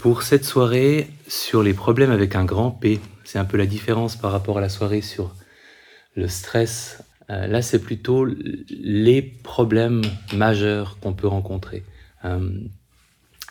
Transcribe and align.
Pour 0.00 0.22
cette 0.22 0.46
soirée 0.46 1.10
sur 1.28 1.62
les 1.62 1.74
problèmes 1.74 2.10
avec 2.10 2.34
un 2.34 2.46
grand 2.46 2.70
P, 2.70 3.00
c'est 3.22 3.38
un 3.38 3.44
peu 3.44 3.58
la 3.58 3.66
différence 3.66 4.16
par 4.16 4.32
rapport 4.32 4.56
à 4.56 4.62
la 4.62 4.70
soirée 4.70 5.02
sur 5.02 5.34
le 6.16 6.26
stress. 6.26 7.04
Euh, 7.28 7.46
là, 7.46 7.60
c'est 7.60 7.82
plutôt 7.82 8.24
les 8.24 9.20
problèmes 9.20 10.00
majeurs 10.32 10.96
qu'on 11.00 11.12
peut 11.12 11.26
rencontrer. 11.26 11.84
Euh, 12.24 12.48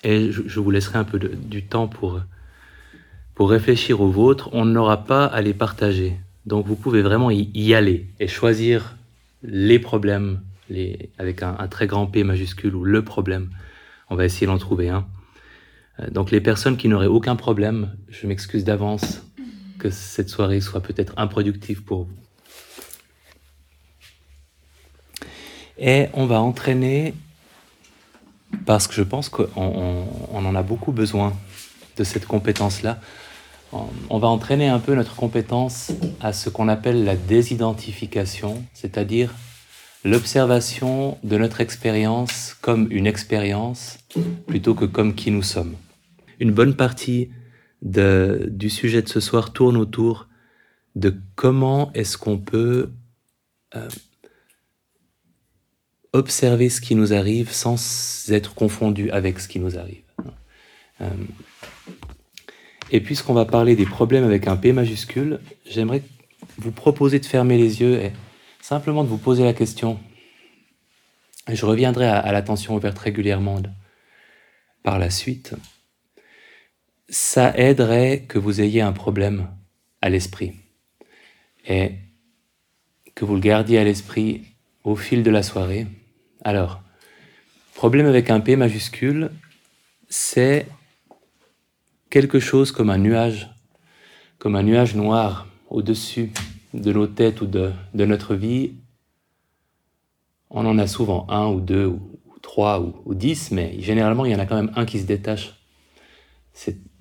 et 0.03 0.31
je, 0.31 0.59
vous 0.59 0.71
laisserai 0.71 0.97
un 0.97 1.03
peu 1.03 1.19
du 1.19 1.65
temps 1.65 1.87
pour, 1.87 2.19
pour 3.35 3.51
réfléchir 3.51 4.01
aux 4.01 4.09
vôtres. 4.09 4.49
On 4.51 4.65
n'aura 4.65 5.05
pas 5.05 5.25
à 5.25 5.41
les 5.41 5.53
partager. 5.53 6.15
Donc 6.47 6.65
vous 6.65 6.75
pouvez 6.75 7.03
vraiment 7.03 7.29
y, 7.29 7.75
aller 7.75 8.07
et 8.19 8.27
choisir 8.27 8.95
les 9.43 9.77
problèmes 9.77 10.41
avec 11.19 11.43
un, 11.43 11.55
un, 11.59 11.67
très 11.67 11.85
grand 11.85 12.07
P 12.07 12.23
majuscule 12.23 12.73
ou 12.73 12.85
le 12.85 13.03
problème. 13.03 13.51
On 14.09 14.15
va 14.15 14.25
essayer 14.25 14.47
d'en 14.47 14.57
trouver 14.57 14.89
un. 14.89 15.05
Euh, 15.99 16.09
donc 16.09 16.31
les 16.31 16.41
personnes 16.41 16.77
qui 16.77 16.87
n'auraient 16.87 17.07
aucun 17.07 17.35
problème, 17.35 17.95
je 18.09 18.27
m'excuse 18.27 18.63
d'avance 18.63 19.21
que 19.77 19.89
cette 19.89 20.29
soirée 20.29 20.61
soit 20.61 20.81
peut-être 20.81 21.13
improductive 21.17 21.83
pour 21.83 22.03
vous. 22.03 22.17
Et 25.77 26.07
on 26.13 26.25
va 26.25 26.41
entraîner, 26.41 27.13
parce 28.65 28.87
que 28.87 28.93
je 28.93 29.03
pense 29.03 29.29
qu'on 29.29 29.47
en 30.33 30.55
a 30.55 30.63
beaucoup 30.63 30.91
besoin 30.91 31.33
de 31.95 32.03
cette 32.03 32.25
compétence-là, 32.25 32.99
on 34.09 34.17
va 34.17 34.27
entraîner 34.27 34.67
un 34.67 34.79
peu 34.79 34.95
notre 34.95 35.15
compétence 35.15 35.91
à 36.19 36.33
ce 36.33 36.49
qu'on 36.49 36.67
appelle 36.67 37.05
la 37.05 37.15
désidentification, 37.15 38.63
c'est-à-dire 38.73 39.33
l'observation 40.03 41.17
de 41.23 41.37
notre 41.37 41.61
expérience 41.61 42.57
comme 42.61 42.87
une 42.89 43.05
expérience 43.05 43.99
plutôt 44.47 44.73
que 44.73 44.85
comme 44.85 45.13
qui 45.13 45.29
nous 45.31 45.43
sommes 45.43 45.75
une 46.39 46.51
bonne 46.51 46.75
partie 46.75 47.29
du 47.81 48.69
sujet 48.69 49.01
de 49.01 49.07
ce 49.07 49.19
soir 49.19 49.53
tourne 49.53 49.77
autour 49.77 50.27
de 50.95 51.15
comment 51.35 51.91
est-ce 51.93 52.17
qu'on 52.17 52.37
peut 52.37 52.91
euh, 53.75 53.87
observer 56.13 56.69
ce 56.69 56.81
qui 56.81 56.95
nous 56.95 57.13
arrive 57.13 57.51
sans 57.51 58.29
être 58.31 58.55
confondu 58.55 59.11
avec 59.11 59.39
ce 59.39 59.47
qui 59.47 59.59
nous 59.59 59.77
arrive. 59.77 60.03
Euh, 61.01 61.09
et 62.91 62.99
puisqu'on 62.99 63.33
va 63.33 63.45
parler 63.45 63.75
des 63.75 63.85
problèmes 63.85 64.23
avec 64.23 64.47
un 64.47 64.57
P 64.57 64.73
majuscule, 64.73 65.39
j'aimerais 65.69 66.01
vous 66.57 66.71
proposer 66.71 67.19
de 67.19 67.25
fermer 67.25 67.57
les 67.57 67.81
yeux 67.81 68.01
et 68.01 68.11
simplement 68.61 69.03
de 69.03 69.09
vous 69.09 69.17
poser 69.17 69.43
la 69.43 69.53
question. 69.53 69.99
je 71.47 71.65
reviendrai 71.65 72.07
à 72.07 72.31
l'attention 72.31 72.75
ouverte 72.75 72.97
régulièrement 72.97 73.61
par 74.83 74.99
la 74.99 75.09
suite 75.09 75.53
ça 77.09 77.57
aiderait 77.57 78.25
que 78.27 78.37
vous 78.37 78.61
ayez 78.61 78.81
un 78.81 78.91
problème 78.91 79.47
à 80.01 80.09
l'esprit 80.09 80.53
et 81.67 81.93
que 83.15 83.25
vous 83.25 83.35
le 83.35 83.41
gardiez 83.41 83.79
à 83.79 83.83
l'esprit 83.83 84.43
au 84.83 84.95
fil 84.95 85.23
de 85.23 85.31
la 85.31 85.43
soirée. 85.43 85.87
Alors, 86.43 86.81
problème 87.73 88.05
avec 88.05 88.29
un 88.29 88.39
P 88.39 88.55
majuscule, 88.55 89.31
c'est 90.07 90.67
quelque 92.09 92.39
chose 92.39 92.71
comme 92.71 92.89
un 92.89 92.97
nuage, 92.97 93.49
comme 94.37 94.55
un 94.55 94.63
nuage 94.63 94.95
noir 94.95 95.47
au-dessus 95.69 96.31
de 96.73 96.93
nos 96.93 97.07
têtes 97.07 97.41
ou 97.41 97.45
de, 97.45 97.71
notre 97.93 98.35
vie. 98.35 98.73
On 100.49 100.65
en 100.65 100.77
a 100.77 100.87
souvent 100.87 101.27
un 101.29 101.47
ou 101.47 101.59
deux 101.59 101.85
ou, 101.85 101.99
trois 102.41 102.79
ou, 102.79 103.13
dix, 103.13 103.51
mais 103.51 103.79
généralement 103.79 104.25
il 104.25 104.31
y 104.31 104.35
en 104.35 104.39
a 104.39 104.45
quand 104.45 104.55
même 104.55 104.71
un 104.75 104.85
qui 104.85 104.99
se 104.99 105.05
détache. 105.05 105.53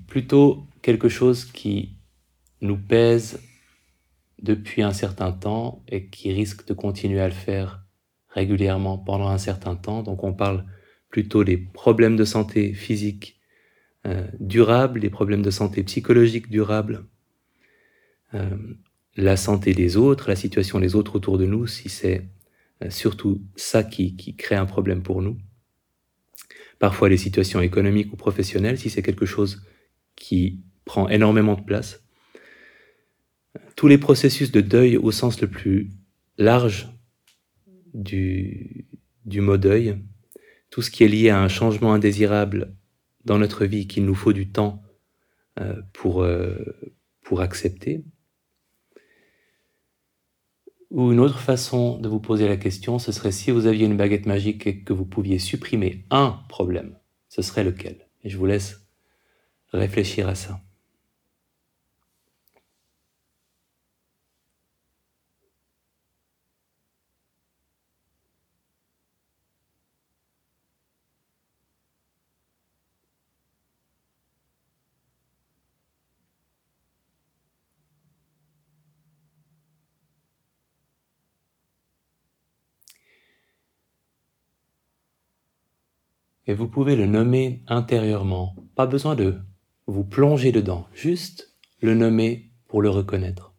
Plutôt 0.09 0.67
quelque 0.83 1.09
chose 1.09 1.45
qui 1.45 1.97
nous 2.61 2.77
pèse 2.77 3.41
depuis 4.43 4.83
un 4.83 4.93
certain 4.93 5.33
temps 5.33 5.85
et 5.89 6.07
qui 6.07 6.33
risque 6.33 6.67
de 6.67 6.75
continuer 6.75 7.21
à 7.21 7.29
le 7.29 7.35
faire 7.35 7.85
régulièrement 8.29 8.99
pendant 8.99 9.29
un 9.29 9.39
certain 9.39 9.77
temps. 9.77 10.03
Donc 10.03 10.25
on 10.25 10.33
parle 10.33 10.65
plutôt 11.11 11.45
des 11.45 11.57
problèmes 11.57 12.17
de 12.17 12.25
santé 12.25 12.73
physique 12.73 13.41
euh, 14.07 14.27
durables, 14.41 15.01
des 15.01 15.11
problèmes 15.11 15.43
de 15.43 15.51
santé 15.51 15.83
psychologique 15.83 16.51
durables, 16.51 17.05
euh, 18.35 18.57
la 19.17 19.37
santé 19.37 19.75
des 19.75 19.97
autres, 19.97 20.29
la 20.29 20.37
situation 20.37 20.79
des 20.79 20.95
autres 20.95 21.17
autour 21.17 21.39
de 21.39 21.47
nous, 21.47 21.67
si 21.67 21.89
c'est 21.89 22.29
euh, 22.83 22.91
surtout 22.91 23.43
ça 23.57 23.83
qui, 23.83 24.17
qui 24.17 24.37
crée 24.37 24.55
un 24.55 24.67
problème 24.67 25.03
pour 25.03 25.23
nous. 25.23 25.39
Parfois 26.79 27.09
les 27.09 27.17
situations 27.17 27.61
économiques 27.61 28.13
ou 28.13 28.17
professionnelles, 28.17 28.79
si 28.79 28.89
c'est 28.89 29.03
quelque 29.03 29.27
chose 29.27 29.63
qui 30.19 30.61
prend 30.85 31.09
énormément 31.09 31.55
de 31.55 31.63
place. 31.63 32.03
Tous 33.77 33.87
les 33.87 33.99
processus 33.99 34.51
de 34.51 34.61
deuil 34.61 34.97
au 34.97 35.11
sens 35.13 35.41
le 35.41 35.49
plus 35.49 35.91
large 36.37 36.89
du, 37.95 38.87
mot 39.27 39.57
deuil, 39.57 39.99
tout 40.71 40.83
ce 40.83 40.91
qui 40.91 41.05
est 41.05 41.09
lié 41.09 41.31
à 41.31 41.41
un 41.41 41.49
changement 41.49 41.93
indésirable 41.93 42.75
dans 43.25 43.39
notre 43.39 43.65
vie 43.65 43.87
qu'il 43.87 44.05
nous 44.05 44.15
faut 44.15 44.33
du 44.33 44.51
temps 44.51 44.83
euh, 45.61 45.81
pour, 45.93 46.23
euh, 46.23 46.57
pour 47.23 47.41
accepter. 47.41 48.05
Ou 50.91 51.13
une 51.13 51.21
autre 51.21 51.41
façon 51.41 51.99
de 51.99 52.09
vous 52.09 52.21
poser 52.21 52.49
la 52.49 52.57
question, 52.57 52.99
ce 52.99 53.13
serait 53.13 53.33
si 53.33 53.51
vous 53.51 53.67
aviez 53.67 53.87
une 53.87 53.97
baguette 53.97 54.27
magique 54.27 54.67
et 54.67 54.81
que 54.81 54.95
vous 54.95 55.05
pouviez 55.05 55.39
supprimer 55.39 56.07
un 56.11 56.41
problème, 56.49 56.97
ce 57.29 57.43
serait 57.43 57.65
lequel? 57.65 58.09
Et 58.25 58.31
je 58.31 58.39
vous 58.39 58.47
laisse 58.47 58.88
réfléchir 59.73 60.29
à 60.29 60.35
ça. 60.35 60.61
Et 86.49 86.55
vous 86.55 86.67
pouvez 86.67 86.97
le 86.97 87.07
nommer 87.07 87.63
intérieurement. 87.69 88.57
Pas 88.75 88.87
besoin 88.87 89.15
de 89.15 89.39
vous 89.89 90.05
plongez 90.05 90.53
dedans, 90.53 90.87
juste 90.93 91.57
le 91.81 91.95
nommer 91.95 92.51
pour 92.67 92.83
le 92.83 92.91
reconnaître. 92.91 93.55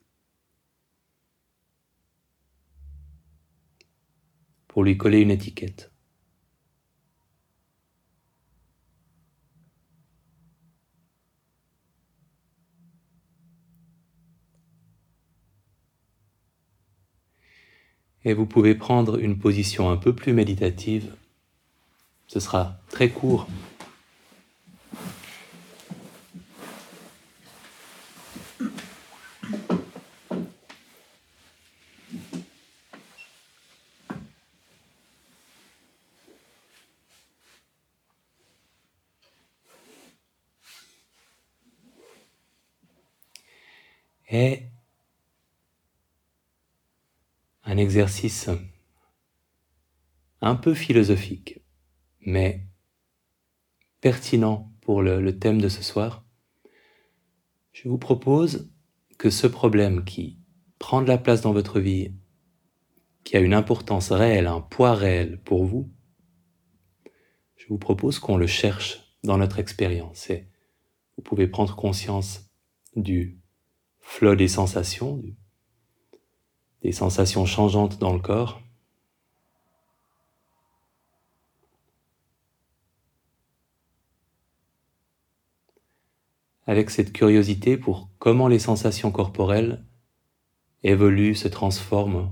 Pour 4.68 4.84
lui 4.84 4.96
coller 4.96 5.22
une 5.22 5.32
étiquette. 5.32 5.92
Et 18.24 18.34
vous 18.34 18.46
pouvez 18.46 18.76
prendre 18.76 19.18
une 19.18 19.40
position 19.40 19.90
un 19.90 19.98
peu 19.98 20.14
plus 20.14 20.34
méditative. 20.34 21.16
Ce 22.28 22.40
sera 22.40 22.80
très 22.90 23.10
court 23.10 23.48
est 44.30 44.72
un 47.64 47.78
exercice 47.78 48.50
un 50.42 50.56
peu 50.56 50.74
philosophique, 50.74 51.62
mais 52.22 52.66
pertinent 54.02 54.72
pour 54.82 55.02
le, 55.02 55.38
thème 55.38 55.62
de 55.62 55.70
ce 55.70 55.84
soir. 55.84 56.26
Je 57.72 57.90
vous 57.90 57.98
propose 57.98 58.72
que 59.18 59.30
ce 59.30 59.48
problème 59.48 60.06
qui 60.06 60.40
prend 60.80 61.02
de 61.02 61.08
la 61.08 61.18
place 61.18 61.42
dans 61.42 61.52
votre 61.52 61.80
vie, 61.80 62.14
qui 63.24 63.36
a 63.36 63.42
une 63.42 63.54
importance 63.54 64.12
réelle, 64.12 64.48
un 64.48 64.62
poids 64.62 64.96
réel 64.96 65.42
pour 65.44 65.66
vous, 65.66 65.92
je 67.58 67.68
vous 67.68 67.78
propose 67.78 68.20
qu'on 68.20 68.38
le 68.38 68.48
cherche 68.48 69.18
dans 69.24 69.38
notre 69.38 69.60
expérience. 69.60 70.32
Vous 71.18 71.24
pouvez 71.24 71.48
prendre 71.48 71.76
conscience 71.76 72.50
du 72.96 73.39
flot 74.00 74.36
des 74.36 74.48
sensations, 74.48 75.22
des 76.82 76.92
sensations 76.92 77.46
changeantes 77.46 78.00
dans 78.00 78.14
le 78.14 78.20
corps. 78.20 78.62
avec 86.70 86.92
cette 86.92 87.14
curiosité 87.14 87.78
pour 87.78 88.12
comment 88.20 88.48
les 88.48 88.60
sensations 88.60 89.12
corporelles 89.12 89.84
évoluent, 90.84 91.34
se 91.34 91.48
transforment 91.48 92.32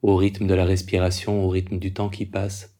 au 0.00 0.16
rythme 0.16 0.46
de 0.46 0.54
la 0.54 0.64
respiration, 0.64 1.44
au 1.44 1.50
rythme 1.50 1.78
du 1.78 1.92
temps 1.92 2.08
qui 2.08 2.24
passe. 2.24 2.73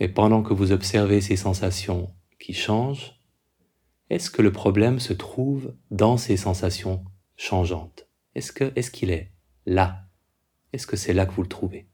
Et 0.00 0.08
pendant 0.08 0.42
que 0.42 0.54
vous 0.54 0.72
observez 0.72 1.20
ces 1.20 1.36
sensations 1.36 2.14
qui 2.38 2.54
changent, 2.54 3.20
est-ce 4.08 4.30
que 4.30 4.40
le 4.40 4.50
problème 4.50 4.98
se 4.98 5.12
trouve 5.12 5.76
dans 5.90 6.16
ces 6.16 6.38
sensations 6.38 7.04
changeantes? 7.36 8.08
Est-ce 8.34 8.50
que 8.52 8.72
est-ce 8.76 8.90
qu'il 8.90 9.10
est 9.10 9.32
là? 9.66 10.08
Est-ce 10.72 10.86
que 10.86 10.96
c'est 10.96 11.12
là 11.12 11.26
que 11.26 11.32
vous 11.32 11.42
le 11.42 11.48
trouvez? 11.48 11.86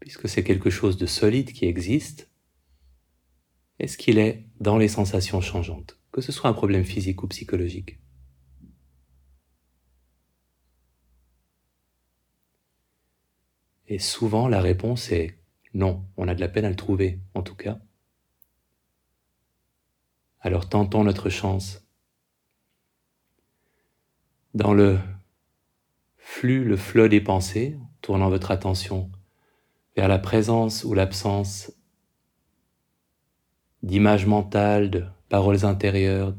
Puisque 0.00 0.28
c'est 0.28 0.44
quelque 0.44 0.70
chose 0.70 0.98
de 0.98 1.06
solide 1.06 1.52
qui 1.52 1.64
existe, 1.64 2.30
est-ce 3.78 3.96
qu'il 3.96 4.18
est 4.18 4.46
dans 4.60 4.76
les 4.76 4.88
sensations 4.88 5.40
changeantes? 5.40 5.97
Que 6.18 6.24
ce 6.24 6.32
soit 6.32 6.50
un 6.50 6.52
problème 6.52 6.84
physique 6.84 7.22
ou 7.22 7.28
psychologique. 7.28 8.00
Et 13.86 13.98
souvent, 13.98 14.48
la 14.48 14.60
réponse 14.60 15.12
est 15.12 15.38
non, 15.74 16.04
on 16.16 16.26
a 16.26 16.34
de 16.34 16.40
la 16.40 16.48
peine 16.48 16.64
à 16.64 16.70
le 16.70 16.76
trouver, 16.76 17.20
en 17.34 17.42
tout 17.42 17.54
cas. 17.54 17.78
Alors 20.40 20.68
tentons 20.68 21.04
notre 21.04 21.28
chance. 21.28 21.86
Dans 24.54 24.72
le 24.72 24.98
flux, 26.16 26.64
le 26.64 26.76
flot 26.76 27.06
des 27.06 27.20
pensées, 27.20 27.78
tournant 28.00 28.28
votre 28.28 28.50
attention 28.50 29.10
vers 29.94 30.08
la 30.08 30.18
présence 30.18 30.84
ou 30.84 30.94
l'absence 30.94 31.72
d'images 33.82 34.26
mentales, 34.26 34.90
de 34.90 35.04
paroles 35.28 35.64
intérieures, 35.64 36.34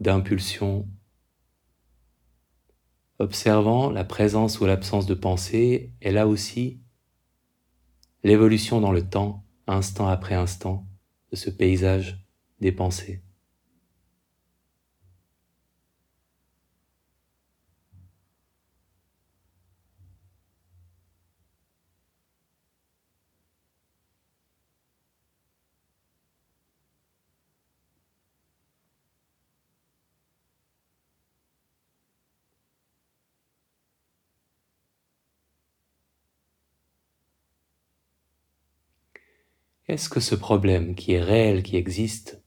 d'impulsions, 0.00 0.88
observant 3.18 3.90
la 3.90 4.04
présence 4.04 4.60
ou 4.60 4.66
l'absence 4.66 5.06
de 5.06 5.14
pensée 5.14 5.92
et 6.00 6.10
là 6.10 6.26
aussi 6.26 6.80
l'évolution 8.24 8.80
dans 8.80 8.92
le 8.92 9.08
temps, 9.08 9.44
instant 9.66 10.08
après 10.08 10.34
instant, 10.34 10.86
de 11.30 11.36
ce 11.36 11.50
paysage 11.50 12.24
des 12.60 12.72
pensées. 12.72 13.22
Est-ce 39.92 40.08
que 40.08 40.20
ce 40.20 40.34
problème 40.34 40.94
qui 40.94 41.12
est 41.12 41.20
réel, 41.20 41.62
qui 41.62 41.76
existe, 41.76 42.42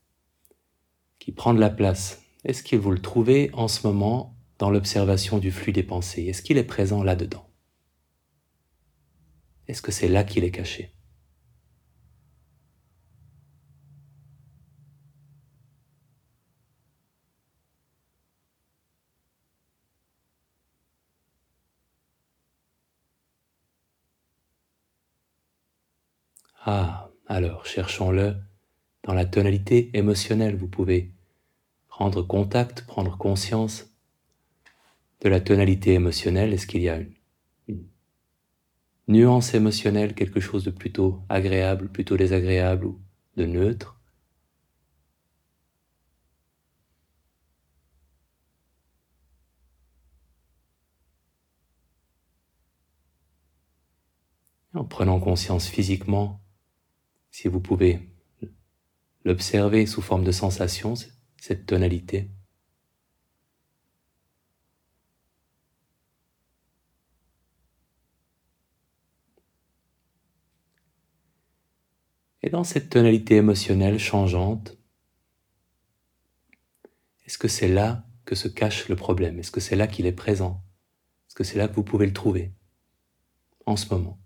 qui 1.20 1.32
prend 1.32 1.54
de 1.54 1.60
la 1.60 1.70
place, 1.70 2.24
est-ce 2.44 2.64
que 2.64 2.76
vous 2.76 2.90
le 2.90 3.00
trouvez 3.00 3.52
en 3.54 3.68
ce 3.68 3.86
moment 3.86 4.36
dans 4.58 4.72
l'observation 4.72 5.38
du 5.38 5.52
flux 5.52 5.72
des 5.72 5.84
pensées? 5.84 6.24
Est-ce 6.24 6.42
qu'il 6.42 6.58
est 6.58 6.64
présent 6.64 7.04
là-dedans? 7.04 7.48
Est-ce 9.68 9.84
que 9.84 9.92
c'est 9.92 10.08
là 10.08 10.24
qu'il 10.24 10.44
est 10.44 10.50
caché? 10.50 10.96
Ah, 26.66 27.05
alors 27.28 27.66
cherchons-le 27.66 28.36
dans 29.04 29.14
la 29.14 29.26
tonalité 29.26 29.90
émotionnelle. 29.94 30.56
Vous 30.56 30.68
pouvez 30.68 31.12
prendre 31.88 32.22
contact, 32.22 32.86
prendre 32.86 33.18
conscience 33.18 33.96
de 35.22 35.30
la 35.30 35.40
tonalité 35.42 35.94
émotionnelle. 35.94 36.54
Est-ce 36.54 36.68
qu'il 36.68 36.82
y 36.82 36.90
a 36.90 36.98
une, 37.68 37.88
nuance 39.08 39.54
émotionnelle, 39.54 40.16
quelque 40.16 40.40
chose 40.40 40.64
de 40.64 40.72
plutôt 40.72 41.22
agréable, 41.30 41.90
plutôt 41.90 42.18
désagréable 42.18 42.86
ou 42.88 43.00
de 43.38 43.46
neutre? 43.46 44.00
En 54.74 54.84
prenant 54.84 55.20
conscience 55.22 55.68
physiquement 55.68 56.45
si 57.36 57.50
vous 57.50 57.60
pouvez 57.60 58.00
l'observer 59.26 59.86
sous 59.88 60.02
forme 60.02 60.24
de 60.24 60.32
sensation, 60.32 60.94
cette 61.36 61.66
tonalité. 61.66 62.30
Et 72.42 72.50
dans 72.50 72.64
cette 72.64 72.90
tonalité 72.90 73.36
émotionnelle 73.36 74.00
changeante, 74.00 74.78
est-ce 77.26 77.38
que 77.38 77.50
c'est 77.50 77.68
là 77.68 78.08
que 78.24 78.36
se 78.36 78.48
cache 78.48 78.88
le 78.88 78.96
problème? 78.96 79.40
Est-ce 79.40 79.52
que 79.52 79.60
c'est 79.60 79.76
là 79.76 79.88
qu'il 79.88 80.06
est 80.06 80.14
présent? 80.14 80.64
Est-ce 81.28 81.36
que 81.36 81.44
c'est 81.44 81.58
là 81.58 81.68
que 81.68 81.76
vous 81.76 81.84
pouvez 81.84 82.06
le 82.06 82.14
trouver? 82.14 82.54
En 83.66 83.76
ce 83.76 83.94
moment 83.94 84.25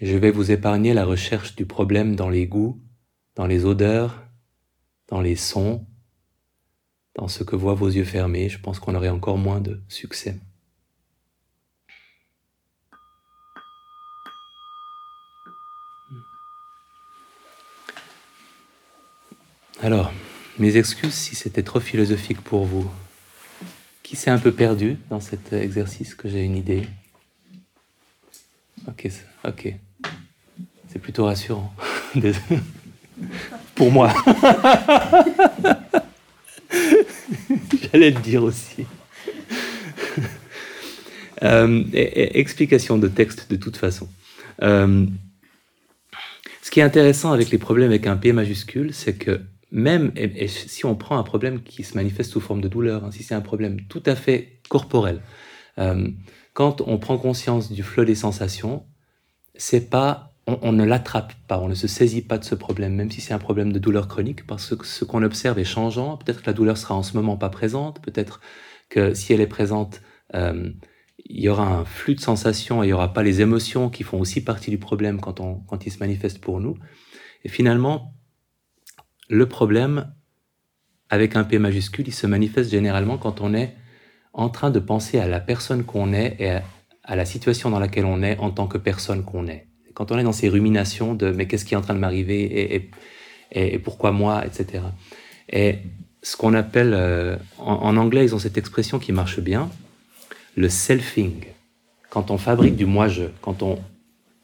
je 0.00 0.16
vais 0.16 0.30
vous 0.30 0.50
épargner 0.50 0.92
la 0.94 1.04
recherche 1.04 1.54
du 1.54 1.66
problème 1.66 2.16
dans 2.16 2.28
les 2.28 2.46
goûts, 2.46 2.82
dans 3.36 3.46
les 3.46 3.64
odeurs, 3.64 4.24
dans 5.08 5.20
les 5.20 5.36
sons, 5.36 5.86
dans 7.14 7.28
ce 7.28 7.44
que 7.44 7.56
voient 7.56 7.74
vos 7.74 7.88
yeux 7.88 8.04
fermés. 8.04 8.48
Je 8.48 8.58
pense 8.58 8.80
qu'on 8.80 8.94
aurait 8.94 9.08
encore 9.08 9.38
moins 9.38 9.60
de 9.60 9.82
succès. 9.88 10.36
Alors, 19.80 20.12
mes 20.58 20.76
excuses 20.76 21.14
si 21.14 21.34
c'était 21.34 21.62
trop 21.62 21.80
philosophique 21.80 22.40
pour 22.40 22.64
vous. 22.64 22.90
Qui 24.02 24.16
s'est 24.16 24.30
un 24.30 24.38
peu 24.38 24.52
perdu 24.52 24.98
dans 25.10 25.20
cet 25.20 25.52
exercice 25.52 26.14
que 26.14 26.28
j'ai 26.28 26.42
une 26.42 26.56
idée? 26.56 26.86
Ok, 28.88 29.08
ok. 29.46 29.74
C'est 30.88 30.98
plutôt 30.98 31.24
rassurant. 31.24 31.74
Pour 33.74 33.90
moi. 33.90 34.12
J'allais 37.92 38.10
le 38.10 38.20
dire 38.20 38.42
aussi. 38.42 38.86
Euh, 41.42 41.84
explication 41.92 42.96
de 42.96 43.08
texte 43.08 43.50
de 43.50 43.56
toute 43.56 43.76
façon. 43.76 44.08
Euh, 44.62 45.04
ce 46.62 46.70
qui 46.70 46.80
est 46.80 46.82
intéressant 46.82 47.32
avec 47.32 47.50
les 47.50 47.58
problèmes 47.58 47.90
avec 47.90 48.06
un 48.06 48.16
P 48.16 48.32
majuscule, 48.32 48.94
c'est 48.94 49.18
que 49.18 49.42
même 49.70 50.12
si 50.46 50.86
on 50.86 50.94
prend 50.94 51.18
un 51.18 51.22
problème 51.22 51.62
qui 51.62 51.82
se 51.82 51.96
manifeste 51.96 52.30
sous 52.30 52.40
forme 52.40 52.62
de 52.62 52.68
douleur, 52.68 53.04
hein, 53.04 53.10
si 53.10 53.22
c'est 53.22 53.34
un 53.34 53.42
problème 53.42 53.80
tout 53.88 54.02
à 54.06 54.14
fait 54.14 54.60
corporel, 54.70 55.20
euh, 55.78 56.08
quand 56.54 56.80
on 56.86 56.98
prend 56.98 57.18
conscience 57.18 57.70
du 57.70 57.82
flot 57.82 58.04
des 58.04 58.14
sensations, 58.14 58.86
c'est 59.56 59.90
pas 59.90 60.30
on, 60.46 60.72
ne 60.72 60.84
l'attrape 60.84 61.32
pas, 61.48 61.58
on 61.58 61.68
ne 61.68 61.74
se 61.74 61.88
saisit 61.88 62.20
pas 62.20 62.36
de 62.36 62.44
ce 62.44 62.54
problème, 62.54 62.94
même 62.94 63.10
si 63.10 63.22
c'est 63.22 63.32
un 63.32 63.38
problème 63.38 63.72
de 63.72 63.78
douleur 63.78 64.08
chronique, 64.08 64.46
parce 64.46 64.76
que 64.76 64.86
ce 64.86 65.04
qu'on 65.04 65.22
observe 65.22 65.58
est 65.58 65.64
changeant. 65.64 66.18
Peut-être 66.18 66.42
que 66.42 66.46
la 66.46 66.52
douleur 66.52 66.76
sera 66.76 66.94
en 66.94 67.02
ce 67.02 67.16
moment 67.16 67.38
pas 67.38 67.48
présente, 67.48 68.02
peut-être 68.02 68.40
que 68.90 69.14
si 69.14 69.32
elle 69.32 69.40
est 69.40 69.46
présente 69.46 70.02
euh, 70.34 70.70
il 71.26 71.40
y 71.40 71.48
aura 71.48 71.66
un 71.66 71.84
flux 71.84 72.14
de 72.14 72.20
sensations, 72.20 72.82
et 72.82 72.86
il 72.86 72.88
n'y 72.88 72.92
aura 72.92 73.12
pas 73.12 73.22
les 73.22 73.40
émotions 73.40 73.88
qui 73.88 74.02
font 74.02 74.20
aussi 74.20 74.44
partie 74.44 74.70
du 74.70 74.78
problème 74.78 75.20
quand, 75.20 75.40
on, 75.40 75.60
quand 75.60 75.86
il 75.86 75.90
se 75.90 75.98
manifeste 75.98 76.38
pour 76.40 76.60
nous. 76.60 76.76
Et 77.44 77.48
finalement, 77.48 78.14
le 79.28 79.48
problème, 79.48 80.12
avec 81.08 81.36
un 81.36 81.44
P 81.44 81.58
majuscule, 81.58 82.08
il 82.08 82.14
se 82.14 82.26
manifeste 82.26 82.70
généralement 82.70 83.16
quand 83.16 83.40
on 83.40 83.54
est 83.54 83.74
en 84.34 84.48
train 84.48 84.70
de 84.70 84.80
penser 84.80 85.18
à 85.18 85.28
la 85.28 85.40
personne 85.40 85.84
qu'on 85.84 86.12
est 86.12 86.36
et 86.40 86.50
à, 87.04 87.16
la 87.16 87.24
situation 87.24 87.70
dans 87.70 87.78
laquelle 87.78 88.04
on 88.04 88.22
est 88.22 88.36
en 88.38 88.50
tant 88.50 88.66
que 88.66 88.78
personne 88.78 89.24
qu'on 89.24 89.46
est. 89.46 89.66
Quand 89.94 90.10
on 90.10 90.18
est 90.18 90.24
dans 90.24 90.32
ces 90.32 90.48
ruminations 90.48 91.14
de 91.14 91.30
mais 91.30 91.46
qu'est-ce 91.46 91.64
qui 91.64 91.74
est 91.74 91.76
en 91.76 91.80
train 91.80 91.94
de 91.94 92.00
m'arriver 92.00 92.74
et, 92.74 93.78
pourquoi 93.78 94.10
moi, 94.10 94.44
etc. 94.44 94.82
Et 95.48 95.76
ce 96.22 96.36
qu'on 96.36 96.54
appelle, 96.54 96.92
euh, 96.92 97.36
en, 97.58 97.96
anglais, 97.96 98.24
ils 98.24 98.34
ont 98.34 98.40
cette 98.40 98.58
expression 98.58 98.98
qui 98.98 99.12
marche 99.12 99.38
bien, 99.38 99.70
le 100.56 100.68
selfing. 100.68 101.44
Quand 102.10 102.32
on 102.32 102.38
fabrique 102.38 102.74
du 102.74 102.86
moi-je, 102.86 103.24
quand 103.42 103.62
on 103.62 103.78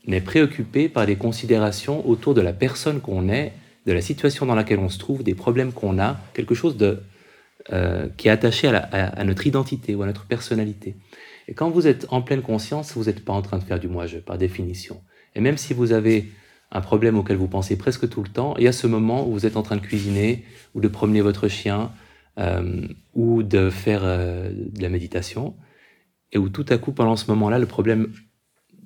est 0.07 0.21
préoccupé 0.21 0.89
par 0.89 1.07
des 1.07 1.17
considérations 1.17 2.09
autour 2.09 2.35
de 2.35 2.41
la 2.41 2.53
personne 2.53 3.01
qu'on 3.01 3.29
est, 3.29 3.53
de 3.87 3.93
la 3.93 4.01
situation 4.01 4.47
dans 4.47 4.55
laquelle 4.55 4.79
on 4.79 4.89
se 4.89 4.99
trouve, 4.99 5.25
des 5.25 5.35
problèmes 5.35 5.73
qu'on 5.73 5.99
a, 5.99 6.21
quelque 6.35 6.55
chose 6.55 6.77
de, 6.77 7.03
euh, 7.73 8.09
qui 8.17 8.29
est 8.29 8.31
attaché 8.31 8.69
à, 8.69 9.25
notre 9.25 9.47
identité 9.47 9.95
ou 9.95 10.03
à 10.03 10.07
notre 10.07 10.27
personnalité. 10.27 10.97
Et 11.47 11.55
quand 11.55 11.69
vous 11.69 11.87
êtes 11.87 12.07
en 12.09 12.23
pleine 12.23 12.43
conscience, 12.43 12.97
vous 12.97 13.05
n'êtes 13.05 13.25
pas 13.25 13.33
en 13.33 13.43
train 13.43 13.59
de 13.59 13.65
faire 13.65 13.79
du 13.79 13.89
moi-je, 13.89 14.19
par 14.19 14.39
définition. 14.39 15.03
Et 15.35 15.41
même 15.41 15.59
si 15.59 15.75
vous 15.75 15.93
avez 15.93 16.31
un 16.73 16.81
problème 16.81 17.19
auquel 17.19 17.37
vous 17.37 17.49
pensez 17.49 17.77
presque 17.77 18.09
tout 18.09 18.23
le 18.23 18.29
temps, 18.29 18.55
il 18.57 18.65
y 18.65 18.69
a 18.69 18.73
ce 18.73 18.87
moment 18.87 19.29
où 19.29 19.33
vous 19.33 19.47
êtes 19.47 19.57
en 19.57 19.63
train 19.63 19.77
de 19.77 19.83
cuisiner 19.83 20.45
ou 20.75 20.81
de 20.81 20.89
promener 20.89 21.21
votre 21.21 21.49
chien 21.49 21.93
euh, 22.39 22.87
ou 23.15 23.43
de 23.43 23.71
faire 23.71 24.03
euh, 24.05 24.51
de 24.53 24.81
la 24.81 24.89
méditation, 24.89 25.55
et 26.33 26.39
où 26.39 26.49
tout 26.49 26.67
à 26.69 26.79
coup, 26.79 26.93
pendant 26.93 27.17
ce 27.17 27.31
moment-là, 27.33 27.59
le 27.59 27.67
problème 27.67 28.13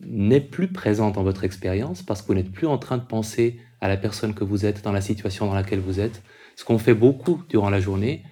n'est 0.01 0.41
plus 0.41 0.69
présent 0.69 1.11
dans 1.11 1.23
votre 1.23 1.45
expérience 1.45 2.03
parce 2.03 2.23
que 2.23 2.29
vous 2.29 2.35
n'êtes 2.35 2.51
plus 2.51 2.67
en 2.67 2.79
train 2.79 2.99
de 2.99 3.05
penser 3.05 3.61
à 3.81 3.89
la 3.89 3.97
personne 3.97 4.35
que 4.35 4.45
vous 4.45 4.65
êtes, 4.65 4.83
dans 4.83 4.93
la 4.93 5.01
situation 5.01 5.47
dans 5.47 5.55
laquelle 5.55 5.81
vous 5.81 6.01
êtes, 6.01 6.23
ce 6.57 6.65
qu'on 6.65 6.79
fait 6.79 6.95
beaucoup 6.95 7.43
durant 7.49 7.71
la 7.71 7.81
journée, 7.81 8.25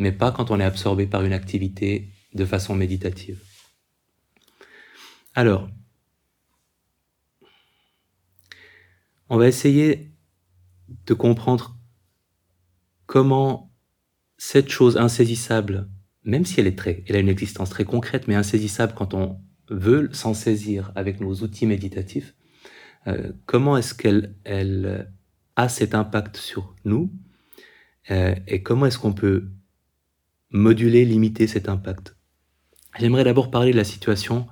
mais 0.00 0.12
pas 0.12 0.32
quand 0.32 0.50
on 0.50 0.58
est 0.58 0.64
absorbé 0.64 1.06
par 1.06 1.24
une 1.24 1.34
activité 1.34 2.08
de 2.34 2.46
façon 2.46 2.74
méditative. 2.74 3.38
Alors, 5.34 5.68
on 9.28 9.36
va 9.36 9.46
essayer 9.46 10.10
de 11.06 11.14
comprendre 11.14 11.76
comment 13.04 13.70
cette 14.38 14.70
chose 14.70 14.96
insaisissable, 14.96 15.88
même 16.24 16.46
si 16.46 16.58
elle 16.58 16.66
est 16.66 16.78
très, 16.78 17.04
elle 17.06 17.16
a 17.16 17.20
une 17.20 17.28
existence 17.28 17.68
très 17.68 17.84
concrète, 17.84 18.26
mais 18.26 18.34
insaisissable 18.34 18.94
quand 18.96 19.12
on 19.12 19.38
veut 19.68 20.08
s'en 20.12 20.32
saisir 20.32 20.92
avec 20.94 21.20
nos 21.20 21.34
outils 21.42 21.66
méditatifs, 21.66 22.34
euh, 23.06 23.32
comment 23.44 23.76
est-ce 23.76 23.92
qu'elle 23.92 24.34
elle 24.44 25.12
a 25.56 25.68
cet 25.68 25.94
impact 25.94 26.38
sur 26.38 26.74
nous 26.86 27.12
euh, 28.10 28.34
et 28.46 28.62
comment 28.62 28.86
est-ce 28.86 28.98
qu'on 28.98 29.12
peut 29.12 29.50
moduler, 30.50 31.04
limiter 31.04 31.46
cet 31.46 31.68
impact. 31.68 32.16
J'aimerais 32.98 33.24
d'abord 33.24 33.50
parler 33.50 33.72
de 33.72 33.76
la 33.76 33.84
situation 33.84 34.46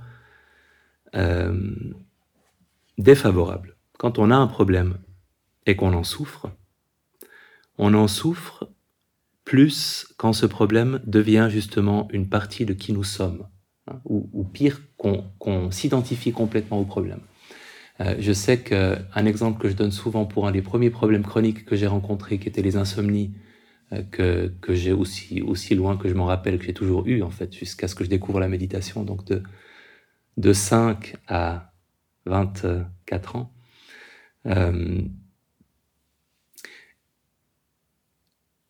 euh, 1.14 1.75
défavorable 2.99 3.76
quand 3.99 4.19
on 4.19 4.31
a 4.31 4.37
un 4.37 4.47
problème 4.47 4.99
et 5.67 5.76
qu'on 5.76 5.93
en 5.93 6.05
souffre, 6.05 6.50
on 7.76 7.93
en 7.95 8.09
souffre 8.09 8.71
plus 9.45 10.07
quand 10.17 10.33
ce 10.33 10.47
problème 10.47 11.00
devient 11.07 11.49
justement 11.50 12.09
une 12.12 12.28
partie 12.28 12.64
de 12.64 12.73
qui 12.73 12.93
nous 12.93 13.05
sommes, 13.05 13.47
hein, 13.87 14.00
ou, 14.05 14.45
pire, 14.45 14.81
qu'on 14.97 15.71
s'identifie 15.71 16.33
complètement 16.33 16.78
au 16.81 16.85
problème. 16.85 17.21
Euh, 18.00 18.14
je 18.19 18.33
sais 18.33 18.61
qu'un 18.61 19.26
exemple 19.26 19.61
que 19.61 19.69
je 19.69 19.75
donne 19.75 19.90
souvent 19.90 20.25
pour 20.25 20.47
un 20.47 20.52
des 20.52 20.62
premiers 20.62 20.90
problèmes 20.90 21.25
chroniques 21.25 21.64
que 21.64 21.76
j'ai 21.76 21.87
rencontrés, 21.87 22.38
qui 22.38 22.49
étaient 22.49 22.62
les 22.62 22.76
insomnies, 22.76 23.33
que, 24.11 24.52
que 24.61 24.75
j'ai 24.75 24.92
aussi, 24.92 25.42
aussi 25.42 25.75
loin 25.75 25.97
que 25.97 26.09
je 26.09 26.14
m'en 26.14 26.26
rappelle, 26.26 26.59
que 26.59 26.64
j'ai 26.64 26.75
toujours 26.75 27.07
eu 27.07 27.23
en 27.23 27.30
fait, 27.30 27.54
jusqu'à 27.54 27.88
ce 27.88 27.95
que 27.95 28.04
je 28.04 28.11
découvre 28.11 28.40
la 28.40 28.49
méditation, 28.49 29.02
donc 29.02 29.25
de, 29.25 29.42
de 30.37 30.52
5 30.52 31.16
à 31.26 31.73
24 32.26 33.37
ans, 33.37 33.52
euh, 34.47 35.02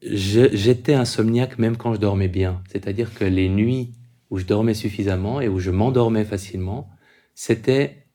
j'étais 0.02 0.94
insomniaque 0.94 1.58
même 1.58 1.76
quand 1.76 1.94
je 1.94 2.00
dormais 2.00 2.28
bien. 2.28 2.62
C'est-à-dire 2.70 3.14
que 3.14 3.24
les 3.24 3.48
nuits 3.48 3.92
où 4.30 4.38
je 4.38 4.44
dormais 4.44 4.74
suffisamment 4.74 5.40
et 5.40 5.48
où 5.48 5.58
je 5.58 5.70
m'endormais 5.70 6.24
facilement, 6.24 6.90
c'était 7.34 8.06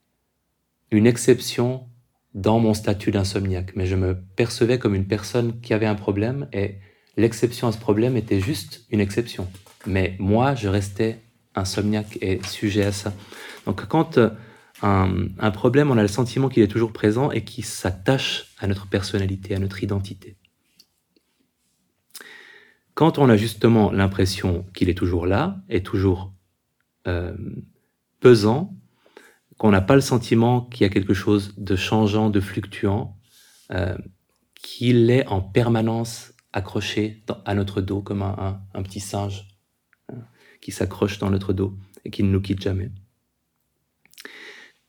une 0.90 1.06
exception 1.06 1.88
dans 2.34 2.58
mon 2.58 2.74
statut 2.74 3.10
d'insomniaque. 3.10 3.76
Mais 3.76 3.86
je 3.86 3.96
me 3.96 4.16
percevais 4.36 4.78
comme 4.78 4.94
une 4.94 5.06
personne 5.06 5.60
qui 5.60 5.74
avait 5.74 5.86
un 5.86 5.94
problème 5.94 6.48
et 6.52 6.76
l'exception 7.16 7.68
à 7.68 7.72
ce 7.72 7.78
problème 7.78 8.16
était 8.16 8.40
juste 8.40 8.84
une 8.90 9.00
exception. 9.00 9.48
Mais 9.86 10.16
moi, 10.18 10.54
je 10.54 10.68
restais 10.68 11.20
insomniaque 11.54 12.18
et 12.20 12.40
sujet 12.44 12.84
à 12.84 12.92
ça. 12.92 13.12
Donc 13.66 13.86
quand 13.86 14.18
euh, 14.18 14.30
un, 14.82 15.50
problème, 15.50 15.90
on 15.90 15.96
a 15.96 16.02
le 16.02 16.08
sentiment 16.08 16.48
qu'il 16.48 16.62
est 16.62 16.68
toujours 16.68 16.92
présent 16.92 17.30
et 17.30 17.44
qui 17.44 17.62
s'attache 17.62 18.54
à 18.58 18.66
notre 18.66 18.88
personnalité, 18.88 19.54
à 19.54 19.58
notre 19.58 19.82
identité. 19.82 20.36
Quand 22.94 23.18
on 23.18 23.28
a 23.28 23.36
justement 23.36 23.90
l'impression 23.90 24.66
qu'il 24.74 24.88
est 24.88 24.94
toujours 24.94 25.26
là, 25.26 25.62
est 25.68 25.84
toujours 25.84 26.32
euh, 27.06 27.34
pesant, 28.20 28.74
qu'on 29.58 29.70
n'a 29.70 29.80
pas 29.80 29.94
le 29.94 30.00
sentiment 30.00 30.62
qu'il 30.62 30.82
y 30.82 30.84
a 30.84 30.90
quelque 30.90 31.14
chose 31.14 31.54
de 31.56 31.76
changeant, 31.76 32.28
de 32.28 32.40
fluctuant, 32.40 33.16
euh, 33.70 33.96
qu'il 34.54 35.10
est 35.10 35.26
en 35.28 35.40
permanence 35.40 36.33
accroché 36.54 37.22
à 37.44 37.54
notre 37.54 37.82
dos 37.82 38.00
comme 38.00 38.22
un, 38.22 38.82
petit 38.82 39.00
singe 39.00 39.46
hein, 40.10 40.22
qui 40.62 40.72
s'accroche 40.72 41.18
dans 41.18 41.28
notre 41.28 41.52
dos 41.52 41.76
et 42.04 42.10
qui 42.10 42.22
ne 42.22 42.30
nous 42.30 42.40
quitte 42.40 42.62
jamais 42.62 42.90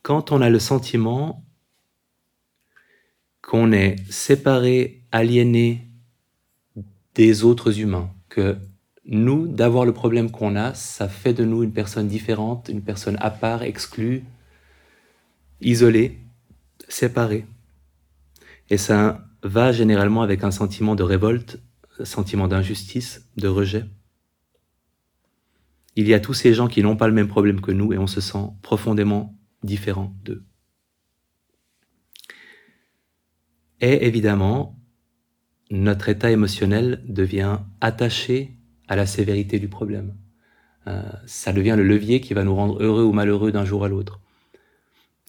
quand 0.05 0.31
on 0.31 0.39
a 0.39 0.51
le 0.51 0.59
sentiment 0.59 1.43
qu'on 3.41 3.71
est 3.71 3.95
séparé, 4.11 5.01
aliéné 5.11 5.87
des 7.15 7.43
autres 7.43 7.79
humains, 7.79 8.11
que 8.29 8.55
nous, 9.05 9.47
d'avoir 9.47 9.83
le 9.83 9.93
problème 9.93 10.29
qu'on 10.29 10.55
a, 10.55 10.75
ça 10.75 11.09
fait 11.09 11.33
de 11.33 11.43
nous 11.43 11.63
une 11.63 11.73
personne 11.73 12.07
différente, 12.07 12.69
une 12.69 12.83
personne 12.83 13.17
à 13.19 13.31
part, 13.31 13.63
exclue, 13.63 14.23
isolée, 15.59 16.19
séparée. 16.87 17.47
Et 18.69 18.77
ça 18.77 19.25
va 19.45 19.71
généralement 19.71 20.23
avec 20.23 20.43
un 20.43 20.51
sentiment 20.51 20.95
de 20.95 21.03
révolte, 21.03 21.61
sentiment 22.03 22.47
d'injustice, 22.47 23.29
de 23.37 23.47
rejet. 23.47 23.85
Il 25.95 26.07
y 26.07 26.13
a 26.13 26.19
tous 26.19 26.33
ces 26.33 26.53
gens 26.53 26.67
qui 26.67 26.81
n'ont 26.81 26.97
pas 26.97 27.07
le 27.07 27.13
même 27.13 27.27
problème 27.27 27.61
que 27.61 27.71
nous 27.71 27.93
et 27.93 27.97
on 27.97 28.07
se 28.07 28.21
sent 28.21 28.49
profondément 28.63 29.37
différent 29.63 30.13
d'eux. 30.25 30.43
Et 33.81 34.07
évidemment, 34.07 34.79
notre 35.69 36.09
état 36.09 36.31
émotionnel 36.31 37.03
devient 37.07 37.59
attaché 37.81 38.57
à 38.87 38.95
la 38.95 39.05
sévérité 39.05 39.59
du 39.59 39.67
problème. 39.67 40.15
Euh, 40.87 41.03
ça 41.27 41.53
devient 41.53 41.75
le 41.77 41.83
levier 41.83 42.19
qui 42.19 42.33
va 42.33 42.43
nous 42.43 42.55
rendre 42.55 42.81
heureux 42.81 43.03
ou 43.03 43.11
malheureux 43.11 43.51
d'un 43.51 43.65
jour 43.65 43.85
à 43.85 43.89
l'autre. 43.89 44.21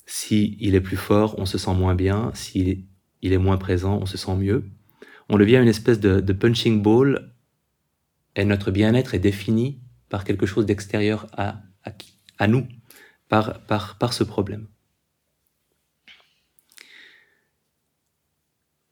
Si 0.06 0.56
il 0.60 0.74
est 0.74 0.80
plus 0.80 0.96
fort, 0.96 1.34
on 1.38 1.46
se 1.46 1.58
sent 1.58 1.74
moins 1.74 1.94
bien. 1.94 2.30
Si 2.34 2.86
il 3.22 3.32
est 3.32 3.38
moins 3.38 3.56
présent, 3.56 3.98
on 4.00 4.06
se 4.06 4.16
sent 4.16 4.36
mieux. 4.36 4.64
On 5.28 5.38
devient 5.38 5.56
une 5.56 5.68
espèce 5.68 6.00
de, 6.00 6.32
punching 6.32 6.82
ball 6.82 7.32
et 8.36 8.44
notre 8.44 8.70
bien-être 8.70 9.14
est 9.14 9.18
défini 9.18 9.80
par 10.08 10.24
quelque 10.24 10.46
chose 10.46 10.66
d'extérieur 10.66 11.26
à, 11.32 11.62
nous 12.46 12.66
par, 13.28 14.12
ce 14.12 14.24
problème. 14.24 14.68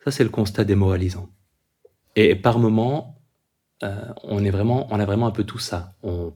Ça, 0.02 0.10
c'est 0.10 0.24
le 0.24 0.30
constat 0.30 0.64
démoralisant. 0.64 1.30
Et 2.16 2.34
par 2.34 2.58
moment, 2.58 3.22
euh, 3.82 4.12
on 4.24 4.44
a 4.44 4.50
vraiment 4.50 5.26
un 5.26 5.30
peu 5.30 5.44
tout 5.44 5.58
ça. 5.58 5.94
On 6.02 6.34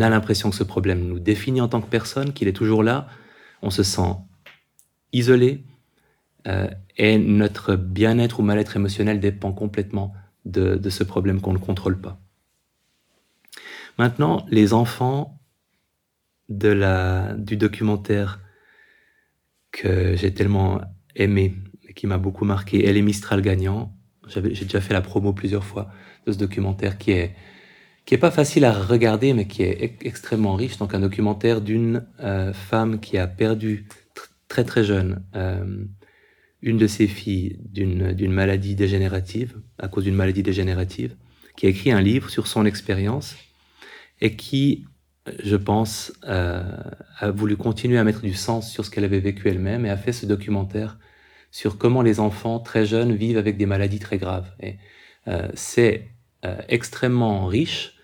a 0.00 0.08
l'impression 0.08 0.50
que 0.50 0.56
ce 0.56 0.64
problème 0.64 1.06
nous 1.06 1.18
définit 1.18 1.60
en 1.60 1.68
tant 1.68 1.80
que 1.80 1.88
personne, 1.88 2.32
qu'il 2.32 2.48
est 2.48 2.52
toujours 2.52 2.82
là. 2.82 3.08
On 3.62 3.70
se 3.70 3.82
sent 3.82 4.16
isolé. 5.12 5.64
Euh, 6.46 6.68
et 6.96 7.18
notre 7.18 7.76
bien-être 7.76 8.40
ou 8.40 8.42
mal-être 8.42 8.76
émotionnel 8.76 9.20
dépend 9.20 9.52
complètement 9.52 10.14
de, 10.44 10.76
de 10.76 10.90
ce 10.90 11.04
problème 11.04 11.40
qu'on 11.40 11.52
ne 11.52 11.58
contrôle 11.58 12.00
pas. 12.00 12.20
Maintenant, 13.98 14.46
les 14.50 14.72
enfants 14.72 15.40
de 16.48 16.68
la, 16.68 17.34
du 17.34 17.56
documentaire 17.56 18.40
que 19.72 20.16
j'ai 20.16 20.32
tellement 20.32 20.80
aimé 21.14 21.54
et 21.88 21.92
qui 21.92 22.06
m'a 22.06 22.18
beaucoup 22.18 22.44
marqué, 22.44 22.86
Elle 22.86 22.96
est 22.96 23.02
Mistral 23.02 23.42
gagnant. 23.42 23.92
J'ai 24.28 24.40
déjà 24.40 24.80
fait 24.80 24.94
la 24.94 25.02
promo 25.02 25.32
plusieurs 25.32 25.64
fois 25.64 25.90
de 26.26 26.32
ce 26.32 26.38
documentaire 26.38 26.98
qui 26.98 27.12
est, 27.12 27.34
qui 28.04 28.14
est 28.14 28.18
pas 28.18 28.30
facile 28.30 28.64
à 28.64 28.72
regarder, 28.72 29.34
mais 29.34 29.46
qui 29.46 29.62
est 29.62 29.98
extrêmement 30.02 30.54
riche. 30.54 30.78
Donc 30.78 30.94
un 30.94 31.00
documentaire 31.00 31.60
d'une 31.60 32.06
euh, 32.20 32.52
femme 32.52 33.00
qui 33.00 33.18
a 33.18 33.26
perdu 33.26 33.86
très 34.48 34.64
très 34.64 34.84
jeune 34.84 35.22
euh, 35.34 35.84
une 36.62 36.78
de 36.78 36.86
ses 36.86 37.06
filles 37.06 37.58
d'une 37.64 38.32
maladie 38.32 38.74
dégénérative, 38.74 39.60
à 39.78 39.88
cause 39.88 40.04
d'une 40.04 40.14
maladie 40.14 40.42
dégénérative, 40.42 41.14
qui 41.56 41.66
a 41.66 41.68
écrit 41.68 41.92
un 41.92 42.00
livre 42.00 42.30
sur 42.30 42.46
son 42.46 42.64
expérience 42.64 43.36
et 44.20 44.36
qui, 44.36 44.86
je 45.42 45.56
pense, 45.56 46.12
euh, 46.24 46.64
a 47.18 47.30
voulu 47.30 47.56
continuer 47.56 47.98
à 47.98 48.04
mettre 48.04 48.22
du 48.22 48.34
sens 48.34 48.70
sur 48.70 48.84
ce 48.84 48.90
qu'elle 48.90 49.04
avait 49.04 49.20
vécu 49.20 49.48
elle-même 49.48 49.86
et 49.86 49.90
a 49.90 49.96
fait 49.96 50.12
ce 50.12 50.26
documentaire 50.26 50.98
sur 51.50 51.78
comment 51.78 52.02
les 52.02 52.20
enfants 52.20 52.58
très 52.58 52.84
jeunes 52.84 53.14
vivent 53.14 53.38
avec 53.38 53.56
des 53.56 53.66
maladies 53.66 54.00
très 54.00 54.18
graves. 54.18 54.50
Euh, 55.28 55.48
c'est 55.54 56.08
extrêmement 56.68 57.46
riche 57.46 57.94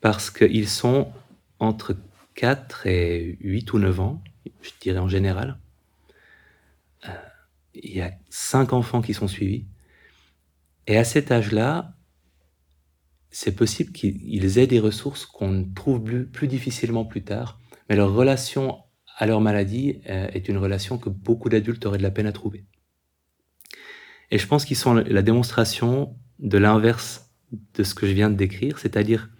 parce 0.00 0.30
qu'ils 0.30 0.68
sont 0.68 1.12
entre 1.60 1.96
4 2.34 2.86
et 2.86 3.38
8 3.40 3.72
ou 3.72 3.78
9 3.78 4.00
ans, 4.00 4.22
je 4.62 4.70
dirais 4.80 4.98
en 4.98 5.08
général. 5.08 5.58
Euh, 7.76 7.80
il 7.82 7.96
y 7.96 8.00
a 8.00 8.12
5 8.30 8.72
enfants 8.72 9.02
qui 9.02 9.14
sont 9.14 9.28
suivis. 9.28 9.66
Et 10.86 10.96
à 10.96 11.04
cet 11.04 11.30
âge-là, 11.30 11.94
c'est 13.30 13.54
possible 13.54 13.92
qu'ils 13.92 14.58
aient 14.58 14.66
des 14.66 14.80
ressources 14.80 15.26
qu'on 15.26 15.64
trouve 15.74 16.02
plus, 16.02 16.26
plus, 16.26 16.48
difficilement 16.48 17.04
plus 17.04 17.22
tard, 17.22 17.60
mais 17.88 17.96
leur 17.96 18.12
relation 18.12 18.78
à 19.18 19.26
leur 19.26 19.40
maladie 19.40 20.00
est 20.04 20.48
une 20.48 20.58
relation 20.58 20.98
que 20.98 21.08
beaucoup 21.08 21.48
d'adultes 21.48 21.84
auraient 21.86 21.98
de 21.98 22.02
la 22.02 22.10
peine 22.10 22.26
à 22.26 22.32
trouver. 22.32 22.66
Et 24.30 24.38
je 24.38 24.46
pense 24.46 24.64
qu'ils 24.64 24.76
sont 24.76 24.94
la 24.94 25.22
démonstration 25.22 26.16
de 26.38 26.58
l'inverse 26.58 27.30
de 27.74 27.82
ce 27.82 27.94
que 27.94 28.06
je 28.06 28.12
viens 28.12 28.30
de 28.30 28.36
décrire, 28.36 28.78
c'est-à-dire 28.78 29.30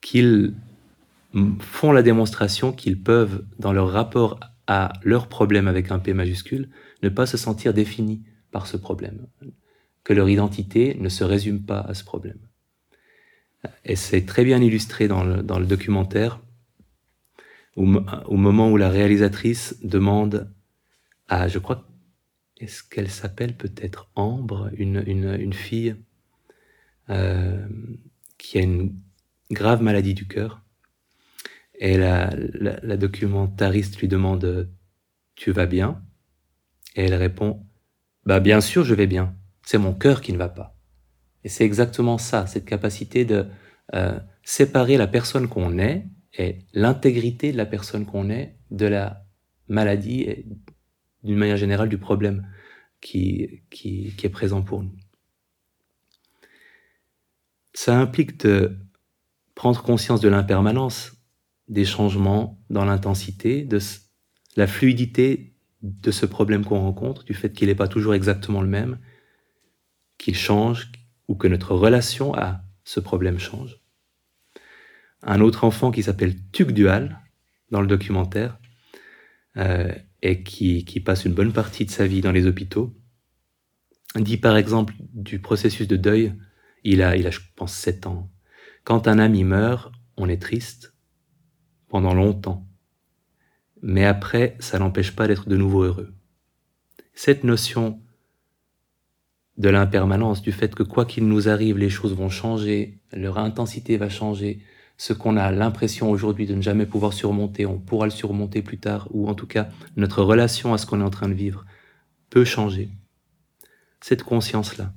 qu'ils 0.00 0.54
font 1.60 1.92
la 1.92 2.02
démonstration 2.02 2.72
qu'ils 2.72 3.00
peuvent, 3.00 3.44
dans 3.58 3.72
leur 3.72 3.90
rapport 3.90 4.40
à 4.66 4.92
leur 5.02 5.28
problème 5.28 5.68
avec 5.68 5.90
un 5.90 5.98
P 5.98 6.14
majuscule, 6.14 6.70
ne 7.02 7.08
pas 7.08 7.26
se 7.26 7.36
sentir 7.36 7.74
définis 7.74 8.22
par 8.50 8.66
ce 8.66 8.76
problème, 8.76 9.26
que 10.04 10.12
leur 10.12 10.28
identité 10.28 10.96
ne 10.98 11.08
se 11.08 11.24
résume 11.24 11.62
pas 11.62 11.80
à 11.80 11.94
ce 11.94 12.04
problème. 12.04 12.38
Et 13.84 13.96
c'est 13.96 14.24
très 14.24 14.44
bien 14.44 14.60
illustré 14.60 15.08
dans 15.08 15.24
le, 15.24 15.66
documentaire, 15.66 16.40
au, 17.74 17.84
moment 17.84 18.70
où 18.70 18.76
la 18.76 18.88
réalisatrice 18.88 19.76
demande 19.82 20.50
à, 21.28 21.48
je 21.48 21.58
crois, 21.58 21.86
est-ce 22.58 22.82
qu'elle 22.82 23.10
s'appelle 23.10 23.54
peut-être 23.54 24.08
Ambre, 24.14 24.70
une, 24.78 25.52
fille 25.52 25.96
euh, 27.10 27.66
qui 28.38 28.58
a 28.58 28.62
une 28.62 28.94
grave 29.50 29.82
maladie 29.82 30.14
du 30.14 30.26
cœur. 30.26 30.62
Et 31.78 31.98
la, 31.98 32.30
documentariste 32.96 33.98
lui 33.98 34.08
demande 34.08 34.70
Tu 35.34 35.50
vas 35.50 35.66
bien? 35.66 36.02
Et 36.96 37.04
elle 37.04 37.14
répond 37.14 37.64
Bah 38.24 38.40
bien 38.40 38.60
sûr, 38.60 38.84
je 38.84 38.94
vais 38.94 39.06
bien. 39.06 39.36
C'est 39.62 39.78
mon 39.78 39.94
cœur 39.94 40.20
qui 40.20 40.32
ne 40.32 40.38
va 40.38 40.48
pas. 40.48 40.76
Et 41.44 41.48
c'est 41.48 41.64
exactement 41.64 42.18
ça, 42.18 42.46
cette 42.48 42.64
capacité 42.64 43.24
de 43.24 43.46
euh, 43.94 44.18
séparer 44.42 44.96
la 44.96 45.06
personne 45.06 45.46
qu'on 45.46 45.78
est 45.78 46.06
et 46.36 46.58
l'intégrité 46.72 47.52
de 47.52 47.56
la 47.56 47.66
personne 47.66 48.04
qu'on 48.04 48.30
est 48.30 48.56
de 48.72 48.86
la 48.86 49.24
maladie 49.68 50.22
et 50.22 50.46
d'une 51.22 51.36
manière 51.36 51.56
générale 51.56 51.88
du 51.88 51.98
problème 51.98 52.48
qui, 53.00 53.62
qui, 53.70 54.12
qui 54.16 54.26
est 54.26 54.30
présent 54.30 54.62
pour 54.62 54.82
nous 54.82 54.96
ça 57.76 57.98
implique 57.98 58.40
de 58.40 58.78
prendre 59.54 59.82
conscience 59.82 60.20
de 60.22 60.28
l'impermanence, 60.28 61.12
des 61.68 61.84
changements 61.84 62.58
dans 62.70 62.86
l'intensité, 62.86 63.64
de 63.64 63.78
la 64.56 64.66
fluidité 64.66 65.54
de 66.02 66.10
ce 66.10 66.26
problème 66.26 66.64
qu'on 66.64 66.80
rencontre, 66.80 67.24
du 67.24 67.34
fait 67.34 67.52
qu'il 67.52 67.68
n'est 67.68 67.74
pas 67.74 67.88
toujours 67.88 68.14
exactement 68.14 68.60
le 68.60 68.68
même, 68.68 68.98
qu'il 70.18 70.34
change 70.34 70.90
ou 71.28 71.34
que 71.34 71.48
notre 71.48 71.74
relation 71.74 72.34
à 72.34 72.62
ce 72.84 73.00
problème 73.00 73.38
change. 73.38 73.80
Un 75.22 75.40
autre 75.40 75.64
enfant 75.64 75.90
qui 75.90 76.02
s'appelle 76.02 76.36
Tuc 76.52 76.72
Dual 76.72 77.20
dans 77.70 77.80
le 77.80 77.86
documentaire 77.86 78.58
euh, 79.56 79.92
et 80.22 80.42
qui, 80.42 80.84
passe 81.04 81.24
une 81.24 81.34
bonne 81.34 81.52
partie 81.52 81.84
de 81.84 81.90
sa 81.90 82.06
vie 82.06 82.20
dans 82.20 82.32
les 82.32 82.46
hôpitaux 82.46 82.96
dit 84.14 84.38
par 84.38 84.56
exemple 84.56 84.94
du 85.12 85.40
processus 85.40 85.86
de 85.88 85.96
deuil 85.96 86.32
il 86.84 87.02
a, 87.02 87.16
il 87.16 87.26
a, 87.26 87.30
je 87.30 87.40
pense, 87.56 87.74
sept 87.74 88.06
ans. 88.06 88.30
Quand 88.84 89.08
un 89.08 89.18
ami 89.18 89.42
meurt, 89.42 89.92
on 90.16 90.28
est 90.28 90.40
triste 90.40 90.94
pendant 91.88 92.14
longtemps. 92.14 92.65
Mais 93.82 94.04
après, 94.04 94.56
ça 94.58 94.78
n'empêche 94.78 95.14
pas 95.14 95.28
d'être 95.28 95.48
de 95.48 95.56
nouveau 95.56 95.82
heureux. 95.82 96.12
Cette 97.14 97.44
notion 97.44 98.00
de 99.58 99.68
l'impermanence, 99.68 100.42
du 100.42 100.52
fait 100.52 100.74
que 100.74 100.82
quoi 100.82 101.06
qu'il 101.06 101.26
nous 101.26 101.48
arrive, 101.48 101.78
les 101.78 101.88
choses 101.88 102.14
vont 102.14 102.28
changer, 102.28 102.98
leur 103.12 103.38
intensité 103.38 103.96
va 103.96 104.08
changer, 104.08 104.60
ce 104.98 105.12
qu'on 105.12 105.36
a 105.36 105.50
l'impression 105.50 106.10
aujourd'hui 106.10 106.46
de 106.46 106.54
ne 106.54 106.62
jamais 106.62 106.86
pouvoir 106.86 107.12
surmonter, 107.12 107.66
on 107.66 107.78
pourra 107.78 108.06
le 108.06 108.10
surmonter 108.10 108.62
plus 108.62 108.78
tard, 108.78 109.08
ou 109.12 109.28
en 109.28 109.34
tout 109.34 109.46
cas 109.46 109.68
notre 109.96 110.22
relation 110.22 110.74
à 110.74 110.78
ce 110.78 110.86
qu'on 110.86 111.00
est 111.00 111.04
en 111.04 111.10
train 111.10 111.28
de 111.28 111.34
vivre 111.34 111.64
peut 112.30 112.44
changer. 112.44 112.90
Cette 114.00 114.22
conscience-là 114.22 114.92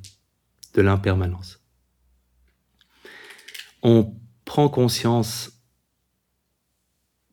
de 0.74 0.82
l'impermanence 0.82 1.60
on 3.82 4.14
prend 4.46 4.70
conscience 4.70 5.59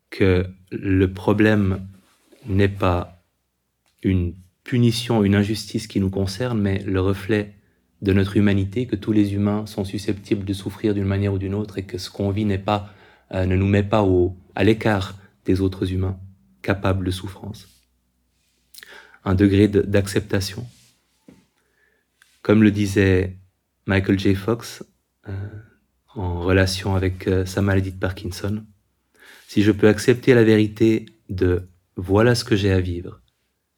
que 0.09 0.45
le 0.71 1.13
problème 1.13 1.87
n'est 2.45 2.67
pas 2.67 3.21
une 4.03 4.33
punition, 4.63 5.23
une 5.23 5.35
injustice 5.35 5.87
qui 5.87 5.99
nous 5.99 6.09
concerne, 6.09 6.59
mais 6.59 6.79
le 6.79 7.01
reflet 7.01 7.53
de 8.01 8.13
notre 8.13 8.37
humanité, 8.37 8.85
que 8.85 8.95
tous 8.95 9.11
les 9.11 9.33
humains 9.33 9.65
sont 9.65 9.85
susceptibles 9.85 10.45
de 10.45 10.53
souffrir 10.53 10.93
d'une 10.93 11.05
manière 11.05 11.33
ou 11.33 11.37
d'une 11.37 11.55
autre 11.55 11.77
et 11.77 11.83
que 11.83 11.97
ce 11.97 12.09
qu'on 12.09 12.29
vit 12.29 12.45
n'est 12.45 12.57
pas, 12.57 12.93
euh, 13.31 13.45
ne 13.45 13.55
nous 13.55 13.67
met 13.67 13.83
pas 13.83 14.03
au, 14.03 14.37
à 14.55 14.63
l'écart 14.63 15.17
des 15.45 15.61
autres 15.61 15.91
humains 15.91 16.19
capables 16.61 17.05
de 17.05 17.11
souffrance. 17.11 17.67
Un 19.23 19.35
degré 19.35 19.67
d'acceptation. 19.67 20.67
Comme 22.41 22.63
le 22.63 22.71
disait 22.71 23.37
Michael 23.85 24.19
J. 24.19 24.35
Fox, 24.35 24.83
euh, 25.27 25.31
en 26.13 26.41
relation 26.41 26.95
avec 26.95 27.27
euh, 27.27 27.45
sa 27.45 27.61
maladie 27.61 27.91
de 27.91 27.99
Parkinson, 27.99 28.63
si 29.47 29.63
je 29.63 29.71
peux 29.71 29.87
accepter 29.87 30.33
la 30.33 30.43
vérité 30.43 31.05
de 31.29 31.69
voilà 31.95 32.35
ce 32.35 32.43
que 32.43 32.55
j'ai 32.55 32.71
à 32.71 32.79
vivre, 32.79 33.21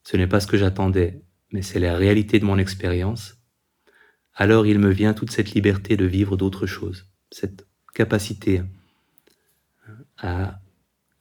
ce 0.04 0.18
n'est 0.18 0.28
pas 0.28 0.40
ce 0.40 0.48
que 0.48 0.58
j'attendais, 0.58 1.22
mais 1.52 1.62
c'est 1.62 1.80
la 1.80 1.96
réalité 1.96 2.40
de 2.40 2.46
mon 2.46 2.58
expérience, 2.58 3.38
alors 4.34 4.66
il 4.66 4.80
me 4.80 4.90
vient 4.90 5.14
toute 5.14 5.32
cette 5.32 5.52
liberté 5.52 5.96
de 5.98 6.06
vivre 6.06 6.38
d'autres 6.38 6.66
choses, 6.66 7.08
cette 7.32 7.68
capacité 7.94 8.62
à 10.18 10.60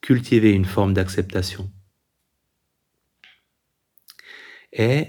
cultiver 0.00 0.52
une 0.52 0.64
forme 0.64 0.94
d'acceptation. 0.94 1.70
Et 4.72 5.08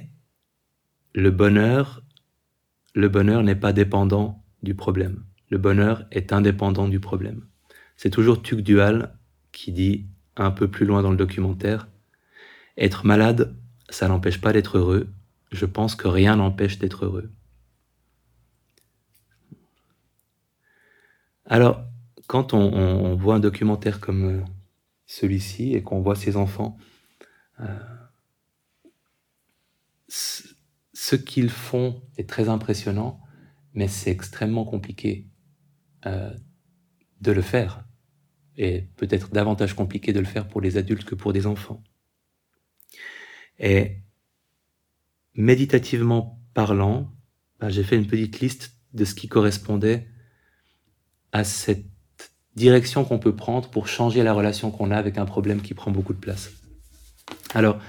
le 1.13 1.31
bonheur, 1.31 2.03
le 2.93 3.09
bonheur 3.09 3.43
n'est 3.43 3.55
pas 3.55 3.73
dépendant 3.73 4.43
du 4.63 4.75
problème 4.75 5.23
le 5.49 5.57
bonheur 5.57 6.05
est 6.11 6.31
indépendant 6.31 6.87
du 6.87 6.99
problème. 6.99 7.45
C'est 7.97 8.09
toujours 8.09 8.41
Tuc 8.41 8.61
Dual 8.61 9.18
qui 9.51 9.71
dit, 9.71 10.07
un 10.35 10.51
peu 10.51 10.69
plus 10.69 10.85
loin 10.85 11.01
dans 11.01 11.11
le 11.11 11.17
documentaire, 11.17 11.87
être 12.77 13.05
malade, 13.05 13.55
ça 13.89 14.07
n'empêche 14.07 14.39
pas 14.39 14.53
d'être 14.53 14.77
heureux. 14.77 15.09
Je 15.51 15.65
pense 15.65 15.95
que 15.95 16.07
rien 16.07 16.35
n'empêche 16.35 16.79
d'être 16.79 17.05
heureux. 17.05 17.31
Alors, 21.45 21.83
quand 22.27 22.53
on, 22.53 23.15
voit 23.15 23.35
un 23.35 23.39
documentaire 23.39 23.99
comme 23.99 24.25
euh, 24.25 24.43
celui-ci 25.07 25.73
et 25.73 25.81
qu'on 25.81 25.99
voit 25.99 26.15
ces 26.15 26.37
enfants, 26.37 26.77
euh, 27.59 27.65
ce 30.07 31.15
qu'ils 31.15 31.49
font 31.49 32.03
est 32.17 32.29
très 32.29 32.49
impressionnant, 32.49 33.19
mais 33.73 33.87
c'est 33.87 34.11
extrêmement 34.11 34.63
compliqué. 34.63 35.27
Euh, 36.05 36.31
de 37.21 37.31
le 37.31 37.41
faire. 37.41 37.83
Et 38.61 38.89
peut-être 38.97 39.31
davantage 39.31 39.73
compliqué 39.73 40.11
de 40.11 40.19
le 40.19 40.25
faire 40.25 40.47
pour 40.47 40.59
les 40.59 40.75
adultes 40.75 41.05
que 41.05 41.15
pour 41.15 41.31
des 41.31 41.47
enfants. 41.47 41.81
Et 43.57 43.97
méditativement 45.33 46.41
parlant, 46.53 47.09
ben, 47.61 47.69
j'ai 47.69 47.83
fait 47.83 47.95
une 47.95 48.05
petite 48.05 48.41
liste 48.41 48.73
de 48.93 49.05
ce 49.05 49.15
qui 49.15 49.29
correspondait 49.29 50.07
à 51.31 51.45
cette 51.45 51.85
direction 52.55 53.05
qu'on 53.05 53.19
peut 53.19 53.35
prendre 53.35 53.69
pour 53.69 53.87
changer 53.87 54.23
la 54.23 54.33
relation 54.33 54.71
qu'on 54.71 54.91
a 54.91 54.97
avec 54.97 55.17
un 55.17 55.25
problème 55.25 55.61
qui 55.61 55.73
prend 55.73 55.91
beaucoup 55.91 56.13
de 56.13 56.19
place. 56.19 56.51
Alors, 57.53 57.79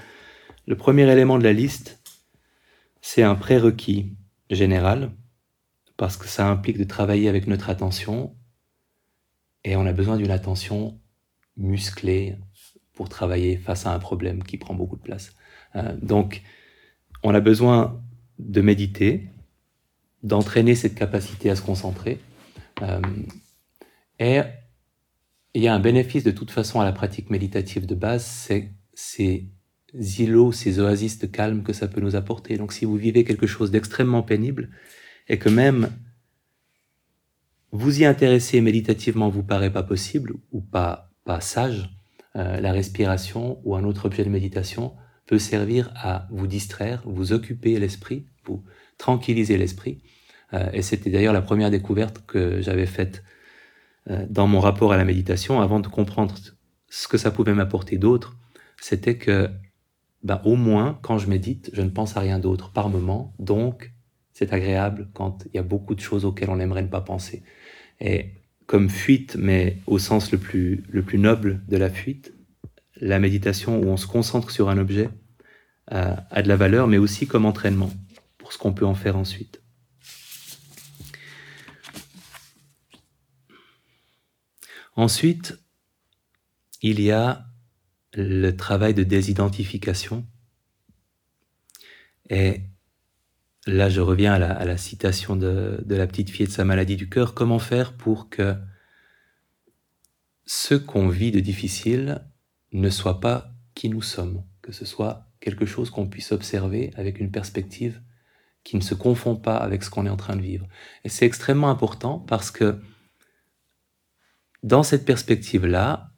le 0.67 0.77
premier 0.77 1.11
élément 1.11 1.37
de 1.37 1.43
la 1.43 1.51
liste, 1.51 2.01
c'est 3.01 3.23
un 3.23 3.35
prérequis 3.35 4.15
général 4.49 5.11
parce 5.97 6.15
que 6.15 6.27
ça 6.27 6.47
implique 6.47 6.77
de 6.77 6.85
travailler 6.85 7.27
avec 7.27 7.47
notre 7.47 7.69
attention 7.69 8.35
et 9.63 9.75
on 9.75 9.85
a 9.85 9.93
besoin 9.93 10.17
d'une 10.17 10.31
attention 10.31 10.99
musclée 11.57 12.37
pour 12.93 13.09
travailler 13.09 13.57
face 13.57 13.85
à 13.85 13.93
un 13.93 13.99
problème 13.99 14.43
qui 14.43 14.57
prend 14.57 14.73
beaucoup 14.73 14.95
de 14.95 15.01
place. 15.01 15.33
Euh, 15.75 15.95
donc, 16.01 16.41
on 17.23 17.33
a 17.33 17.39
besoin 17.39 18.01
de 18.39 18.61
méditer, 18.61 19.27
d'entraîner 20.23 20.75
cette 20.75 20.95
capacité 20.95 21.49
à 21.49 21.55
se 21.55 21.61
concentrer. 21.61 22.19
Euh, 22.81 23.01
et 24.19 24.41
il 25.53 25.61
y 25.61 25.67
a 25.67 25.73
un 25.73 25.79
bénéfice 25.79 26.23
de 26.23 26.31
toute 26.31 26.51
façon 26.51 26.79
à 26.79 26.85
la 26.85 26.91
pratique 26.91 27.29
méditative 27.29 27.85
de 27.85 27.95
base, 27.95 28.25
c'est 28.25 28.69
ces 28.93 29.47
îlots, 29.93 30.51
ces 30.51 30.79
oasis 30.79 31.19
de 31.19 31.27
calme 31.27 31.63
que 31.63 31.73
ça 31.73 31.87
peut 31.87 32.01
nous 32.01 32.15
apporter. 32.15 32.57
Donc 32.57 32.73
si 32.73 32.85
vous 32.85 32.95
vivez 32.95 33.23
quelque 33.23 33.47
chose 33.47 33.71
d'extrêmement 33.71 34.23
pénible 34.23 34.69
et 35.27 35.37
que 35.37 35.49
même 35.49 35.91
vous 37.71 38.01
y 38.01 38.05
intéresser 38.05 38.61
méditativement 38.61 39.29
vous 39.29 39.43
paraît 39.43 39.71
pas 39.71 39.83
possible 39.83 40.33
ou 40.51 40.61
pas, 40.61 41.09
pas 41.23 41.41
sage, 41.41 41.89
euh, 42.35 42.59
la 42.59 42.71
respiration 42.71 43.59
ou 43.63 43.75
un 43.75 43.83
autre 43.83 44.05
objet 44.05 44.23
de 44.23 44.29
méditation 44.29 44.93
peut 45.25 45.39
servir 45.39 45.91
à 45.95 46.27
vous 46.31 46.47
distraire, 46.47 47.01
vous 47.05 47.33
occuper 47.33 47.79
l'esprit, 47.79 48.25
vous 48.45 48.63
tranquilliser 48.97 49.57
l'esprit. 49.57 50.01
Euh, 50.53 50.69
et 50.73 50.81
c'était 50.81 51.09
d'ailleurs 51.09 51.33
la 51.33 51.41
première 51.41 51.71
découverte 51.71 52.23
que 52.25 52.61
j'avais 52.61 52.85
faite 52.85 53.23
euh, 54.09 54.25
dans 54.29 54.47
mon 54.47 54.59
rapport 54.59 54.91
à 54.91 54.97
la 54.97 55.05
méditation 55.05 55.61
avant 55.61 55.79
de 55.79 55.87
comprendre 55.87 56.35
ce 56.89 57.07
que 57.07 57.17
ça 57.17 57.31
pouvait 57.31 57.53
m'apporter 57.53 57.97
d'autre. 57.97 58.35
C'était 58.81 59.17
que, 59.17 59.49
ben, 60.23 60.41
au 60.43 60.55
moins, 60.55 60.99
quand 61.01 61.17
je 61.17 61.29
médite, 61.29 61.69
je 61.73 61.81
ne 61.81 61.89
pense 61.89 62.17
à 62.17 62.19
rien 62.19 62.39
d'autre 62.39 62.71
par 62.71 62.89
moment. 62.89 63.33
Donc, 63.39 63.93
c'est 64.33 64.53
agréable 64.53 65.09
quand 65.13 65.45
il 65.45 65.55
y 65.55 65.59
a 65.59 65.63
beaucoup 65.63 65.95
de 65.95 65.99
choses 65.99 66.25
auxquelles 66.25 66.49
on 66.49 66.59
aimerait 66.59 66.81
ne 66.81 66.87
pas 66.87 67.01
penser. 67.01 67.43
Et 68.01 68.33
comme 68.65 68.89
fuite, 68.89 69.35
mais 69.37 69.77
au 69.85 69.99
sens 69.99 70.31
le 70.31 70.37
plus, 70.37 70.83
le 70.89 71.03
plus 71.03 71.19
noble 71.19 71.61
de 71.67 71.77
la 71.77 71.89
fuite, 71.89 72.33
la 72.99 73.19
méditation 73.19 73.79
où 73.79 73.85
on 73.85 73.97
se 73.97 74.07
concentre 74.07 74.51
sur 74.51 74.69
un 74.69 74.77
objet 74.77 75.09
euh, 75.91 76.15
a 76.29 76.41
de 76.41 76.47
la 76.47 76.55
valeur, 76.55 76.87
mais 76.87 76.97
aussi 76.97 77.27
comme 77.27 77.45
entraînement 77.45 77.91
pour 78.37 78.53
ce 78.53 78.57
qu'on 78.57 78.73
peut 78.73 78.85
en 78.85 78.95
faire 78.95 79.17
ensuite. 79.17 79.61
Ensuite, 84.95 85.57
il 86.81 86.99
y 87.01 87.11
a 87.11 87.45
le 88.13 88.51
travail 88.51 88.93
de 88.93 89.03
désidentification. 89.03 90.25
Et 92.29 92.61
là, 93.67 93.89
je 93.89 94.01
reviens 94.01 94.33
à 94.33 94.65
la, 94.65 94.77
citation 94.77 95.35
de, 95.35 95.83
de, 95.85 95.95
la 95.95 96.07
petite 96.07 96.29
fille 96.29 96.47
de 96.47 96.51
sa 96.51 96.65
maladie 96.65 96.95
du 96.95 97.09
cœur. 97.09 97.33
Comment 97.33 97.59
faire 97.59 97.93
pour 97.93 98.29
que 98.29 98.55
ce 100.45 100.75
qu'on 100.75 101.07
vit 101.07 101.31
de 101.31 101.39
difficile 101.39 102.25
ne 102.71 102.89
soit 102.89 103.19
pas 103.19 103.51
qui 103.75 103.89
nous 103.89 104.01
sommes, 104.01 104.43
que 104.61 104.71
ce 104.71 104.85
soit 104.85 105.27
quelque 105.39 105.65
chose 105.65 105.89
qu'on 105.89 106.07
puisse 106.07 106.31
observer 106.31 106.91
avec 106.95 107.19
une 107.19 107.31
perspective 107.31 108.01
qui 108.63 108.75
ne 108.75 108.81
se 108.81 108.93
confond 108.93 109.35
pas 109.35 109.57
avec 109.57 109.83
ce 109.83 109.89
qu'on 109.89 110.05
est 110.05 110.09
en 110.09 110.17
train 110.17 110.35
de 110.35 110.41
vivre. 110.41 110.67
Et 111.03 111.09
c'est 111.09 111.25
extrêmement 111.25 111.69
important 111.69 112.19
parce 112.19 112.51
que 112.51 112.79
dans 114.63 114.83
cette 114.83 115.05
perspective-là, 115.05 116.11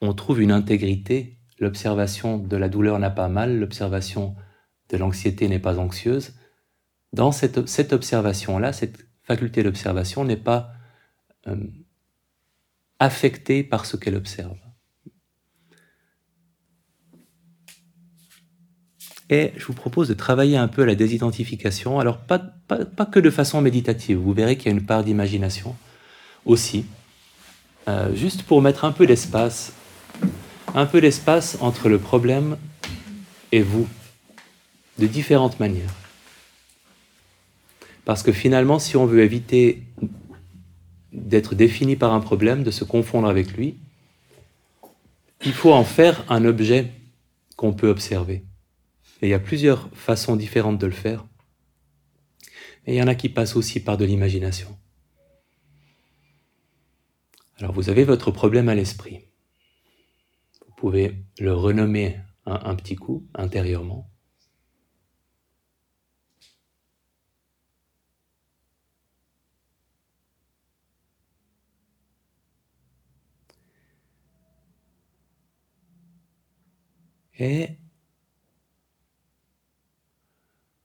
on 0.00 0.14
trouve 0.14 0.40
une 0.40 0.52
intégrité. 0.52 1.38
L'observation 1.58 2.38
de 2.38 2.56
la 2.56 2.68
douleur 2.68 2.98
n'a 2.98 3.10
pas 3.10 3.28
mal, 3.28 3.58
l'observation 3.58 4.34
de 4.88 4.96
l'anxiété 4.96 5.48
n'est 5.48 5.58
pas 5.58 5.78
anxieuse. 5.78 6.34
Dans 7.12 7.32
cette, 7.32 7.68
cette 7.68 7.92
observation-là, 7.92 8.72
cette 8.72 9.06
faculté 9.22 9.62
d'observation 9.62 10.24
n'est 10.24 10.36
pas 10.36 10.72
euh, 11.46 11.56
affectée 12.98 13.62
par 13.62 13.86
ce 13.86 13.96
qu'elle 13.96 14.16
observe. 14.16 14.56
Et 19.28 19.52
je 19.56 19.66
vous 19.66 19.72
propose 19.72 20.08
de 20.08 20.14
travailler 20.14 20.56
un 20.56 20.68
peu 20.68 20.84
la 20.84 20.94
désidentification. 20.94 21.98
Alors, 21.98 22.18
pas, 22.18 22.38
pas, 22.38 22.84
pas 22.84 23.06
que 23.06 23.18
de 23.18 23.30
façon 23.30 23.60
méditative. 23.60 24.18
Vous 24.18 24.32
verrez 24.32 24.56
qu'il 24.56 24.66
y 24.66 24.74
a 24.74 24.78
une 24.78 24.86
part 24.86 25.02
d'imagination 25.02 25.74
aussi. 26.44 26.86
Euh, 27.88 28.14
juste 28.14 28.44
pour 28.44 28.62
mettre 28.62 28.84
un 28.84 28.92
peu 28.92 29.06
d'espace, 29.06 29.72
un 30.74 30.86
peu 30.86 31.00
d'espace 31.00 31.58
entre 31.60 31.88
le 31.88 31.98
problème 31.98 32.56
et 33.50 33.62
vous, 33.62 33.88
de 34.98 35.06
différentes 35.06 35.58
manières. 35.58 35.92
Parce 38.06 38.22
que 38.22 38.30
finalement, 38.30 38.78
si 38.78 38.96
on 38.96 39.04
veut 39.04 39.24
éviter 39.24 39.82
d'être 41.12 41.56
défini 41.56 41.96
par 41.96 42.14
un 42.14 42.20
problème, 42.20 42.62
de 42.62 42.70
se 42.70 42.84
confondre 42.84 43.26
avec 43.26 43.52
lui, 43.54 43.74
il 45.44 45.52
faut 45.52 45.72
en 45.72 45.82
faire 45.82 46.24
un 46.30 46.44
objet 46.44 46.92
qu'on 47.56 47.72
peut 47.72 47.88
observer. 47.88 48.44
Et 49.20 49.26
il 49.26 49.30
y 49.30 49.34
a 49.34 49.40
plusieurs 49.40 49.90
façons 49.92 50.36
différentes 50.36 50.78
de 50.78 50.86
le 50.86 50.92
faire. 50.92 51.26
Et 52.86 52.94
il 52.94 52.96
y 52.96 53.02
en 53.02 53.08
a 53.08 53.16
qui 53.16 53.28
passent 53.28 53.56
aussi 53.56 53.80
par 53.80 53.96
de 53.96 54.04
l'imagination. 54.04 54.68
Alors 57.58 57.72
vous 57.72 57.90
avez 57.90 58.04
votre 58.04 58.30
problème 58.30 58.68
à 58.68 58.76
l'esprit. 58.76 59.24
Vous 60.64 60.74
pouvez 60.76 61.16
le 61.40 61.52
renommer 61.52 62.20
un, 62.44 62.60
un 62.70 62.76
petit 62.76 62.94
coup 62.94 63.26
intérieurement. 63.34 64.08
Et 77.38 77.78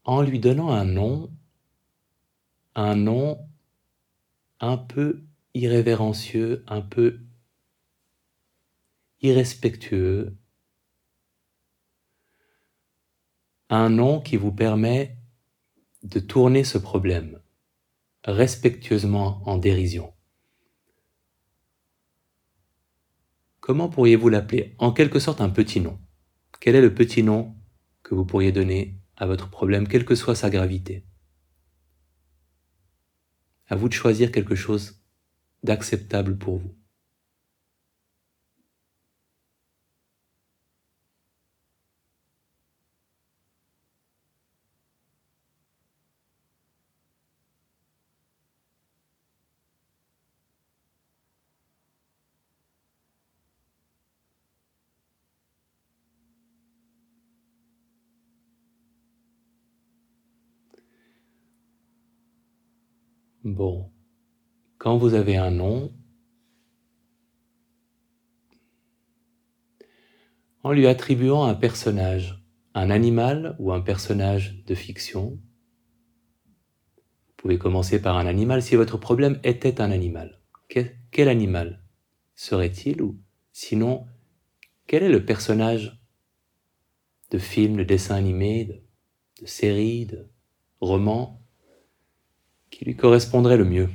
en 0.03 0.21
lui 0.21 0.39
donnant 0.39 0.71
un 0.71 0.85
nom, 0.85 1.31
un 2.75 2.95
nom 2.95 3.47
un 4.59 4.77
peu 4.77 5.23
irrévérencieux, 5.53 6.63
un 6.67 6.81
peu 6.81 7.19
irrespectueux, 9.21 10.37
un 13.69 13.89
nom 13.89 14.19
qui 14.19 14.35
vous 14.37 14.51
permet 14.51 15.17
de 16.03 16.19
tourner 16.19 16.63
ce 16.63 16.77
problème 16.77 17.41
respectueusement 18.25 19.41
en 19.45 19.57
dérision. 19.57 20.13
Comment 23.59 23.89
pourriez-vous 23.89 24.29
l'appeler? 24.29 24.75
En 24.79 24.91
quelque 24.91 25.19
sorte 25.19 25.39
un 25.39 25.49
petit 25.49 25.79
nom. 25.79 25.99
Quel 26.62 26.76
est 26.76 26.82
le 26.82 26.93
petit 26.93 27.24
nom 27.24 27.56
que 28.04 28.13
vous 28.13 28.24
pourriez 28.24 28.52
donner 28.52 28.95
à 29.17 29.26
votre 29.26 29.50
problème, 29.50 29.88
quelle 29.88 30.06
que 30.06 30.13
soit 30.13 30.36
sa 30.36 30.52
gravité? 30.52 31.04
À 33.67 33.76
vous 33.76 33.89
de 33.89 33.93
choisir 33.93 34.32
quelque 34.32 34.54
chose 34.54 35.04
d'acceptable 35.63 36.38
pour 36.38 36.60
vous. 36.60 36.76
Bon, 63.62 63.91
quand 64.80 64.97
vous 64.97 65.13
avez 65.13 65.38
un 65.38 65.52
nom, 65.52 65.93
en 70.63 70.71
lui 70.71 70.88
attribuant 70.88 71.43
un 71.43 71.54
personnage, 71.54 72.43
un 72.74 72.89
animal 72.89 73.56
ou 73.60 73.71
un 73.71 73.82
personnage 73.82 74.63
de 74.65 74.74
fiction, 74.74 75.39
vous 76.47 77.34
pouvez 77.38 77.60
commencer 77.60 78.02
par 78.02 78.17
un 78.17 78.26
animal 78.26 78.63
si 78.63 78.76
votre 78.76 78.97
problème 78.97 79.39
était 79.43 79.80
un 79.80 79.91
animal. 79.91 80.41
Quel, 80.67 81.30
animal 81.30 81.84
serait-il 82.34 83.04
ou 83.04 83.19
sinon, 83.52 84.08
quel 84.88 85.04
est 85.04 85.10
le 85.10 85.24
personnage 85.24 86.02
de 87.30 87.38
film, 87.38 87.78
de 87.78 87.84
dessin 87.84 88.15
animé, 88.15 88.65
de, 88.65 88.82
de 89.39 89.45
série, 89.45 90.08
de 90.08 90.32
roman 90.80 91.40
qui 92.82 92.86
lui 92.86 92.96
correspondrait 92.96 93.58
le 93.58 93.65
mieux. 93.65 93.89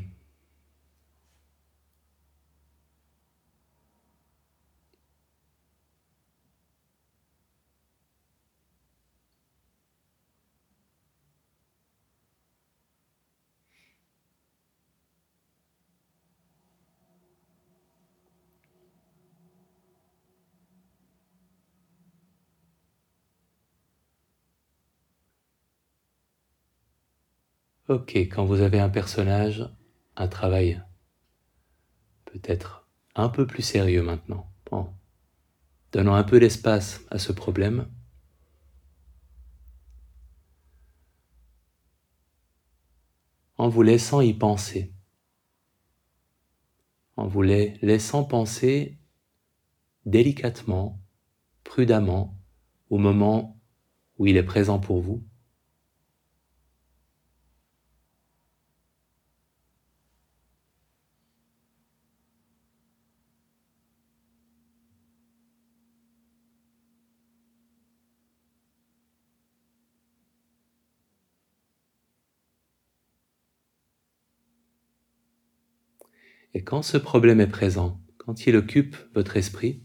Ok, 27.88 28.16
quand 28.16 28.44
vous 28.44 28.62
avez 28.62 28.80
un 28.80 28.88
personnage, 28.88 29.64
un 30.16 30.26
travail 30.26 30.82
peut-être 32.24 32.88
un 33.14 33.28
peu 33.28 33.46
plus 33.46 33.62
sérieux 33.62 34.02
maintenant. 34.02 34.50
Bon. 34.68 34.92
Donnons 35.92 36.14
un 36.14 36.24
peu 36.24 36.40
d'espace 36.40 37.00
à 37.12 37.18
ce 37.20 37.30
problème. 37.30 37.88
En 43.56 43.68
vous 43.68 43.82
laissant 43.82 44.20
y 44.20 44.34
penser. 44.34 44.92
En 47.16 47.28
vous 47.28 47.42
laissant 47.42 48.24
penser 48.24 48.98
délicatement, 50.06 51.00
prudemment, 51.62 52.36
au 52.90 52.98
moment 52.98 53.60
où 54.18 54.26
il 54.26 54.36
est 54.36 54.42
présent 54.42 54.80
pour 54.80 55.00
vous. 55.00 55.24
Et 76.56 76.64
quand 76.64 76.80
ce 76.80 76.96
problème 76.96 77.42
est 77.42 77.46
présent, 77.46 78.00
quand 78.16 78.46
il 78.46 78.56
occupe 78.56 78.96
votre 79.14 79.36
esprit, 79.36 79.82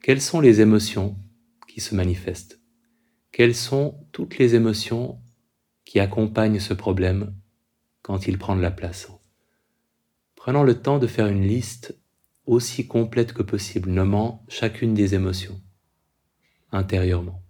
quelles 0.00 0.20
sont 0.20 0.38
les 0.38 0.60
émotions 0.60 1.16
qui 1.66 1.80
se 1.80 1.96
manifestent? 1.96 2.60
Quelles 3.32 3.56
sont 3.56 4.06
toutes 4.12 4.38
les 4.38 4.54
émotions 4.54 5.20
qui 5.84 5.98
accompagnent 5.98 6.60
ce 6.60 6.74
problème 6.74 7.34
quand 8.02 8.28
il 8.28 8.38
prend 8.38 8.54
la 8.54 8.70
place? 8.70 9.10
Prenons 10.36 10.62
le 10.62 10.80
temps 10.80 11.00
de 11.00 11.08
faire 11.08 11.26
une 11.26 11.42
liste 11.42 12.00
aussi 12.44 12.86
complète 12.86 13.32
que 13.32 13.42
possible, 13.42 13.90
nommant 13.90 14.46
chacune 14.46 14.94
des 14.94 15.16
émotions 15.16 15.60
intérieurement. 16.70 17.45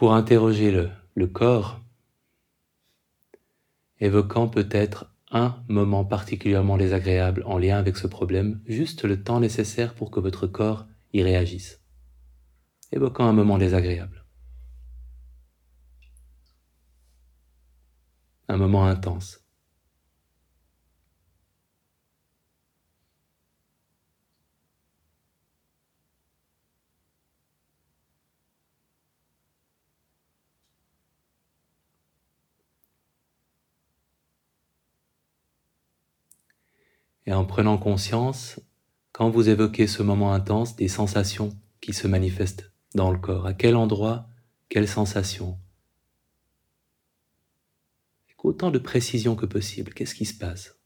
Pour 0.00 0.14
interroger 0.14 0.70
le, 0.70 0.88
le 1.14 1.26
corps, 1.26 1.78
évoquant 3.98 4.48
peut-être 4.48 5.14
un 5.30 5.62
moment 5.68 6.06
particulièrement 6.06 6.78
désagréable 6.78 7.42
en 7.44 7.58
lien 7.58 7.76
avec 7.76 7.98
ce 7.98 8.06
problème, 8.06 8.62
juste 8.64 9.04
le 9.04 9.22
temps 9.22 9.40
nécessaire 9.40 9.92
pour 9.94 10.10
que 10.10 10.18
votre 10.18 10.46
corps 10.46 10.86
y 11.12 11.22
réagisse. 11.22 11.82
Évoquant 12.92 13.26
un 13.26 13.34
moment 13.34 13.58
désagréable. 13.58 14.24
Un 18.48 18.56
moment 18.56 18.86
intense. 18.86 19.39
Et 37.30 37.32
en 37.32 37.44
prenant 37.44 37.78
conscience, 37.78 38.58
quand 39.12 39.30
vous 39.30 39.48
évoquez 39.48 39.86
ce 39.86 40.02
moment 40.02 40.34
intense, 40.34 40.74
des 40.74 40.88
sensations 40.88 41.56
qui 41.80 41.92
se 41.92 42.08
manifestent 42.08 42.72
dans 42.96 43.12
le 43.12 43.18
corps. 43.18 43.46
À 43.46 43.54
quel 43.54 43.76
endroit, 43.76 44.26
quelles 44.68 44.88
sensations 44.88 45.56
Avec 48.26 48.44
autant 48.44 48.72
de 48.72 48.80
précision 48.80 49.36
que 49.36 49.46
possible, 49.46 49.94
qu'est-ce 49.94 50.16
qui 50.16 50.24
se 50.24 50.36
passe? 50.36 50.79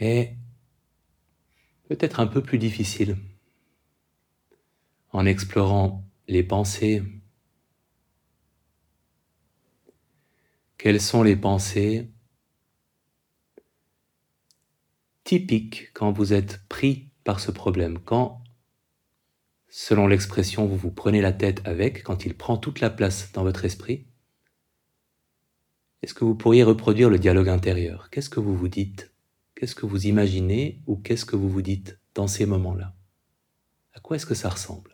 Est 0.00 0.36
peut-être 1.88 2.20
un 2.20 2.26
peu 2.26 2.42
plus 2.42 2.58
difficile 2.58 3.16
en 5.12 5.26
explorant 5.26 6.04
les 6.28 6.42
pensées. 6.42 7.02
Quelles 10.78 11.00
sont 11.00 11.22
les 11.22 11.36
pensées 11.36 12.08
typiques 15.24 15.90
quand 15.92 16.12
vous 16.12 16.32
êtes 16.32 16.60
pris 16.68 17.10
par 17.24 17.40
ce 17.40 17.50
problème, 17.50 17.98
quand, 17.98 18.42
selon 19.68 20.06
l'expression, 20.06 20.66
vous 20.66 20.76
vous 20.76 20.90
prenez 20.90 21.20
la 21.20 21.32
tête 21.32 21.60
avec, 21.66 22.02
quand 22.02 22.24
il 22.24 22.34
prend 22.34 22.56
toute 22.56 22.80
la 22.80 22.90
place 22.90 23.30
dans 23.32 23.42
votre 23.42 23.64
esprit? 23.64 24.06
Est-ce 26.02 26.14
que 26.14 26.24
vous 26.24 26.34
pourriez 26.34 26.62
reproduire 26.62 27.10
le 27.10 27.18
dialogue 27.18 27.50
intérieur? 27.50 28.08
Qu'est-ce 28.10 28.30
que 28.30 28.40
vous 28.40 28.56
vous 28.56 28.68
dites? 28.68 29.12
Qu'est-ce 29.60 29.74
que 29.74 29.84
vous 29.84 30.06
imaginez 30.06 30.80
ou 30.86 30.96
qu'est-ce 30.96 31.26
que 31.26 31.36
vous 31.36 31.50
vous 31.50 31.60
dites 31.60 32.00
dans 32.14 32.26
ces 32.26 32.46
moments-là? 32.46 32.96
À 33.92 34.00
quoi 34.00 34.16
est-ce 34.16 34.24
que 34.24 34.34
ça 34.34 34.48
ressemble? 34.48 34.89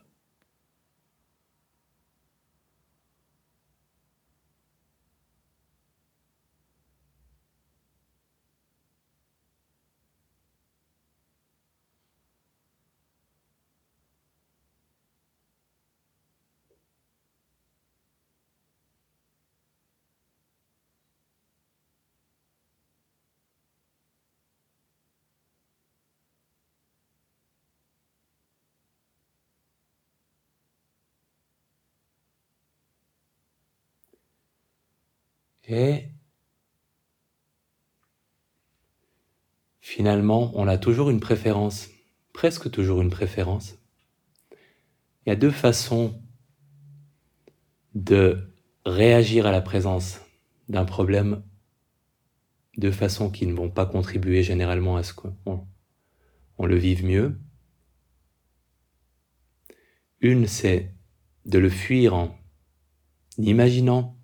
Et 35.68 36.09
finalement, 39.81 40.52
on 40.55 40.68
a 40.68 40.79
toujours 40.79 41.11
une 41.11 41.20
préférence, 41.20 41.88
presque 42.33 42.70
toujours 42.70 43.02
une 43.02 43.11
préférence. 43.11 43.76
Il 45.24 45.31
y 45.31 45.33
a 45.33 45.37
deux 45.37 45.50
façons 45.50 46.22
de 47.94 48.52
réagir 48.85 49.46
à 49.46 49.50
la 49.50 49.62
présence 49.62 50.20
d'un 50.68 50.85
problème, 50.85 51.42
deux 52.76 52.92
façons 52.92 53.31
qui 53.31 53.46
ne 53.46 53.55
vont 53.55 53.70
pas 53.70 53.87
contribuer 53.87 54.42
généralement 54.42 54.96
à 54.96 55.02
ce 55.02 55.14
qu'on 55.14 55.66
on 56.59 56.66
le 56.66 56.76
vive 56.76 57.05
mieux. 57.05 57.38
Une, 60.20 60.46
c'est 60.46 60.94
de 61.44 61.59
le 61.59 61.70
fuir 61.70 62.14
en 62.14 62.38
imaginant 63.38 64.15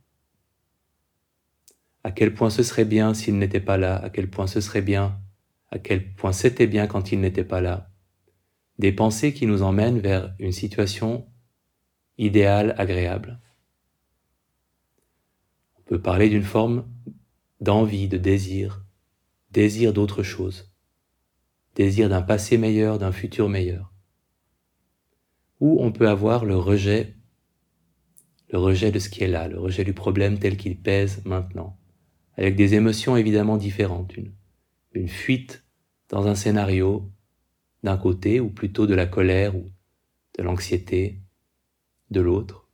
à 2.05 2.11
quel 2.11 2.35
point 2.35 2.51
ce 2.51 2.63
serait 2.63 2.85
bien 2.85 3.15
s'il 3.15 3.39
n'était 3.39 3.61
pas 3.61 3.77
là, 3.77 3.97
à 3.97 4.11
quel 4.11 4.29
point 4.29 4.47
ce 4.47 4.61
serait 4.61 4.83
bien, 4.83 5.21
à 5.71 5.79
quel 5.79 6.15
point 6.15 6.33
c'était 6.33 6.67
bien 6.67 6.87
quand 6.87 7.13
il 7.13 7.21
n'était 7.21 7.45
pas 7.45 7.61
là. 7.61 7.91
Des 8.79 8.93
pensées 8.93 9.33
qui 9.33 9.47
nous 9.47 9.63
emmènent 9.63 10.01
vers 10.01 10.35
une 10.39 10.53
situation 10.53 11.27
idéale, 12.19 12.75
agréable. 12.79 13.41
On 15.79 15.83
peut 15.83 16.03
parler 16.03 16.29
d'une 16.29 16.43
forme 16.43 16.89
d'envie, 17.61 18.09
de 18.09 18.19
désir, 18.19 18.85
désir 19.51 19.93
d'autre 19.93 20.23
chose, 20.23 20.73
désir 21.75 22.09
d'un 22.09 22.23
passé 22.23 22.59
meilleur, 22.59 22.99
d'un 22.99 23.13
futur 23.13 23.49
meilleur. 23.49 23.93
Ou 25.61 25.79
on 25.81 25.93
peut 25.93 26.09
avoir 26.09 26.45
le 26.45 26.57
rejet, 26.57 27.15
le 28.51 28.59
rejet 28.59 28.91
de 28.91 28.99
ce 28.99 29.09
qui 29.09 29.23
est 29.23 29.29
là, 29.29 29.47
le 29.47 29.61
rejet 29.61 29.85
du 29.85 29.93
problème 29.93 30.39
tel 30.39 30.57
qu'il 30.57 30.81
pèse 30.81 31.25
maintenant, 31.25 31.79
avec 32.37 32.57
des 32.57 32.75
émotions 32.75 33.17
évidemment 33.17 33.57
différentes, 33.57 34.15
une, 34.95 35.09
fuite 35.09 35.65
dans 36.09 36.27
un 36.27 36.35
scénario 36.35 37.11
d'un 37.83 37.97
côté, 37.97 38.41
ou 38.41 38.51
plutôt 38.51 38.87
de 38.87 38.95
la 38.95 39.07
colère 39.07 39.57
ou 39.57 39.71
de 40.39 40.43
l'anxiété 40.43 41.21
de 42.11 42.21
l'autre. 42.21 42.69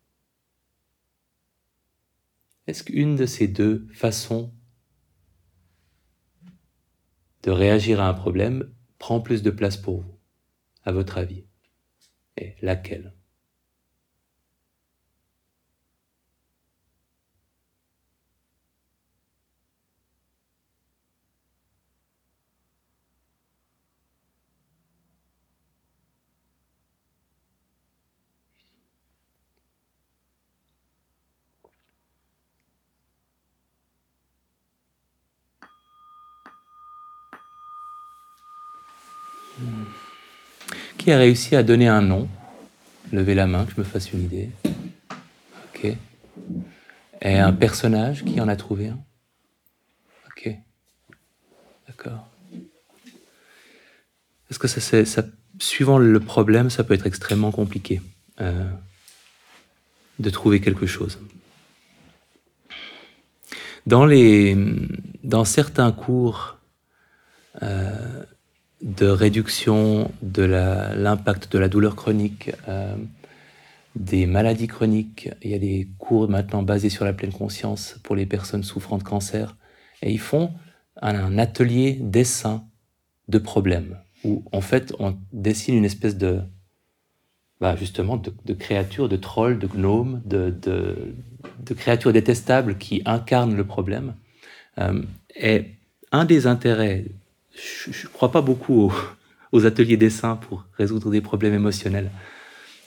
Est-ce 2.67 2.83
qu'une 2.83 3.17
de 3.17 3.25
ces 3.25 3.49
deux 3.49 3.87
façons 3.93 4.53
de 7.43 7.51
réagir 7.51 8.01
à 8.01 8.09
un 8.09 8.15
problème 8.15 8.71
prend 8.99 9.21
plus 9.21 9.43
de 9.43 9.51
place 9.51 9.77
pour 9.77 10.03
vous, 10.03 10.19
à 10.85 10.93
votre 10.93 11.17
avis? 11.17 11.47
Et 12.37 12.55
laquelle? 12.61 13.18
Qui 40.97 41.13
a 41.13 41.19
réussi 41.19 41.57
à 41.57 41.63
donner 41.63 41.89
un 41.89 42.03
nom 42.03 42.29
Levez 43.13 43.35
la 43.35 43.47
main, 43.47 43.65
que 43.65 43.73
je 43.73 43.81
me 43.81 43.85
fasse 43.85 44.13
une 44.13 44.25
idée. 44.25 44.51
Ok. 45.69 45.97
Et 47.23 47.39
un 47.39 47.53
personnage, 47.53 48.25
qui 48.25 48.41
en 48.41 48.49
a 48.49 48.57
trouvé 48.57 48.89
un 48.89 48.99
Ok. 50.27 50.51
D'accord. 51.87 52.29
Parce 54.49 54.59
que 54.59 54.69
ça, 54.69 55.23
suivant 55.59 55.99
le 55.99 56.21
problème, 56.21 56.71
ça 56.71 56.85
peut 56.85 56.95
être 56.95 57.07
extrêmement 57.07 57.51
compliqué 57.51 58.01
euh, 58.41 58.71
de 60.19 60.31
trouver 60.31 60.61
quelque 60.61 60.87
chose. 60.87 61.19
Dans, 63.87 64.05
les, 64.05 64.57
dans 65.25 65.45
certains 65.45 65.93
cours, 65.93 66.59
euh, 67.63 68.25
de 68.83 69.07
réduction 69.07 70.11
de 70.23 70.43
l'impact 70.43 71.53
de 71.53 71.59
la 71.59 71.69
douleur 71.69 71.97
chronique, 71.97 72.53
euh, 72.69 72.97
des 73.97 74.27
maladies 74.27 74.69
chroniques. 74.69 75.31
Il 75.43 75.51
y 75.51 75.55
a 75.55 75.59
des 75.59 75.89
cours 75.99 76.29
maintenant 76.29 76.63
basés 76.63 76.91
sur 76.91 77.05
la 77.05 77.13
pleine 77.13 77.33
conscience 77.33 77.99
pour 78.03 78.15
les 78.15 78.27
personnes 78.27 78.63
souffrant 78.63 78.99
de 78.99 79.03
cancer. 79.03 79.57
Et 80.03 80.13
ils 80.13 80.21
font 80.21 80.53
un, 81.03 81.39
atelier 81.39 81.99
dessin 82.01 82.65
de 83.29 83.39
problèmes, 83.39 83.99
où 84.25 84.45
en 84.53 84.61
fait 84.61 84.95
on 84.99 85.17
dessine 85.33 85.75
une 85.75 85.85
espèce 85.85 86.17
de, 86.17 86.41
bah 87.61 87.75
justement, 87.77 88.17
de, 88.17 88.55
créatures, 88.55 89.09
de 89.09 89.17
trolls, 89.17 89.59
de 89.59 89.67
gnomes, 89.67 90.23
de, 90.25 90.51
de, 90.51 91.75
créatures 91.75 92.13
détestables 92.13 92.79
qui 92.79 93.03
incarnent 93.05 93.57
le 93.57 93.65
problème. 93.65 94.15
Euh, 94.79 95.03
et 95.37 95.67
un 96.11 96.25
des 96.25 96.47
intérêts 96.47 97.05
je 97.59 98.07
ne 98.07 98.13
crois 98.13 98.31
pas 98.31 98.41
beaucoup 98.41 98.93
aux, 99.53 99.67
ateliers 99.67 99.97
dessin 99.97 100.37
pour 100.37 100.65
résoudre 100.77 101.11
des 101.11 101.21
problèmes 101.21 101.55
émotionnels 101.55 102.11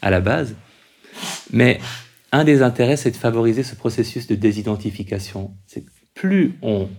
à 0.01 0.09
la 0.09 0.21
base. 0.21 0.55
Mais 1.51 1.79
un 2.31 2.43
des 2.43 2.61
intérêts, 2.61 2.97
c'est 2.97 3.11
de 3.11 3.17
favoriser 3.17 3.63
ce 3.63 3.75
processus 3.75 4.27
de 4.27 4.35
désidentification. 4.35 5.53
Plus 6.13 6.57
on 6.61 6.89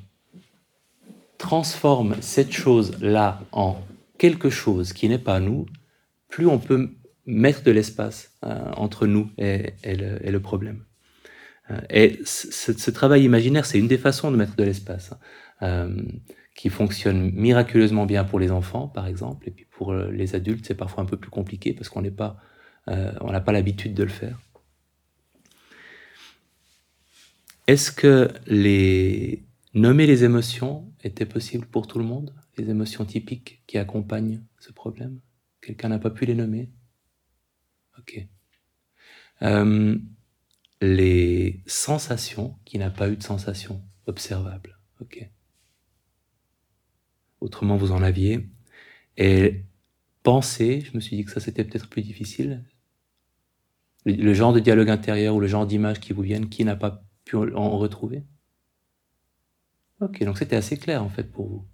transforme 1.38 2.16
cette 2.20 2.52
chose-là 2.52 3.40
en 3.50 3.78
quelque 4.18 4.50
chose 4.50 4.92
qui 4.92 5.08
n'est 5.08 5.18
pas 5.18 5.40
nous, 5.40 5.66
plus 6.28 6.46
on 6.46 6.58
peut 6.58 6.90
mettre 7.26 7.62
de 7.62 7.70
l'espace 7.70 8.32
euh, 8.44 8.70
entre 8.76 9.06
nous 9.06 9.30
et, 9.38 9.72
le, 9.84 10.38
problème. 10.38 10.84
Euh, 11.70 11.80
et 11.90 12.20
ce, 12.24 12.90
travail 12.90 13.24
imaginaire, 13.24 13.66
c'est 13.66 13.78
une 13.78 13.88
des 13.88 13.98
façons 13.98 14.30
de 14.30 14.36
mettre 14.36 14.56
de 14.56 14.64
l'espace. 14.64 15.14
Euh, 15.62 16.02
qui 16.62 16.70
fonctionne 16.70 17.32
miraculeusement 17.32 18.06
bien 18.06 18.22
pour 18.22 18.38
les 18.38 18.52
enfants, 18.52 18.86
par 18.86 19.08
exemple, 19.08 19.48
et 19.48 19.50
puis 19.50 19.66
pour 19.68 19.90
euh, 19.90 20.12
les 20.12 20.36
adultes, 20.36 20.64
c'est 20.64 20.76
parfois 20.76 21.02
un 21.02 21.06
peu 21.06 21.16
plus 21.16 21.28
compliqué 21.28 21.72
parce 21.72 21.88
qu'on 21.88 22.02
n'est 22.02 22.12
pas, 22.12 22.40
euh, 22.86 23.12
on 23.20 23.32
n'a 23.32 23.40
pas 23.40 23.50
l'habitude 23.50 23.94
de 23.94 24.04
le 24.04 24.08
faire. 24.08 24.38
Est-ce 27.66 27.90
que 27.90 28.28
les 28.46 29.42
nommer 29.74 30.06
les 30.06 30.22
émotions 30.22 30.88
était 31.02 31.26
possible 31.26 31.66
pour 31.66 31.88
tout 31.88 31.98
le 31.98 32.04
monde, 32.04 32.32
les 32.56 32.70
émotions 32.70 33.04
typiques 33.04 33.64
qui 33.66 33.76
accompagnent 33.76 34.40
ce 34.60 34.70
problème? 34.70 35.18
Quelqu'un 35.62 35.88
n'a 35.88 35.98
pas 35.98 36.10
pu 36.10 36.26
les 36.26 36.36
nommer? 36.36 36.70
Ok. 37.98 38.24
Euh, 39.42 39.98
les 40.80 41.60
sensations, 41.66 42.56
qui 42.64 42.78
n'a 42.78 42.90
pas 42.90 43.08
eu 43.08 43.16
de 43.16 43.22
sensations 43.24 43.82
observables? 44.06 44.78
Ok 45.00 45.28
autrement 47.42 47.76
vous 47.76 47.92
en 47.92 48.02
aviez. 48.02 48.48
Et 49.16 49.64
penser, 50.22 50.82
je 50.86 50.96
me 50.96 51.00
suis 51.00 51.16
dit 51.16 51.24
que 51.24 51.30
ça 51.30 51.40
c'était 51.40 51.64
peut-être 51.64 51.88
plus 51.88 52.02
difficile. 52.02 52.64
Le, 54.04 54.34
genre 54.34 54.52
de 54.52 54.60
dialogue 54.60 54.90
intérieur 54.90 55.36
ou 55.36 55.40
le 55.40 55.46
genre 55.46 55.66
d'image 55.66 56.00
qui 56.00 56.12
vous 56.12 56.22
viennent, 56.22 56.48
qui 56.48 56.64
n'a 56.64 56.74
pas 56.74 57.04
pu 57.24 57.36
en 57.36 57.78
retrouver 57.78 58.24
Ok, 60.00 60.24
donc 60.24 60.38
c'était 60.38 60.56
assez 60.56 60.76
clair 60.76 61.04
en 61.04 61.08
fait 61.08 61.30
pour 61.30 61.46
vous. 61.46 61.64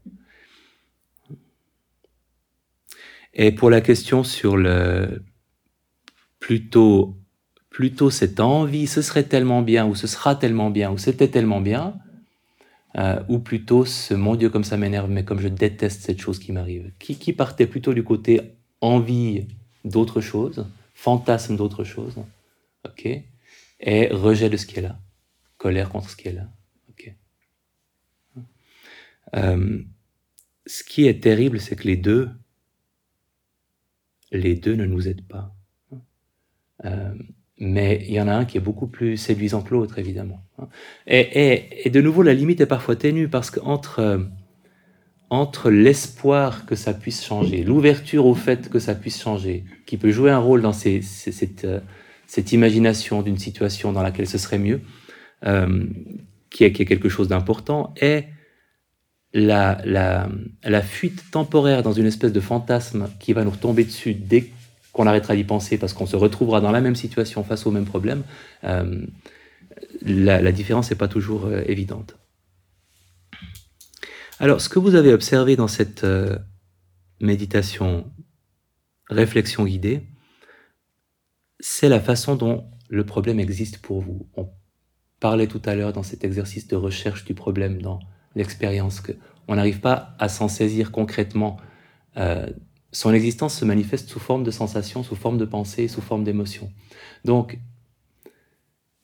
Et 3.33 3.53
pour 3.53 3.71
la 3.71 3.81
question 3.81 4.25
sur 4.25 4.57
le 4.57 5.23
plutôt 6.39 7.17
plutôt 7.71 8.11
cette 8.11 8.41
envie, 8.41 8.87
ce 8.87 9.01
serait 9.01 9.25
tellement 9.25 9.63
bien 9.63 9.87
ou 9.87 9.95
ce 9.95 10.07
sera 10.07 10.35
tellement 10.35 10.71
bien 10.71 10.91
ou 10.91 10.99
c'était 10.99 11.29
tellement 11.29 11.61
bien, 11.61 11.95
euh, 12.97 13.23
ou 13.29 13.39
plutôt 13.39 13.85
ce 13.85 14.15
mon 14.15 14.35
Dieu 14.35 14.49
comme 14.49 14.65
ça 14.65 14.77
m'énerve, 14.77 15.11
mais 15.11 15.25
comme 15.25 15.41
je 15.41 15.49
déteste 15.49 16.03
cette 16.03 16.21
chose 16.21 16.39
qui 16.39 16.53
m'arrive. 16.53 16.91
Qui, 16.99 17.17
qui 17.19 17.33
partait 17.33 17.67
plutôt 17.67 17.93
du 17.93 18.03
côté 18.03 18.41
envie 18.81 19.47
d'autre 19.85 20.21
chose, 20.21 20.67
fantasme 20.95 21.57
d'autre 21.57 21.85
chose, 21.85 22.17
ok, 22.87 23.09
et 23.81 24.09
rejet 24.09 24.49
de 24.49 24.57
ce 24.57 24.67
qui 24.67 24.79
est 24.79 24.83
là, 24.83 24.99
colère 25.57 25.91
contre 25.91 26.11
ce 26.11 26.17
qui 26.17 26.29
est 26.29 26.33
là, 26.33 26.49
ok. 26.89 27.15
Euh, 29.37 29.83
ce 30.67 30.85
qui 30.85 31.07
est 31.07 31.23
terrible, 31.23 31.61
c'est 31.61 31.77
que 31.77 31.87
les 31.87 31.97
deux, 31.97 32.31
les 34.31 34.55
deux 34.55 34.75
ne 34.75 34.87
nous 34.87 35.09
aident 35.09 35.27
pas. 35.27 35.55
Euh, 36.85 37.15
mais 37.61 38.05
il 38.07 38.15
y 38.15 38.21
en 38.21 38.29
a 38.29 38.33
un 38.33 38.45
qui 38.45 38.57
est 38.57 38.61
beaucoup 38.61 38.87
plus 38.87 39.17
séduisant 39.17 39.63
que 39.63 39.75
l'autre, 39.75 39.99
évidemment. 39.99 40.43
Et, 41.07 41.91
de 41.91 42.01
nouveau, 42.01 42.23
la 42.23 42.35
limite 42.35 42.61
est 42.61 42.67
parfois 42.67 42.97
ténue 42.97 43.29
parce 43.29 43.51
qu'entre 43.51 43.99
euh, 43.99 44.19
entre 45.31 45.71
l'espoir 45.71 46.65
que 46.67 46.75
ça 46.75 46.95
puisse 46.95 47.25
changer, 47.25 47.63
l'ouverture 47.63 48.27
au 48.27 48.35
fait 48.35 48.71
que 48.71 48.79
ça 48.79 48.95
puisse 48.95 49.21
changer, 49.21 49.65
qui 49.87 49.97
peut 49.97 50.11
jouer 50.11 50.31
un 50.31 50.39
rôle 50.39 50.63
dans 50.63 50.73
cette, 50.73 51.65
euh, 51.65 51.81
cette, 52.27 52.53
imagination 52.53 53.23
d'une 53.23 53.39
situation 53.39 53.93
dans 53.93 54.03
laquelle 54.03 54.29
ce 54.29 54.39
serait 54.39 54.59
mieux, 54.59 54.81
euh, 55.45 55.85
qui, 56.51 56.65
est, 56.65 56.73
qui, 56.73 56.83
est, 56.83 56.87
quelque 56.87 57.11
chose 57.11 57.29
d'important, 57.29 57.93
et 58.01 58.25
la, 59.35 59.83
la, 59.85 60.31
la 60.65 60.81
fuite 60.81 61.31
temporaire 61.31 61.83
dans 61.83 61.93
une 61.93 62.07
espèce 62.07 62.33
de 62.33 62.41
fantasme 62.41 63.11
qui 63.21 63.35
va 63.35 63.45
nous 63.45 63.51
retomber 63.51 63.85
dessus 63.85 64.15
dès 64.15 64.51
qu'on 64.99 65.07
arrêtera 65.07 65.37
d'y 65.37 65.45
penser 65.45 65.79
parce 65.79 65.93
qu'on 65.93 66.07
se 66.07 66.17
retrouvera 66.17 66.61
dans 66.61 66.73
la 66.73 66.81
même 66.81 66.97
situation 66.97 67.45
face 67.45 67.67
au 67.67 67.71
même 67.71 67.85
problème, 67.85 68.25
euh, 68.65 69.07
la, 70.03 70.51
différence 70.51 70.91
n'est 70.91 70.97
pas 70.97 71.07
toujours 71.07 71.47
euh, 71.47 71.63
évidente. 71.67 72.17
Alors, 74.41 74.61
ce 74.61 74.69
que 74.69 74.81
vous 74.81 74.97
avez 74.97 75.13
observé 75.13 75.55
dans 75.55 75.69
cette 75.69 76.03
euh, 76.03 76.37
méditation, 77.21 78.11
réflexion 79.09 79.67
guidée, 79.67 80.03
c'est 81.61 81.89
la 81.89 82.01
façon 82.01 82.35
dont 82.35 82.69
le 82.89 83.07
problème 83.07 83.39
existe 83.39 83.79
pour 83.79 84.01
vous. 84.01 84.29
On 84.35 84.49
parlait 85.21 85.47
tout 85.47 85.63
à 85.65 85.77
l'heure 85.77 85.93
dans 85.93 86.03
cet 86.03 86.25
exercice 86.25 86.67
de 86.67 86.75
recherche 86.75 87.25
du 87.25 87.35
problème, 87.35 87.81
dans 87.81 88.01
l'expérience, 88.35 89.01
qu'on 89.01 89.55
n'arrive 89.55 89.79
pas 89.79 90.17
à 90.19 90.29
s'en 90.29 90.49
saisir 90.49 90.91
concrètement 90.91 91.57
son 92.93 93.13
existence 93.13 93.55
se 93.55 93.65
manifeste 93.65 94.09
sous 94.09 94.21
forme 94.21 94.45
de 94.45 94.51
sensations, 94.51 95.03
sous 95.03 95.17
forme 95.17 95.39
de 95.39 95.45
pensées, 95.45 95.89
sous 95.89 96.01
forme 96.01 96.25
d'émotions. 96.25 96.73
Donc, 97.25 97.59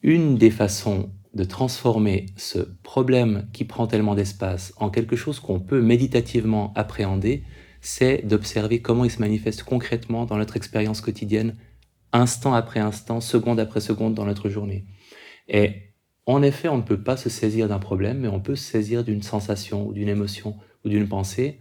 une 0.02 0.36
des 0.36 0.50
façons 0.50 1.10
de 1.34 1.44
transformer 1.44 2.26
ce 2.36 2.58
problème 2.82 3.48
qui 3.52 3.64
prend 3.64 3.86
tellement 3.86 4.14
d'espace 4.14 4.72
en 4.76 4.88
quelque 4.88 5.16
chose 5.16 5.40
qu'on 5.40 5.60
peut 5.60 5.82
méditativement 5.82 6.72
appréhender, 6.76 7.42
c'est 7.80 8.26
d'observer 8.26 8.80
comment 8.80 9.04
il 9.04 9.10
se 9.10 9.20
manifeste 9.20 9.64
concrètement 9.64 10.24
dans 10.24 10.36
notre 10.36 10.56
expérience 10.56 11.00
quotidienne, 11.00 11.56
instant 12.12 12.54
après 12.54 12.80
instant, 12.80 13.20
seconde 13.20 13.60
après 13.60 13.80
seconde 13.80 14.14
dans 14.14 14.24
notre 14.24 14.48
journée. 14.48 14.84
Et 15.48 15.72
en 16.26 16.42
effet, 16.42 16.68
on 16.68 16.78
ne 16.78 16.82
peut 16.82 17.02
pas 17.02 17.16
se 17.16 17.28
saisir 17.28 17.68
d'un 17.68 17.78
problème, 17.78 18.20
mais 18.20 18.28
on 18.28 18.40
peut 18.40 18.56
se 18.56 18.64
saisir 18.64 19.04
d'une 19.04 19.22
sensation 19.22 19.86
ou 19.86 19.92
d'une 19.92 20.08
émotion 20.08 20.56
ou 20.84 20.88
d'une 20.88 21.08
pensée. 21.08 21.58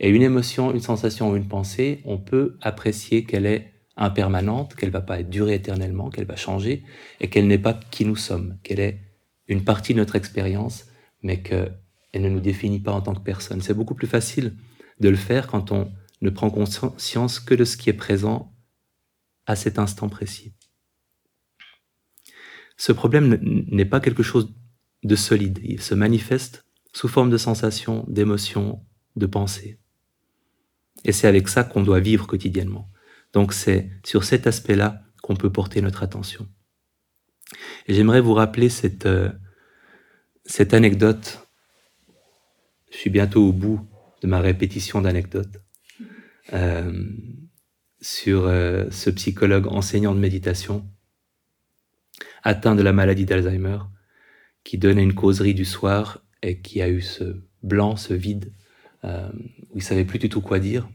Et 0.00 0.08
une 0.08 0.22
émotion, 0.22 0.72
une 0.72 0.80
sensation 0.80 1.30
ou 1.30 1.36
une 1.36 1.46
pensée, 1.46 2.00
on 2.06 2.18
peut 2.18 2.56
apprécier 2.62 3.24
qu'elle 3.24 3.44
est 3.44 3.72
impermanente, 3.96 4.74
qu'elle 4.74 4.90
va 4.90 5.02
pas 5.02 5.22
durée 5.22 5.54
éternellement, 5.54 6.08
qu'elle 6.08 6.24
va 6.24 6.36
changer, 6.36 6.82
et 7.20 7.28
qu'elle 7.28 7.46
n'est 7.46 7.58
pas 7.58 7.74
qui 7.74 8.06
nous 8.06 8.16
sommes, 8.16 8.58
qu'elle 8.62 8.80
est 8.80 8.98
une 9.46 9.62
partie 9.62 9.92
de 9.92 9.98
notre 9.98 10.16
expérience, 10.16 10.86
mais 11.22 11.42
qu'elle 11.42 11.74
ne 12.14 12.30
nous 12.30 12.40
définit 12.40 12.80
pas 12.80 12.92
en 12.92 13.02
tant 13.02 13.14
que 13.14 13.20
personne. 13.20 13.60
C'est 13.60 13.74
beaucoup 13.74 13.94
plus 13.94 14.06
facile 14.06 14.56
de 15.00 15.10
le 15.10 15.16
faire 15.16 15.46
quand 15.46 15.70
on 15.70 15.92
ne 16.22 16.30
prend 16.30 16.50
conscience 16.50 17.40
que 17.40 17.54
de 17.54 17.64
ce 17.64 17.76
qui 17.76 17.90
est 17.90 17.94
présent 17.94 18.54
à 19.44 19.54
cet 19.54 19.78
instant 19.78 20.08
précis. 20.08 20.54
Ce 22.78 22.92
problème 22.92 23.38
n'est 23.70 23.84
pas 23.84 24.00
quelque 24.00 24.22
chose 24.22 24.54
de 25.02 25.16
solide, 25.16 25.60
il 25.62 25.82
se 25.82 25.94
manifeste 25.94 26.64
sous 26.92 27.08
forme 27.08 27.30
de 27.30 27.36
sensations, 27.36 28.04
d'émotions, 28.08 28.82
de 29.16 29.26
pensées. 29.26 29.79
Et 31.04 31.12
c'est 31.12 31.26
avec 31.26 31.48
ça 31.48 31.64
qu'on 31.64 31.82
doit 31.82 32.00
vivre 32.00 32.26
quotidiennement. 32.26 32.90
Donc 33.32 33.52
c'est 33.52 33.90
sur 34.04 34.24
cet 34.24 34.46
aspect-là 34.46 35.02
qu'on 35.22 35.36
peut 35.36 35.50
porter 35.50 35.80
notre 35.80 36.02
attention. 36.02 36.48
J'aimerais 37.88 38.20
vous 38.20 38.34
rappeler 38.34 38.68
cette, 38.68 39.06
euh, 39.06 39.30
cette 40.44 40.74
anecdote. 40.74 41.46
Je 42.90 42.96
suis 42.96 43.10
bientôt 43.10 43.46
au 43.46 43.52
bout 43.52 43.80
de 44.22 44.26
ma 44.26 44.40
répétition 44.40 45.00
d'anecdotes 45.00 45.62
euh, 46.52 47.04
sur 48.00 48.46
euh, 48.46 48.86
ce 48.90 49.10
psychologue 49.10 49.66
enseignant 49.68 50.14
de 50.14 50.20
méditation 50.20 50.88
atteint 52.42 52.74
de 52.74 52.82
la 52.82 52.92
maladie 52.92 53.26
d'Alzheimer 53.26 53.78
qui 54.64 54.78
donnait 54.78 55.02
une 55.02 55.14
causerie 55.14 55.54
du 55.54 55.64
soir 55.64 56.24
et 56.42 56.60
qui 56.60 56.82
a 56.82 56.88
eu 56.88 57.02
ce 57.02 57.42
blanc, 57.62 57.96
ce 57.96 58.14
vide, 58.14 58.52
où 59.70 59.78
il 59.78 59.82
savait 59.82 60.04
plus 60.04 60.18
du 60.18 60.28
tout 60.28 60.40
quoi 60.40 60.58
dire. 60.58 60.88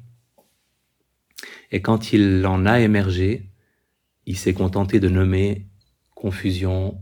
Et 1.72 1.82
quand 1.82 2.14
il 2.14 2.46
en 2.46 2.66
a 2.66 2.80
émergé, 2.80 3.50
il 4.26 4.38
s'est 4.38 4.54
contenté 4.54 5.00
de 5.00 5.10
nommer 5.10 5.68
confusion, 6.14 7.02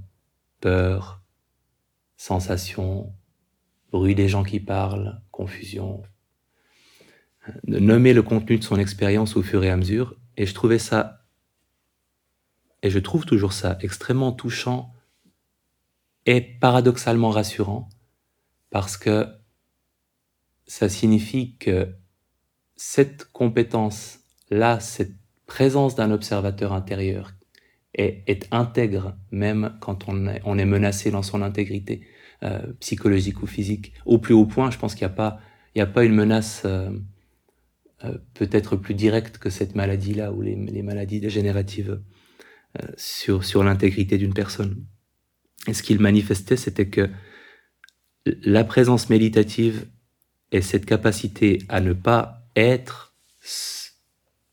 peur, 0.61 1.21
sensation, 2.17 3.13
bruit 3.91 4.15
des 4.15 4.28
gens 4.28 4.43
qui 4.43 4.59
parlent, 4.59 5.21
confusion, 5.32 6.03
de 7.65 7.80
nommer 7.80 8.13
le 8.13 8.24
contenu 8.24 8.57
de 8.57 8.63
son 8.63 8.78
expérience 8.78 9.36
au 9.36 9.43
fur 9.43 9.63
et 9.63 9.69
à 9.69 9.78
mesure. 9.78 10.15
Et 10.38 10.45
je 10.45 10.53
trouvais 10.53 10.80
ça, 10.80 11.26
et 12.82 12.89
je 12.89 12.99
trouve 12.99 13.26
toujours 13.26 13.53
ça 13.53 13.78
extrêmement 13.82 14.32
touchant 14.32 14.93
et 16.26 16.41
paradoxalement 16.41 17.30
rassurant, 17.30 17.89
parce 18.69 18.97
que 18.97 19.28
ça 20.66 20.89
signifie 20.89 21.55
que 21.57 21.93
cette 22.76 23.26
compétence 23.32 24.20
là, 24.49 24.80
cette 24.80 25.14
présence 25.45 25.95
d'un 25.95 26.11
observateur 26.11 26.74
intérieur 26.74 27.34
est, 27.93 28.47
intègre 28.51 29.16
même 29.32 29.78
quand 29.80 30.07
on 30.07 30.57
est, 30.57 30.66
menacé 30.66 31.11
dans 31.11 31.22
son 31.22 31.41
intégrité 31.41 32.01
euh, 32.43 32.74
psychologique 32.80 33.43
ou 33.43 33.47
physique. 33.47 33.93
Au 34.05 34.18
plus 34.18 34.34
haut 34.34 34.45
point, 34.45 34.72
je 34.72 34.78
pense 34.78 34.95
qu'il 34.95 35.07
n'y 35.07 35.82
a, 35.82 35.86
pas, 35.86 36.03
une 36.03 36.16
menace 36.16 36.64
euh, 36.66 36.89
euh, 38.03 38.18
peut-être 38.34 38.76
plus 38.76 38.95
directe 38.95 39.38
que 39.38 39.49
cette 39.49 39.76
maladie-là 39.76 40.34
ou 40.34 40.41
les, 40.41 40.55
les, 40.55 40.82
maladies 40.82 41.20
dégénératives 41.20 42.01
sur, 42.97 43.45
sur 43.45 43.64
l'intégrité 43.64 44.18
d'une 44.18 44.34
personne. 44.34 44.84
Et 45.68 45.74
ce 45.74 45.84
qu'il 45.84 45.99
manifestait, 45.99 46.57
c'était 46.57 46.88
que 46.88 47.07
la 48.26 48.64
présence 48.64 49.11
méditative 49.11 49.86
et 50.54 50.62
cette 50.62 50.86
capacité 50.86 51.64
à 51.68 51.82
ne 51.82 51.91
pas 51.91 52.43
être 52.56 53.14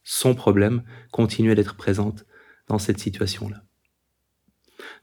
son 0.03 0.35
problème 0.35 0.83
continuait 1.13 1.55
d'être 1.55 1.77
présente 1.77 2.25
dans 2.67 2.79
cette 2.79 2.99
situation-là. 2.99 3.63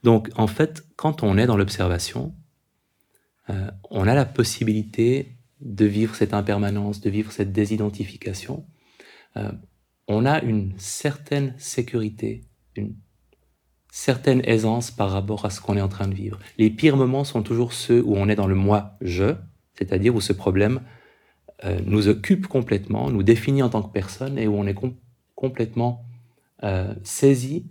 Donc 0.02 0.28
en 0.34 0.48
fait, 0.48 0.84
quand 0.96 1.22
on 1.22 1.38
est 1.38 1.46
dans 1.46 1.56
l'observation, 1.56 2.34
euh, 3.48 3.70
on 3.90 4.06
a 4.06 4.14
la 4.14 4.26
possibilité 4.26 5.36
de 5.60 5.86
vivre 5.86 6.14
cette 6.14 6.34
impermanence, 6.34 7.00
de 7.00 7.10
vivre 7.10 7.32
cette 7.32 7.52
désidentification. 7.52 8.66
Euh, 9.36 9.52
on 10.08 10.26
a 10.26 10.42
une 10.42 10.74
certaine 10.78 11.54
sécurité, 11.58 12.42
une 12.74 12.94
certaine 13.90 14.42
aisance 14.44 14.90
par 14.90 15.10
rapport 15.10 15.44
à 15.44 15.50
ce 15.50 15.60
qu'on 15.60 15.76
est 15.76 15.80
en 15.80 15.88
train 15.88 16.08
de 16.08 16.14
vivre. 16.14 16.38
Les 16.58 16.70
pires 16.70 16.96
moments 16.96 17.24
sont 17.24 17.42
toujours 17.42 17.72
ceux 17.72 18.02
où 18.02 18.16
on 18.16 18.28
est 18.28 18.34
dans 18.36 18.46
le 18.46 18.54
moi-je, 18.54 19.36
c'est-à-dire 19.78 20.14
où 20.14 20.20
ce 20.20 20.32
problème 20.32 20.80
euh, 21.64 21.80
nous 21.84 22.08
occupe 22.08 22.46
complètement, 22.46 23.10
nous 23.10 23.22
définit 23.22 23.62
en 23.62 23.68
tant 23.68 23.82
que 23.82 23.92
personne 23.92 24.38
et 24.38 24.48
où 24.48 24.54
on 24.56 24.66
est 24.66 24.76
complètement 25.34 26.04
euh, 26.64 26.94
saisi 27.02 27.66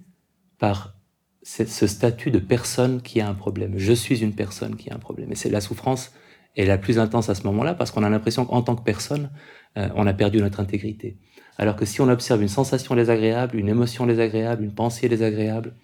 par 0.58 0.96
ce 1.44 1.88
statut 1.88 2.30
de 2.30 2.40
personne 2.40 3.02
qui 3.02 3.22
a 3.22 3.30
un 3.30 3.34
problème. 3.34 3.76
Je 3.78 3.94
suis 3.94 4.22
une 4.22 4.34
personne 4.34 4.76
qui 4.76 4.90
a 4.90 4.96
un 4.96 5.00
problème. 5.00 5.32
Et 5.32 5.36
c'est 5.36 5.50
la 5.50 5.62
souffrance 5.62 6.12
est 6.58 6.66
la 6.66 6.78
plus 6.78 7.00
intense 7.00 7.30
à 7.30 7.36
ce 7.36 7.44
moment-là 7.44 7.74
parce 7.74 7.92
qu'on 7.92 8.04
a 8.04 8.10
l'impression 8.10 8.46
qu'en 8.46 8.62
tant 8.62 8.76
que 8.76 8.84
personne, 8.84 9.30
euh, 9.78 9.88
on 9.96 10.08
a 10.08 10.14
perdu 10.14 10.42
notre 10.42 10.60
intégrité. 10.60 11.18
Alors 11.58 11.78
que 11.78 11.86
si 11.86 12.02
on 12.02 12.10
observe 12.10 12.42
une 12.42 12.50
sensation 12.50 12.96
désagréable, 12.96 13.56
une 13.58 13.70
émotion 13.70 14.06
désagréable, 14.06 14.64
une 14.64 14.74
pensée 14.74 15.10
désagréable, 15.10 15.76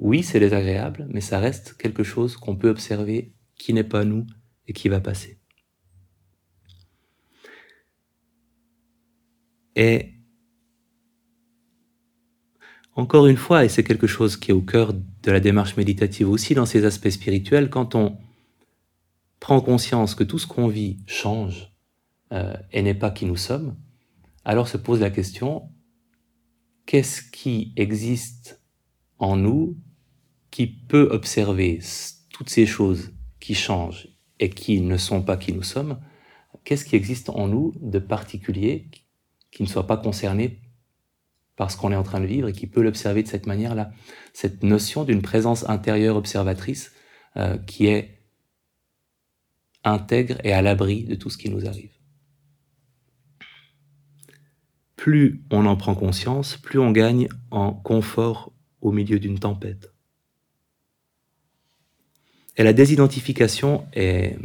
oui, 0.00 0.24
c'est 0.24 0.40
désagréable, 0.40 1.06
mais 1.08 1.20
ça 1.20 1.38
reste 1.38 1.76
quelque 1.78 2.02
chose 2.02 2.36
qu'on 2.36 2.56
peut 2.56 2.68
observer 2.68 3.32
qui 3.56 3.72
n'est 3.72 3.84
pas 3.84 4.04
nous 4.04 4.26
et 4.66 4.72
qui 4.72 4.88
va 4.88 5.00
passer. 5.00 5.38
Et 9.74 10.12
encore 12.94 13.26
une 13.26 13.36
fois, 13.36 13.64
et 13.64 13.68
c'est 13.68 13.84
quelque 13.84 14.06
chose 14.06 14.36
qui 14.36 14.50
est 14.50 14.54
au 14.54 14.60
cœur 14.60 14.92
de 14.92 15.30
la 15.30 15.40
démarche 15.40 15.76
méditative 15.76 16.28
aussi 16.28 16.54
dans 16.54 16.66
ses 16.66 16.84
aspects 16.84 17.08
spirituels, 17.08 17.70
quand 17.70 17.94
on 17.94 18.18
prend 19.40 19.60
conscience 19.60 20.14
que 20.14 20.24
tout 20.24 20.38
ce 20.38 20.46
qu'on 20.46 20.68
vit 20.68 20.98
change 21.06 21.72
euh, 22.32 22.54
et 22.70 22.82
n'est 22.82 22.94
pas 22.94 23.10
qui 23.10 23.24
nous 23.24 23.36
sommes, 23.36 23.76
alors 24.44 24.68
se 24.68 24.76
pose 24.76 25.00
la 25.00 25.10
question, 25.10 25.70
qu'est-ce 26.84 27.22
qui 27.22 27.72
existe 27.76 28.60
en 29.18 29.36
nous 29.36 29.76
qui 30.50 30.66
peut 30.66 31.08
observer 31.10 31.80
toutes 32.30 32.50
ces 32.50 32.66
choses 32.66 33.12
qui 33.40 33.54
changent 33.54 34.11
et 34.42 34.50
qui 34.50 34.80
ne 34.80 34.96
sont 34.96 35.22
pas 35.22 35.36
qui 35.36 35.52
nous 35.52 35.62
sommes 35.62 36.00
Qu'est-ce 36.64 36.84
qui 36.84 36.96
existe 36.96 37.30
en 37.30 37.46
nous 37.46 37.72
de 37.80 37.98
particulier 37.98 38.88
qui 39.52 39.62
ne 39.62 39.68
soit 39.68 39.86
pas 39.86 39.96
concerné 39.96 40.60
par 41.56 41.70
ce 41.70 41.76
qu'on 41.76 41.92
est 41.92 41.96
en 41.96 42.02
train 42.02 42.20
de 42.20 42.26
vivre 42.26 42.48
et 42.48 42.52
qui 42.52 42.66
peut 42.66 42.82
l'observer 42.82 43.22
de 43.22 43.28
cette 43.28 43.46
manière-là? 43.46 43.92
Cette 44.32 44.62
notion 44.62 45.04
d'une 45.04 45.22
présence 45.22 45.68
intérieure 45.68 46.16
observatrice 46.16 46.92
euh, 47.36 47.56
qui 47.56 47.86
est 47.86 48.20
intègre 49.84 50.38
et 50.44 50.52
à 50.52 50.60
l'abri 50.60 51.04
de 51.04 51.14
tout 51.14 51.30
ce 51.30 51.38
qui 51.38 51.48
nous 51.48 51.66
arrive. 51.66 51.92
Plus 54.96 55.44
on 55.50 55.66
en 55.66 55.76
prend 55.76 55.94
conscience, 55.94 56.56
plus 56.56 56.78
on 56.78 56.90
gagne 56.90 57.28
en 57.50 57.72
confort 57.72 58.52
au 58.80 58.92
milieu 58.92 59.18
d'une 59.18 59.38
tempête. 59.38 59.91
Et 62.56 62.62
la 62.62 62.72
désidentification 62.72 63.86
est, 63.92 64.36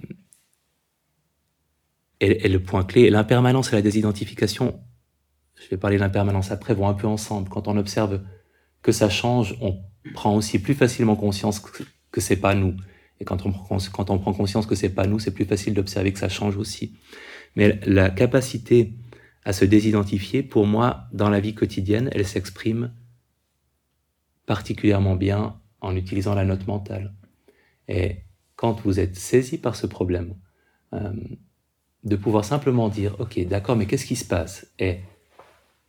est, 2.19 2.47
le 2.47 2.61
point 2.61 2.83
clé. 2.83 3.09
L'impermanence 3.09 3.73
et 3.73 3.75
la 3.75 3.81
désidentification 3.81 4.79
je 5.59 5.69
vais 5.69 5.77
parler 5.77 5.97
d'impermanence 5.97 6.51
après, 6.51 6.73
vont 6.73 6.87
un 6.87 6.93
peu 6.93 7.07
ensemble. 7.07 7.49
Quand 7.49 7.67
on 7.67 7.77
observe 7.77 8.21
que 8.81 8.91
ça 8.91 9.09
change, 9.09 9.57
on 9.61 9.79
prend 10.13 10.35
aussi 10.35 10.59
plus 10.59 10.73
facilement 10.73 11.15
conscience 11.15 11.59
que, 11.59 12.21
c'est 12.21 12.37
pas 12.37 12.55
nous. 12.55 12.75
Et 13.19 13.25
quand 13.25 13.45
on, 13.45 13.51
quand 13.51 14.09
on 14.09 14.19
prend 14.19 14.33
conscience 14.33 14.65
que 14.65 14.75
c'est 14.75 14.89
pas 14.89 15.07
nous, 15.07 15.19
c'est 15.19 15.33
plus 15.33 15.45
facile 15.45 15.73
d'observer 15.73 16.13
que 16.13 16.19
ça 16.19 16.29
change 16.29 16.57
aussi. 16.57 16.93
Mais 17.55 17.79
la 17.85 18.09
capacité 18.09 18.93
à 19.43 19.53
se 19.53 19.65
désidentifier, 19.65 20.43
pour 20.43 20.67
moi, 20.67 21.07
dans 21.13 21.29
la 21.29 21.39
vie 21.39 21.55
quotidienne, 21.55 22.09
elle 22.13 22.25
s'exprime 22.25 22.91
particulièrement 24.45 25.15
bien 25.15 25.59
en 25.81 25.95
utilisant 25.95 26.35
la 26.35 26.45
note 26.45 26.67
mentale. 26.67 27.13
Et 27.87 28.17
quand 28.55 28.81
vous 28.81 28.99
êtes 28.99 29.15
saisi 29.15 29.57
par 29.57 29.75
ce 29.75 29.87
problème, 29.87 30.35
euh, 30.93 31.11
de 32.03 32.15
pouvoir 32.15 32.45
simplement 32.45 32.89
dire, 32.89 33.15
ok, 33.19 33.39
d'accord, 33.47 33.75
mais 33.75 33.85
qu'est-ce 33.85 34.05
qui 34.05 34.15
se 34.15 34.25
passe? 34.25 34.67
Et 34.79 34.99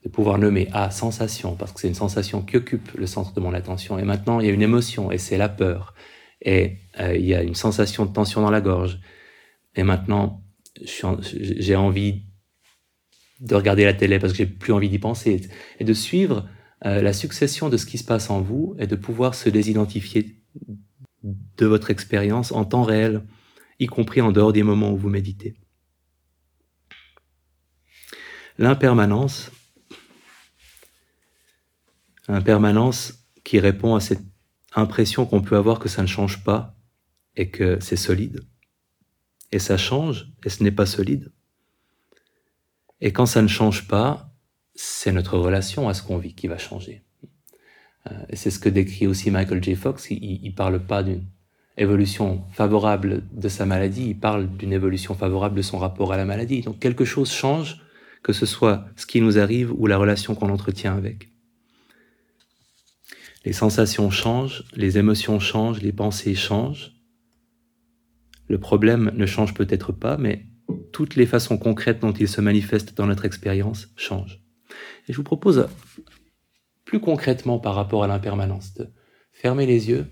de 0.04 0.08
pouvoir 0.08 0.38
nommer 0.38 0.68
à 0.72 0.90
sensation, 0.90 1.56
parce 1.56 1.72
que 1.72 1.80
c'est 1.80 1.88
une 1.88 1.94
sensation 1.94 2.42
qui 2.42 2.56
occupe 2.56 2.92
le 2.94 3.06
centre 3.06 3.32
de 3.32 3.40
mon 3.40 3.52
attention. 3.52 3.98
Et 3.98 4.04
maintenant, 4.04 4.40
il 4.40 4.46
y 4.46 4.50
a 4.50 4.52
une 4.52 4.62
émotion, 4.62 5.10
et 5.10 5.18
c'est 5.18 5.38
la 5.38 5.48
peur. 5.48 5.94
et 6.40 6.78
euh, 7.00 7.16
il 7.16 7.24
y 7.24 7.34
a 7.34 7.42
une 7.42 7.56
sensation 7.56 8.04
de 8.06 8.12
tension 8.12 8.42
dans 8.42 8.50
la 8.50 8.60
gorge. 8.60 9.00
Et 9.74 9.82
maintenant, 9.82 10.42
j'ai 10.82 11.76
envie 11.76 12.22
de 13.40 13.54
regarder 13.54 13.84
la 13.84 13.94
télé 13.94 14.18
parce 14.18 14.32
que 14.32 14.38
j'ai 14.38 14.46
plus 14.46 14.72
envie 14.72 14.88
d'y 14.88 14.98
penser 14.98 15.48
et 15.78 15.84
de 15.84 15.92
suivre 15.92 16.48
euh, 16.84 17.02
la 17.02 17.12
succession 17.12 17.68
de 17.68 17.76
ce 17.76 17.86
qui 17.86 17.98
se 17.98 18.04
passe 18.04 18.30
en 18.30 18.40
vous 18.40 18.74
et 18.78 18.86
de 18.86 18.96
pouvoir 18.96 19.34
se 19.34 19.48
désidentifier 19.48 20.36
de 21.22 21.66
votre 21.66 21.90
expérience 21.90 22.52
en 22.52 22.64
temps 22.64 22.82
réel, 22.82 23.24
y 23.78 23.86
compris 23.86 24.20
en 24.20 24.32
dehors 24.32 24.52
des 24.52 24.62
moments 24.62 24.92
où 24.92 24.96
vous 24.96 25.08
méditez. 25.08 25.56
L'impermanence, 28.58 29.50
l'impermanence 32.26 33.24
qui 33.44 33.60
répond 33.60 33.94
à 33.94 34.00
cette 34.00 34.24
impression 34.74 35.26
qu'on 35.26 35.42
peut 35.42 35.56
avoir 35.56 35.78
que 35.78 35.88
ça 35.88 36.02
ne 36.02 36.08
change 36.08 36.44
pas 36.44 36.76
et 37.36 37.50
que 37.50 37.78
c'est 37.80 37.96
solide. 37.96 38.40
Et 39.52 39.58
ça 39.58 39.76
change 39.76 40.32
et 40.44 40.50
ce 40.50 40.62
n'est 40.62 40.72
pas 40.72 40.86
solide. 40.86 41.32
Et 43.00 43.12
quand 43.12 43.26
ça 43.26 43.42
ne 43.42 43.48
change 43.48 43.86
pas, 43.86 44.34
c'est 44.74 45.12
notre 45.12 45.38
relation 45.38 45.88
à 45.88 45.94
ce 45.94 46.02
qu'on 46.02 46.18
vit 46.18 46.34
qui 46.34 46.48
va 46.48 46.58
changer. 46.58 47.04
Euh, 48.10 48.14
c'est 48.32 48.50
ce 48.50 48.58
que 48.58 48.68
décrit 48.68 49.06
aussi 49.06 49.30
Michael 49.30 49.62
J. 49.62 49.74
Fox. 49.74 50.10
Il 50.10 50.40
ne 50.42 50.50
parle 50.50 50.80
pas 50.80 51.02
d'une 51.02 51.24
évolution 51.76 52.44
favorable 52.50 53.22
de 53.32 53.48
sa 53.48 53.64
maladie, 53.64 54.08
il 54.10 54.18
parle 54.18 54.48
d'une 54.56 54.72
évolution 54.72 55.14
favorable 55.14 55.56
de 55.56 55.62
son 55.62 55.78
rapport 55.78 56.12
à 56.12 56.16
la 56.16 56.24
maladie. 56.24 56.62
Donc 56.62 56.80
quelque 56.80 57.04
chose 57.04 57.30
change, 57.30 57.80
que 58.22 58.32
ce 58.32 58.46
soit 58.46 58.86
ce 58.96 59.06
qui 59.06 59.20
nous 59.20 59.38
arrive 59.38 59.72
ou 59.72 59.86
la 59.86 59.96
relation 59.96 60.34
qu'on 60.34 60.50
entretient 60.50 60.96
avec. 60.96 61.30
Les 63.44 63.52
sensations 63.52 64.10
changent, 64.10 64.64
les 64.74 64.98
émotions 64.98 65.38
changent, 65.38 65.80
les 65.80 65.92
pensées 65.92 66.34
changent. 66.34 66.92
Le 68.48 68.58
problème 68.58 69.12
ne 69.14 69.26
change 69.26 69.54
peut-être 69.54 69.92
pas, 69.92 70.16
mais 70.16 70.46
toutes 70.92 71.14
les 71.14 71.26
façons 71.26 71.58
concrètes 71.58 72.00
dont 72.00 72.12
il 72.12 72.28
se 72.28 72.40
manifeste 72.40 72.96
dans 72.96 73.06
notre 73.06 73.24
expérience 73.24 73.88
changent. 73.96 74.40
Et 75.06 75.12
je 75.12 75.16
vous 75.16 75.22
propose 75.22 75.68
plus 76.88 77.00
concrètement 77.00 77.58
par 77.58 77.74
rapport 77.74 78.02
à 78.02 78.06
l'impermanence 78.06 78.72
de 78.72 78.88
fermer 79.30 79.66
les 79.66 79.90
yeux. 79.90 80.10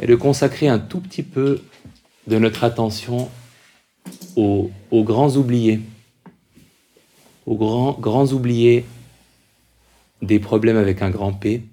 Et 0.00 0.06
de 0.06 0.14
consacrer 0.14 0.66
un 0.66 0.78
tout 0.78 1.00
petit 1.00 1.22
peu 1.22 1.62
de 2.26 2.38
notre 2.38 2.64
attention 2.64 3.28
aux, 4.34 4.70
grands 4.92 5.36
oubliés, 5.36 5.80
aux 7.44 7.56
grands, 7.56 7.92
grands 7.92 8.28
oubliés 8.28 8.86
des 10.22 10.38
problèmes 10.38 10.78
avec 10.78 11.02
un 11.02 11.10
grand 11.10 11.34
P, 11.34 11.64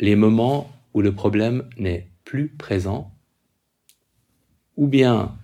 les 0.00 0.16
moments 0.16 0.70
où 0.92 1.00
le 1.00 1.14
problème 1.14 1.66
n'est 1.78 2.10
plus 2.24 2.48
présent, 2.48 3.10
ou 4.76 4.86
bien 4.86 5.34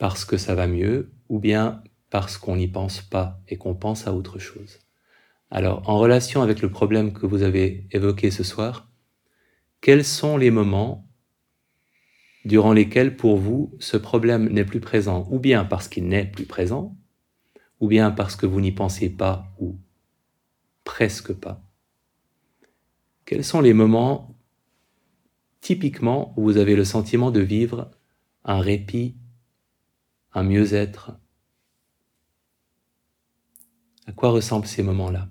parce 0.00 0.24
que 0.24 0.38
ça 0.38 0.54
va 0.54 0.66
mieux, 0.66 1.12
ou 1.28 1.38
bien 1.38 1.84
parce 2.08 2.38
qu'on 2.38 2.56
n'y 2.56 2.68
pense 2.68 3.02
pas 3.02 3.38
et 3.48 3.58
qu'on 3.58 3.74
pense 3.74 4.06
à 4.06 4.14
autre 4.14 4.38
chose. 4.38 4.78
Alors, 5.50 5.86
en 5.90 5.98
relation 5.98 6.40
avec 6.40 6.62
le 6.62 6.70
problème 6.70 7.12
que 7.12 7.26
vous 7.26 7.42
avez 7.42 7.86
évoqué 7.90 8.30
ce 8.30 8.42
soir, 8.42 8.88
quels 9.82 10.06
sont 10.06 10.38
les 10.38 10.50
moments 10.50 11.06
durant 12.46 12.72
lesquels 12.72 13.14
pour 13.14 13.36
vous 13.36 13.76
ce 13.78 13.98
problème 13.98 14.48
n'est 14.48 14.64
plus 14.64 14.80
présent, 14.80 15.28
ou 15.30 15.38
bien 15.38 15.66
parce 15.66 15.86
qu'il 15.86 16.08
n'est 16.08 16.24
plus 16.24 16.46
présent, 16.46 16.96
ou 17.78 17.86
bien 17.86 18.10
parce 18.10 18.36
que 18.36 18.46
vous 18.46 18.62
n'y 18.62 18.72
pensez 18.72 19.10
pas 19.10 19.52
ou 19.58 19.78
presque 20.82 21.34
pas. 21.34 21.62
Quels 23.26 23.44
sont 23.44 23.60
les 23.60 23.74
moments 23.74 24.34
typiquement 25.60 26.32
où 26.38 26.44
vous 26.44 26.56
avez 26.56 26.74
le 26.74 26.84
sentiment 26.84 27.30
de 27.30 27.40
vivre 27.40 27.90
un 28.46 28.60
répit, 28.60 29.19
un 30.32 30.42
mieux-être. 30.42 31.12
À 34.06 34.12
quoi 34.12 34.30
ressemblent 34.30 34.66
ces 34.66 34.82
moments-là? 34.82 35.28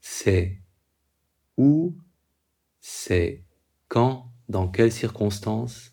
C'est 0.00 0.60
où, 1.56 1.96
c'est 2.80 3.44
quand, 3.88 4.32
dans 4.48 4.68
quelles 4.68 4.92
circonstances, 4.92 5.91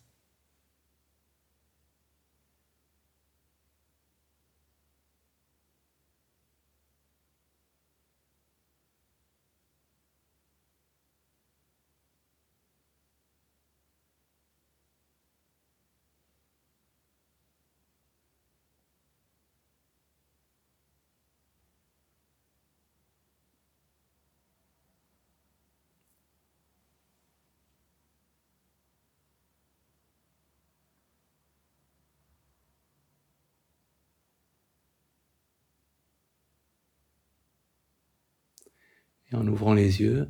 et 39.31 39.35
en 39.35 39.47
ouvrant 39.47 39.73
les 39.73 40.01
yeux, 40.01 40.29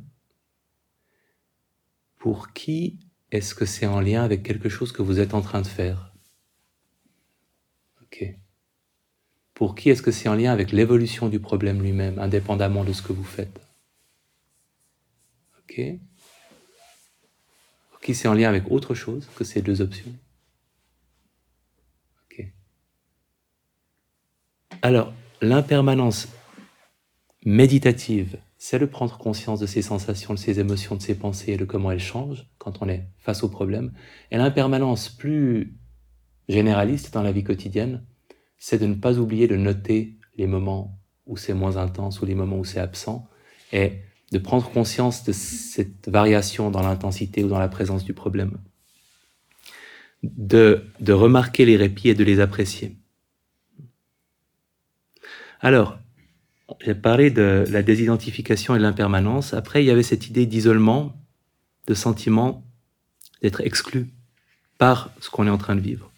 pour 2.18 2.52
qui 2.52 2.98
est-ce 3.30 3.54
que 3.54 3.64
c'est 3.64 3.86
en 3.86 4.00
lien 4.00 4.22
avec 4.22 4.42
quelque 4.42 4.68
chose 4.68 4.92
que 4.92 5.02
vous 5.02 5.20
êtes 5.20 5.34
en 5.34 5.40
train 5.40 5.62
de 5.62 5.66
faire? 5.66 6.12
Ok. 8.02 8.24
Pour 9.54 9.74
qui 9.74 9.90
est-ce 9.90 10.02
que 10.02 10.10
c'est 10.10 10.28
en 10.28 10.34
lien 10.34 10.52
avec 10.52 10.72
l'évolution 10.72 11.28
du 11.28 11.38
problème 11.38 11.82
lui-même, 11.82 12.18
indépendamment 12.18 12.84
de 12.84 12.92
ce 12.92 13.02
que 13.02 13.12
vous 13.12 13.24
faites? 13.24 13.60
Ok. 15.60 15.80
Pour 17.90 18.00
qui 18.00 18.14
c'est 18.14 18.28
en 18.28 18.34
lien 18.34 18.48
avec 18.48 18.70
autre 18.70 18.94
chose 18.94 19.28
que 19.36 19.44
ces 19.44 19.62
deux 19.62 19.80
options? 19.80 20.12
Ok. 22.24 22.46
Alors, 24.82 25.12
l'impermanence 25.40 26.28
méditative 27.44 28.38
c'est 28.62 28.78
de 28.78 28.84
prendre 28.84 29.16
conscience 29.16 29.58
de 29.58 29.64
ses 29.64 29.80
sensations, 29.80 30.34
de 30.34 30.38
ses 30.38 30.60
émotions, 30.60 30.94
de 30.94 31.00
ses 31.00 31.14
pensées 31.14 31.52
et 31.52 31.56
de 31.56 31.64
comment 31.64 31.90
elles 31.92 31.98
changent 31.98 32.46
quand 32.58 32.82
on 32.82 32.90
est 32.90 33.06
face 33.18 33.42
au 33.42 33.48
problème. 33.48 33.90
Et 34.30 34.36
l'impermanence 34.36 35.08
plus 35.08 35.78
généraliste 36.46 37.14
dans 37.14 37.22
la 37.22 37.32
vie 37.32 37.42
quotidienne, 37.42 38.04
c'est 38.58 38.76
de 38.76 38.84
ne 38.84 38.94
pas 38.94 39.18
oublier 39.18 39.48
de 39.48 39.56
noter 39.56 40.18
les 40.36 40.46
moments 40.46 40.98
où 41.24 41.38
c'est 41.38 41.54
moins 41.54 41.78
intense 41.78 42.20
ou 42.20 42.26
les 42.26 42.34
moments 42.34 42.58
où 42.58 42.64
c'est 42.66 42.80
absent 42.80 43.26
et 43.72 43.94
de 44.30 44.38
prendre 44.38 44.70
conscience 44.70 45.24
de 45.24 45.32
cette 45.32 46.10
variation 46.10 46.70
dans 46.70 46.82
l'intensité 46.82 47.42
ou 47.42 47.48
dans 47.48 47.58
la 47.58 47.68
présence 47.68 48.04
du 48.04 48.12
problème. 48.12 48.58
De, 50.22 50.84
de 51.00 51.14
remarquer 51.14 51.64
les 51.64 51.78
répits 51.78 52.10
et 52.10 52.14
de 52.14 52.24
les 52.24 52.40
apprécier. 52.40 52.98
Alors, 55.60 55.98
j'ai 56.78 56.94
parlé 56.94 57.30
de 57.30 57.64
la 57.68 57.82
désidentification 57.82 58.74
et 58.74 58.78
de 58.78 58.82
l'impermanence. 58.82 59.54
Après, 59.54 59.82
il 59.82 59.86
y 59.86 59.90
avait 59.90 60.02
cette 60.02 60.28
idée 60.28 60.46
d'isolement, 60.46 61.16
de 61.86 61.94
sentiment 61.94 62.64
d'être 63.42 63.60
exclu 63.60 64.08
par 64.78 65.10
ce 65.20 65.30
qu'on 65.30 65.46
est 65.46 65.50
en 65.50 65.58
train 65.58 65.76
de 65.76 65.80
vivre. 65.80 66.10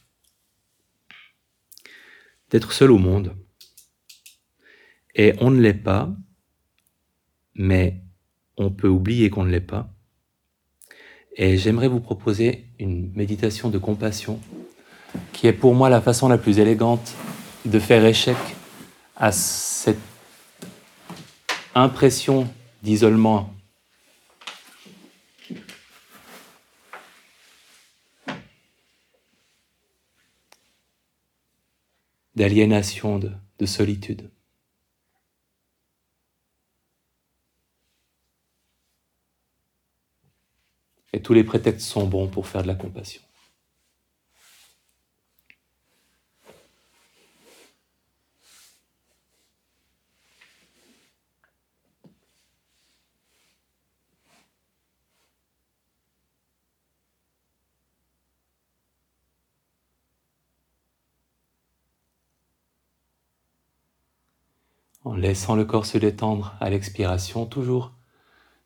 D'être 2.51 2.73
seul 2.73 2.91
au 2.91 2.99
monde. 2.99 3.35
Et 5.15 5.35
on 5.41 5.51
ne 5.51 5.61
l'est 5.61 5.75
pas, 5.75 6.15
mais 7.55 8.03
on 8.57 8.71
peut 8.71 8.89
oublier 8.89 9.31
qu'on 9.31 9.45
ne 9.45 9.51
l'est 9.51 9.61
pas. 9.61 9.93
Et 11.37 11.57
j'aimerais 11.57 11.89
vous 11.89 12.01
proposer 12.01 12.67
une 12.79 13.11
méditation 13.15 13.71
de 13.71 13.79
compassion 13.79 14.39
qui 15.33 15.47
est 15.47 15.53
pour 15.53 15.75
moi 15.75 15.89
la 15.89 16.01
façon 16.01 16.29
la 16.29 16.39
plus 16.39 16.59
élégante 16.59 17.15
de 17.65 17.79
faire 17.79 18.05
échec 18.05 18.37
à 19.17 19.33
cette 19.33 20.12
impression 21.75 22.53
d'isolement 22.83 23.55
d'aliénation, 32.35 33.19
de, 33.19 33.33
de 33.59 33.67
solitude. 33.67 34.31
Et 41.13 41.21
tous 41.21 41.35
les 41.35 41.45
prétextes 41.45 41.87
sont 41.87 42.07
bons 42.07 42.27
pour 42.27 42.47
faire 42.47 42.63
de 42.63 42.69
la 42.69 42.75
compassion. 42.75 43.23
En 65.05 65.15
laissant 65.15 65.57
le 65.57 65.65
corps 65.65 65.87
se 65.87 65.99
détendre 65.99 66.55
à 66.61 66.71
l'expiration, 66.71 67.47
toujours 67.47 67.93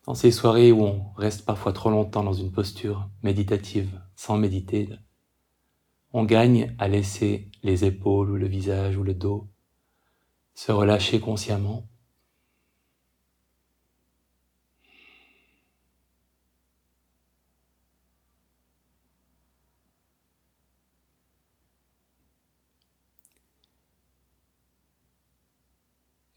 dans 0.05 0.15
ces 0.15 0.31
soirées 0.31 0.71
où 0.71 0.83
on 0.83 1.03
reste 1.17 1.45
parfois 1.45 1.73
trop 1.73 1.89
longtemps 1.89 2.23
dans 2.23 2.33
une 2.33 2.51
posture 2.51 3.09
méditative 3.23 3.99
sans 4.15 4.37
méditer, 4.37 4.89
on 6.13 6.23
gagne 6.23 6.75
à 6.79 6.87
laisser 6.87 7.51
les 7.63 7.85
épaules 7.85 8.31
ou 8.31 8.35
le 8.35 8.47
visage 8.47 8.97
ou 8.97 9.03
le 9.03 9.13
dos 9.13 9.47
se 10.53 10.71
relâcher 10.71 11.19
consciemment. 11.19 11.87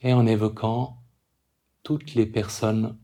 Et 0.01 0.13
en 0.13 0.27
évoquant 0.27 1.03
toutes 1.83 2.15
les 2.15 2.27
personnes 2.27 2.99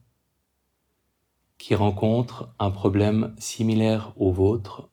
qui 1.58 1.74
rencontrent 1.74 2.54
un 2.58 2.70
problème 2.70 3.34
similaire 3.38 4.12
au 4.16 4.32
vôtre. 4.32 4.90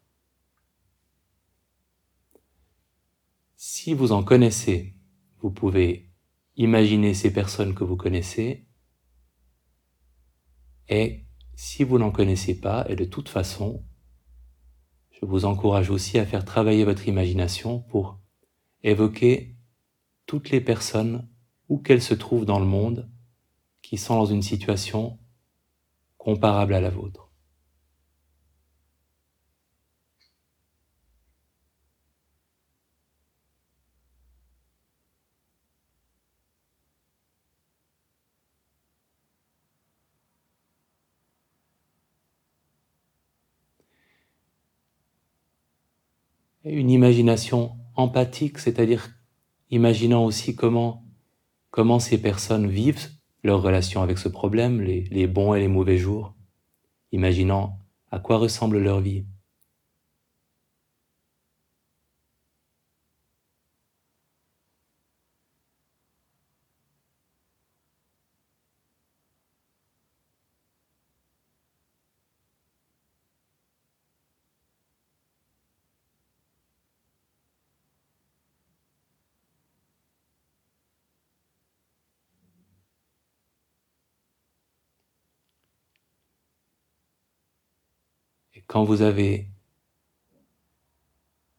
Si 3.56 3.94
vous 3.94 4.12
en 4.12 4.24
connaissez, 4.24 4.96
vous 5.40 5.52
pouvez 5.52 6.10
imaginer 6.56 7.14
ces 7.14 7.32
personnes 7.32 7.74
que 7.74 7.84
vous 7.84 7.98
connaissez. 7.98 8.68
Et 10.90 11.26
si 11.56 11.84
vous 11.84 11.98
n'en 11.98 12.12
connaissez 12.12 12.60
pas, 12.60 12.86
et 12.90 12.96
de 12.96 13.06
toute 13.06 13.30
façon, 13.30 13.84
je 15.12 15.26
vous 15.26 15.46
encourage 15.46 15.90
aussi 15.90 16.18
à 16.20 16.26
faire 16.26 16.46
travailler 16.46 16.84
votre 16.84 17.08
imagination 17.08 17.80
pour 17.80 18.20
évoquer 18.84 19.56
toutes 20.26 20.50
les 20.50 20.62
personnes 20.62 21.30
où 21.74 21.80
qu'elles 21.80 22.04
se 22.04 22.14
trouvent 22.14 22.46
dans 22.46 22.60
le 22.60 22.68
monde 22.68 23.10
qui 23.82 23.98
sont 23.98 24.14
dans 24.16 24.28
une 24.28 24.44
situation 24.44 25.18
comparable 26.20 26.76
à 26.76 26.82
la 26.82 26.92
vôtre. 26.92 27.32
Une 46.66 46.92
imagination 46.92 47.76
empathique, 47.96 48.60
c'est-à-dire 48.60 49.10
imaginant 49.72 50.24
aussi 50.24 50.56
comment, 50.56 51.04
comment 51.74 51.98
ces 51.98 52.20
personnes 52.20 52.68
vivent 52.68 53.10
leur 53.42 53.64
relation 53.64 54.04
avec 54.04 54.20
ce 54.20 54.30
problème, 54.30 54.80
les, 54.80 55.26
bons 55.26 55.56
et 55.56 55.60
les 55.60 55.68
mauvais 55.68 55.98
jours, 55.98 56.36
imaginant 57.12 57.80
à 58.12 58.20
quoi 58.20 58.38
ressemble 58.38 58.78
leur 58.78 59.02
vie. 59.02 59.26
Quand 88.68 88.84
vous 88.84 89.02
avez 89.02 89.50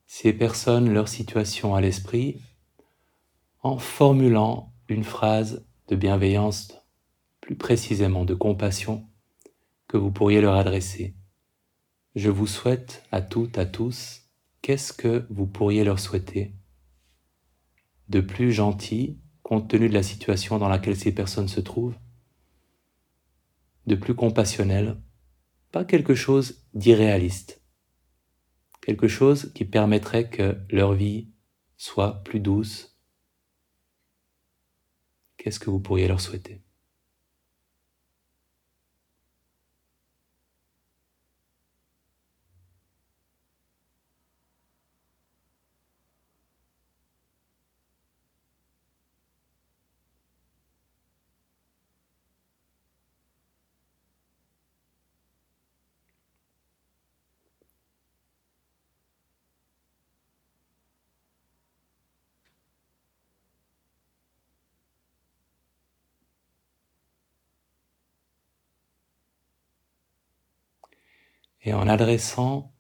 ces 0.07 0.33
personnes, 0.33 0.93
leur 0.93 1.09
situation 1.09 1.75
à 1.75 1.81
l'esprit, 1.81 2.41
en 3.63 3.79
formulant 3.79 4.73
une 4.89 5.05
phrase 5.05 5.67
de 5.89 5.97
bienveillance, 5.97 6.73
plus 7.41 7.57
précisément 7.57 8.25
de 8.25 8.35
compassion, 8.35 9.09
que 9.89 9.97
vous 9.97 10.11
pourriez 10.11 10.41
leur 10.41 10.55
adresser. 10.55 11.15
Je 12.15 12.31
vous 12.31 12.47
souhaite 12.47 13.03
à 13.11 13.21
toutes, 13.21 13.59
à 13.59 13.67
tous, 13.67 14.23
qu'est-ce 14.63 14.93
que 14.93 15.27
vous 15.31 15.47
pourriez 15.47 15.85
leur 15.85 15.99
souhaiter 15.99 16.55
de 18.09 18.21
plus 18.21 18.53
gentil 18.53 19.19
compte 19.43 19.69
tenu 19.69 19.89
de 19.89 19.95
la 19.95 20.03
situation 20.03 20.59
dans 20.59 20.69
laquelle 20.69 20.97
ces 20.97 21.13
personnes 21.13 21.49
se 21.49 21.61
trouvent, 21.61 21.99
de 23.87 23.95
plus 23.95 24.15
compassionnel? 24.15 24.97
Pas 25.73 25.85
quelque 25.85 26.15
chose 26.15 26.64
d'irréaliste, 26.75 27.63
quelque 28.81 29.09
chose 29.09 29.53
qui 29.55 29.65
permettrait 29.65 30.29
que 30.29 30.59
leur 30.71 30.93
vie 30.93 31.31
soit 31.77 32.23
plus 32.25 32.41
douce. 32.41 32.99
Qu'est-ce 35.37 35.61
que 35.61 35.71
vous 35.71 35.81
pourriez 35.81 36.09
leur 36.09 36.21
souhaiter? 36.21 36.64
Et 71.65 71.73
en 71.73 71.89
adressant 71.89 72.73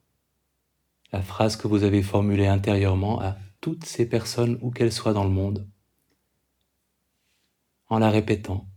la 1.13 1.23
phrase 1.23 1.57
que 1.57 1.69
vous 1.69 1.83
avez 1.83 2.03
formulée 2.03 2.47
intérieurement 2.47 3.21
à 3.21 3.37
toutes 3.61 3.85
ces 3.85 4.07
personnes 4.09 4.59
où 4.61 4.71
qu'elles 4.71 4.93
soient 4.93 5.15
dans 5.15 5.25
le 5.25 5.31
monde, 5.31 5.67
en 7.89 7.99
la 7.99 8.11
répétant. 8.11 8.69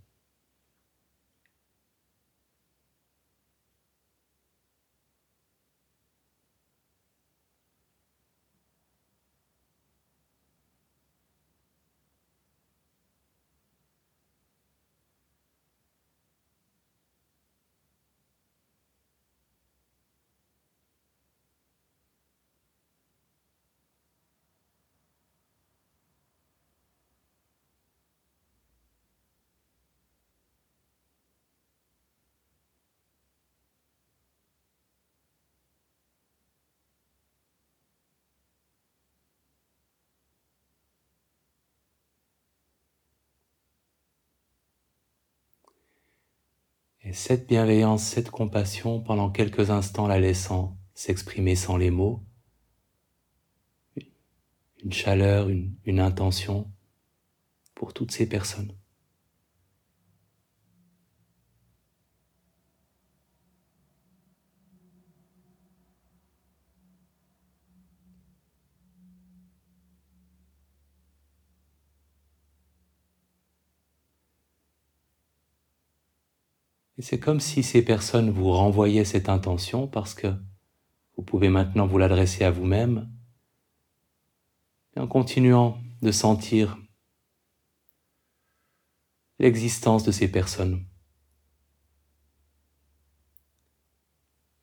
Et 47.08 47.14
cette 47.14 47.47
bienveillance, 47.47 48.03
cette 48.03 48.30
compassion, 48.30 48.99
pendant 48.99 49.30
quelques 49.30 49.70
instants 49.70 50.08
la 50.08 50.20
laissant 50.20 50.78
s'exprimer 50.93 51.55
sans 51.55 51.78
les 51.78 51.89
mots, 51.89 52.22
une 54.84 54.91
chaleur, 54.91 55.47
une 55.47 55.99
intention 56.01 56.70
pour 57.76 57.93
toutes 57.93 58.12
ces 58.12 58.28
personnes. 58.28 58.74
Et 76.98 77.02
c'est 77.02 77.20
comme 77.20 77.39
si 77.39 77.64
ces 77.64 77.84
personnes 77.84 78.32
vous 78.32 78.52
renvoyaient 78.52 79.06
cette 79.06 79.30
intention 79.30 79.88
parce 79.88 80.14
que 80.14 80.34
vous 81.16 81.24
pouvez 81.24 81.50
maintenant 81.50 81.88
vous 81.88 81.98
l'adresser 81.98 82.43
à 82.43 82.52
vous-même 82.52 83.10
en 84.95 85.08
continuant 85.08 85.78
de 86.02 86.12
sentir 86.12 86.78
l'existence 89.39 90.04
de 90.04 90.12
ces 90.12 90.28
personnes. 90.28 90.84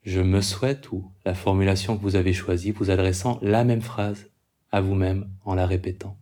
Je 0.01 0.19
me 0.19 0.41
souhaite 0.41 0.91
ou 0.91 1.11
la 1.25 1.33
formulation 1.33 1.97
que 1.97 2.01
vous 2.01 2.15
avez 2.15 2.33
choisie 2.33 2.71
vous 2.71 2.91
adressant 2.91 3.39
la 3.41 3.63
même 3.63 3.81
phrase 3.81 4.29
à 4.71 4.81
vous-même 4.81 5.31
en 5.45 5.55
la 5.55 5.65
répétant. 5.65 6.17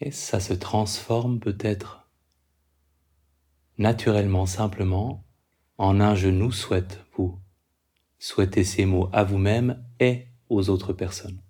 Et 0.00 0.10
ça 0.10 0.40
se 0.40 0.52
transforme 0.54 1.40
peut-être 1.40 2.08
naturellement, 3.78 4.46
simplement, 4.46 5.24
en 5.78 6.00
un 6.00 6.14
je 6.14 6.28
nous 6.28 6.52
souhaite, 6.52 7.04
vous. 7.16 7.38
Souhaitez 8.18 8.64
ces 8.64 8.84
mots 8.84 9.08
à 9.12 9.22
vous-même 9.24 9.84
et 10.00 10.26
aux 10.48 10.70
autres 10.70 10.92
personnes. 10.92 11.40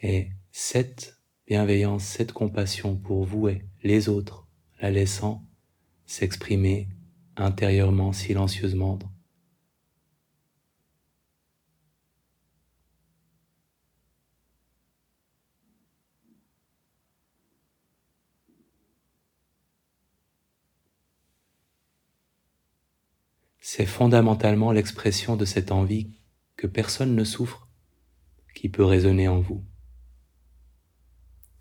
Et 0.00 0.30
cette 0.70 1.18
bienveillance, 1.46 2.04
cette 2.04 2.32
compassion 2.32 2.94
pour 2.94 3.24
vous 3.24 3.48
et 3.48 3.64
les 3.82 4.10
autres, 4.10 4.46
la 4.82 4.90
laissant 4.90 5.42
s'exprimer 6.04 6.90
intérieurement, 7.36 8.12
silencieusement. 8.12 8.98
C'est 23.58 23.86
fondamentalement 23.86 24.70
l'expression 24.72 25.34
de 25.36 25.46
cette 25.46 25.72
envie 25.72 26.10
que 26.56 26.66
personne 26.66 27.14
ne 27.14 27.24
souffre 27.24 27.70
qui 28.54 28.68
peut 28.68 28.84
résonner 28.84 29.28
en 29.28 29.40
vous 29.40 29.64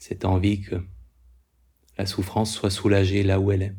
cette 0.08 0.24
envie 0.24 0.62
que 0.62 0.76
la 1.98 2.06
souffrance 2.06 2.54
soit 2.54 2.70
soulagée 2.70 3.24
là 3.24 3.42
où 3.42 3.52
elle 3.52 3.62
est. 3.62 3.76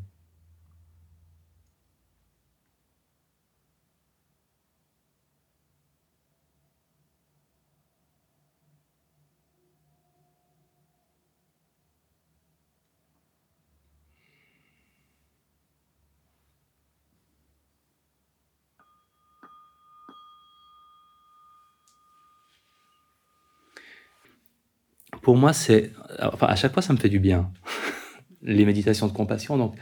pour 25.29 25.37
moi, 25.37 25.53
c'est, 25.53 25.93
enfin, 26.21 26.47
à 26.47 26.57
chaque 26.57 26.73
fois, 26.73 26.83
ça 26.83 26.93
me 26.93 26.99
fait 26.99 27.09
du 27.09 27.19
bien. 27.19 27.51
les 28.43 28.65
méditations 28.65 29.07
de 29.07 29.13
compassion. 29.13 29.57
Donc, 29.57 29.75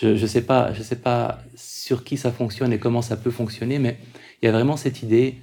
je 0.00 0.08
ne 0.08 0.26
sais 0.26 0.42
pas, 0.42 0.72
je 0.72 0.82
sais 0.82 0.96
pas 0.96 1.38
sur 1.54 2.04
qui 2.04 2.16
ça 2.16 2.32
fonctionne 2.32 2.72
et 2.72 2.78
comment 2.78 3.02
ça 3.02 3.16
peut 3.16 3.30
fonctionner, 3.30 3.78
mais 3.78 3.98
il 4.42 4.46
y 4.46 4.48
a 4.48 4.52
vraiment 4.52 4.76
cette 4.76 5.02
idée 5.02 5.38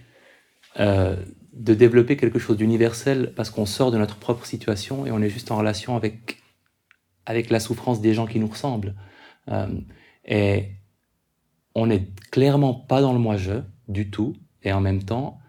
euh, 0.79 1.15
de 1.53 1.73
développer 1.73 2.17
quelque 2.17 2.39
chose 2.39 2.57
d'universel 2.57 3.33
parce 3.35 3.49
qu'on 3.49 3.65
sort 3.65 3.91
de 3.91 3.97
notre 3.97 4.17
propre 4.17 4.45
situation 4.45 5.05
et 5.05 5.11
on 5.11 5.21
est 5.21 5.29
juste 5.29 5.51
en 5.51 5.57
relation 5.57 5.95
avec 5.95 6.37
avec 7.25 7.49
la 7.49 7.59
souffrance 7.59 8.01
des 8.01 8.13
gens 8.13 8.25
qui 8.25 8.39
nous 8.39 8.47
ressemblent. 8.47 8.95
Euh, 9.49 9.67
et 10.25 10.69
on 11.75 11.87
n'est 11.87 12.07
clairement 12.31 12.73
pas 12.73 13.01
dans 13.01 13.13
le 13.13 13.19
moi-je 13.19 13.61
du 13.87 14.09
tout, 14.09 14.35
et 14.63 14.73
en 14.73 14.81
même 14.81 15.03
temps, 15.03 15.39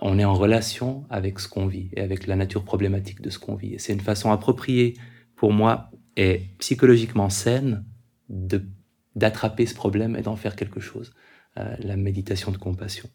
on 0.00 0.18
est 0.18 0.24
en 0.24 0.34
relation 0.34 1.04
avec 1.10 1.38
ce 1.40 1.48
qu'on 1.48 1.66
vit 1.66 1.90
et 1.92 2.00
avec 2.00 2.26
la 2.26 2.36
nature 2.36 2.64
problématique 2.64 3.20
de 3.20 3.30
ce 3.30 3.38
qu'on 3.38 3.54
vit. 3.54 3.74
Et 3.74 3.78
c'est 3.78 3.92
une 3.92 4.00
façon 4.00 4.32
appropriée 4.32 4.96
pour 5.36 5.52
moi 5.52 5.90
et 6.16 6.46
psychologiquement 6.58 7.30
saine 7.30 7.84
d'attraper 8.28 9.66
ce 9.66 9.74
problème 9.74 10.16
et 10.16 10.22
d'en 10.22 10.36
faire 10.36 10.56
quelque 10.56 10.80
chose. 10.80 11.12
Euh, 11.58 11.76
la 11.80 11.96
méditation 11.96 12.52
de 12.52 12.56
compassion. 12.56 13.10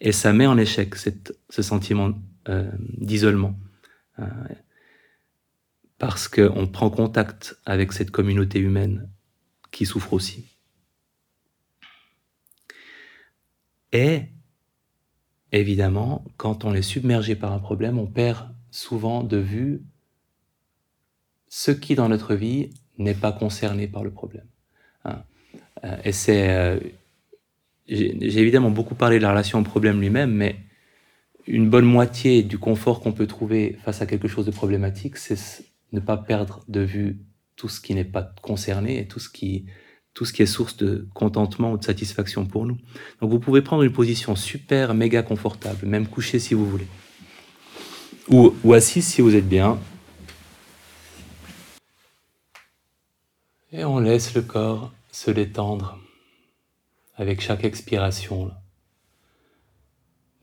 Et 0.00 0.12
ça 0.12 0.32
met 0.32 0.46
en 0.46 0.56
échec 0.56 0.94
ce 0.96 1.62
sentiment 1.62 2.14
euh, 2.48 2.70
d'isolement. 2.96 3.58
Euh, 4.18 4.24
parce 5.98 6.26
qu'on 6.26 6.66
prend 6.66 6.88
contact 6.88 7.58
avec 7.66 7.92
cette 7.92 8.10
communauté 8.10 8.60
humaine 8.60 9.10
qui 9.70 9.84
souffre 9.84 10.14
aussi. 10.14 10.46
Et 13.92 14.22
évidemment, 15.52 16.24
quand 16.36 16.64
on 16.64 16.74
est 16.74 16.82
submergé 16.82 17.34
par 17.34 17.52
un 17.52 17.58
problème, 17.58 17.98
on 17.98 18.06
perd 18.06 18.48
souvent 18.70 19.22
de 19.22 19.36
vue 19.36 19.82
ce 21.48 21.70
qui 21.70 21.94
dans 21.94 22.08
notre 22.08 22.34
vie 22.34 22.70
n'est 22.98 23.14
pas 23.14 23.32
concerné 23.32 23.86
par 23.86 24.04
le 24.04 24.10
problème. 24.10 24.46
Hein. 25.04 25.22
Euh, 25.84 25.96
et 26.04 26.12
c'est, 26.12 26.50
euh, 26.50 26.78
j'ai 27.88 28.38
évidemment 28.40 28.70
beaucoup 28.70 28.94
parlé 28.94 29.18
de 29.18 29.22
la 29.22 29.30
relation 29.30 29.58
au 29.58 29.62
problème 29.62 30.00
lui-même, 30.00 30.32
mais 30.32 30.56
une 31.46 31.70
bonne 31.70 31.84
moitié 31.84 32.42
du 32.42 32.58
confort 32.58 33.00
qu'on 33.00 33.12
peut 33.12 33.26
trouver 33.26 33.78
face 33.84 34.02
à 34.02 34.06
quelque 34.06 34.28
chose 34.28 34.46
de 34.46 34.50
problématique, 34.50 35.16
c'est 35.16 35.64
ne 35.92 36.00
pas 36.00 36.16
perdre 36.16 36.64
de 36.68 36.80
vue 36.80 37.18
tout 37.54 37.68
ce 37.68 37.80
qui 37.80 37.94
n'est 37.94 38.04
pas 38.04 38.34
concerné 38.42 38.98
et 38.98 39.06
tout 39.06 39.20
ce 39.20 39.28
qui 39.28 39.66
tout 40.16 40.24
ce 40.24 40.32
qui 40.32 40.42
est 40.42 40.46
source 40.46 40.78
de 40.78 41.06
contentement 41.12 41.72
ou 41.72 41.76
de 41.76 41.84
satisfaction 41.84 42.46
pour 42.46 42.64
nous. 42.64 42.78
Donc 43.20 43.30
vous 43.30 43.38
pouvez 43.38 43.60
prendre 43.60 43.82
une 43.82 43.92
position 43.92 44.34
super, 44.34 44.94
méga 44.94 45.22
confortable, 45.22 45.86
même 45.86 46.06
couché 46.06 46.38
si 46.38 46.54
vous 46.54 46.64
voulez. 46.64 46.86
Ou, 48.30 48.54
ou 48.64 48.72
assis 48.72 49.02
si 49.02 49.20
vous 49.20 49.34
êtes 49.36 49.46
bien. 49.46 49.78
Et 53.72 53.84
on 53.84 53.98
laisse 53.98 54.34
le 54.34 54.40
corps 54.40 54.90
se 55.12 55.30
détendre 55.30 55.98
avec 57.16 57.42
chaque 57.42 57.64
expiration. 57.64 58.50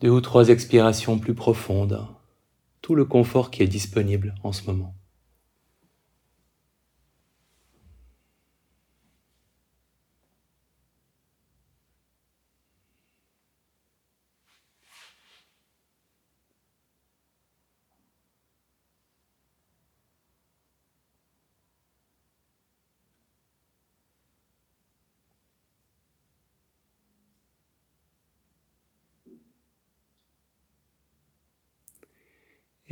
Deux 0.02 0.12
ou 0.12 0.22
trois 0.22 0.50
expirations 0.50 1.18
plus 1.18 1.34
profondes, 1.34 2.06
tout 2.84 2.94
le 2.94 3.06
confort 3.06 3.50
qui 3.50 3.64
est 3.64 3.68
disponible 3.68 4.36
en 4.44 4.52
ce 4.52 4.66
moment. 4.68 4.94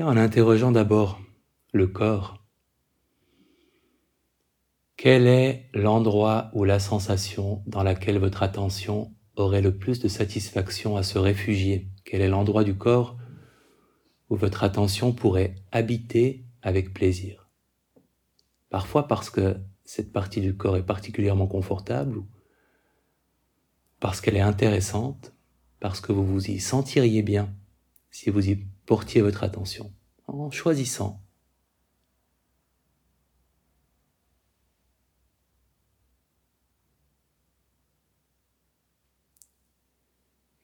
En 0.04 0.18
interrogeant 0.18 0.72
d'abord 0.72 1.22
le 1.74 1.88
corps. 1.88 2.43
Quel 4.97 5.28
est 5.28 5.70
l'endroit 5.74 6.52
ou 6.54 6.64
la 6.64 6.80
sensation 6.80 7.64
dans 7.66 7.84
laquelle 7.84 8.20
votre 8.20 8.43
attention 8.43 9.14
aurait 9.36 9.62
le 9.62 9.78
plus 9.78 9.99
de 9.99 10.08
satisfaction 10.08 10.95
à 10.97 11.04
se 11.04 11.18
réfugier? 11.18 11.88
Quel 12.04 12.22
est 12.22 12.30
l'endroit 12.30 12.64
du 12.64 12.76
corps 12.76 13.18
où 14.30 14.36
votre 14.36 14.64
attention 14.64 15.12
pourrait 15.12 15.56
habiter 15.72 16.45
avec 16.62 16.93
plaisir? 16.93 17.49
Parfois 18.70 19.08
parce 19.08 19.30
que 19.30 19.58
cette 19.84 20.12
partie 20.14 20.41
du 20.41 20.56
corps 20.56 20.78
est 20.78 20.86
particulièrement 20.86 21.47
confortable 21.47 22.22
parce 23.99 24.22
qu'elle 24.22 24.38
est 24.38 24.41
intéressante, 24.41 25.34
parce 25.80 25.99
que 25.99 26.12
vous 26.12 26.26
vous 26.26 26.49
y 26.49 26.60
sentiriez 26.60 27.22
bien 27.22 27.54
si 28.12 28.30
vous 28.30 28.49
y 28.49 28.66
portiez 28.92 29.22
votre 29.22 29.46
attention 29.46 29.94
en 30.28 30.52
choisissant. 30.52 31.24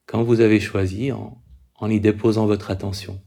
Quand 0.05 0.23
vous 0.23 0.41
avez 0.41 0.59
choisi, 0.59 1.13
en, 1.13 1.41
en 1.75 1.89
y 1.89 2.01
déposant 2.01 2.47
votre 2.47 2.69
attention. 2.69 3.23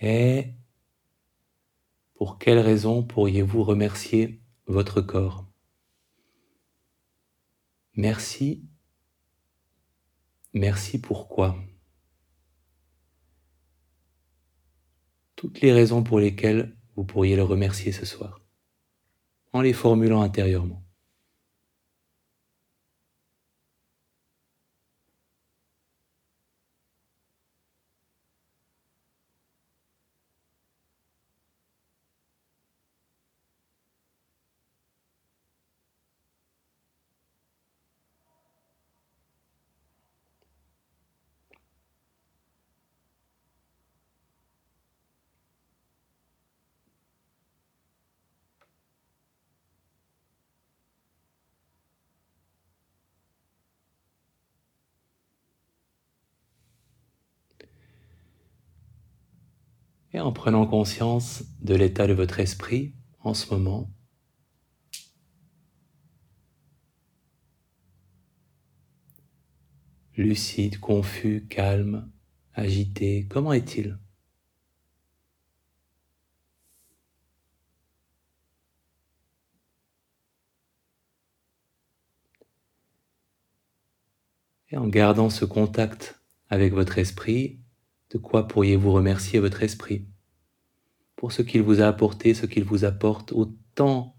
Et 0.00 0.54
pour 2.14 2.38
quelle 2.38 2.58
raison 2.58 3.02
pourriez-vous 3.02 3.62
remercier 3.62 4.40
votre 4.66 5.00
corps? 5.00 5.46
Merci. 7.94 8.64
Merci 10.54 11.00
pourquoi 11.00 11.56
Toutes 15.36 15.60
les 15.60 15.72
raisons 15.72 16.02
pour 16.02 16.18
lesquelles 16.18 16.76
vous 16.96 17.04
pourriez 17.04 17.36
le 17.36 17.42
remercier 17.42 17.92
ce 17.92 18.04
soir, 18.04 18.42
en 19.52 19.60
les 19.60 19.72
formulant 19.72 20.22
intérieurement. 20.22 20.82
En 60.20 60.32
prenant 60.32 60.66
conscience 60.66 61.44
de 61.62 61.74
l'état 61.74 62.06
de 62.06 62.12
votre 62.12 62.40
esprit 62.40 62.94
en 63.20 63.32
ce 63.32 63.54
moment, 63.54 63.90
lucide, 70.16 70.78
confus, 70.78 71.46
calme, 71.48 72.12
agité, 72.52 73.26
comment 73.30 73.54
est-il? 73.54 73.98
Et 84.68 84.76
en 84.76 84.86
gardant 84.86 85.30
ce 85.30 85.46
contact 85.46 86.20
avec 86.50 86.74
votre 86.74 86.98
esprit, 86.98 87.60
de 88.10 88.18
quoi 88.18 88.46
pourriez-vous 88.46 88.92
remercier 88.92 89.38
votre 89.38 89.62
esprit? 89.62 90.09
Pour 91.20 91.32
ce 91.32 91.42
qu'il 91.42 91.60
vous 91.60 91.82
a 91.82 91.86
apporté, 91.86 92.32
ce 92.32 92.46
qu'il 92.46 92.64
vous 92.64 92.86
apporte, 92.86 93.32
autant 93.32 94.16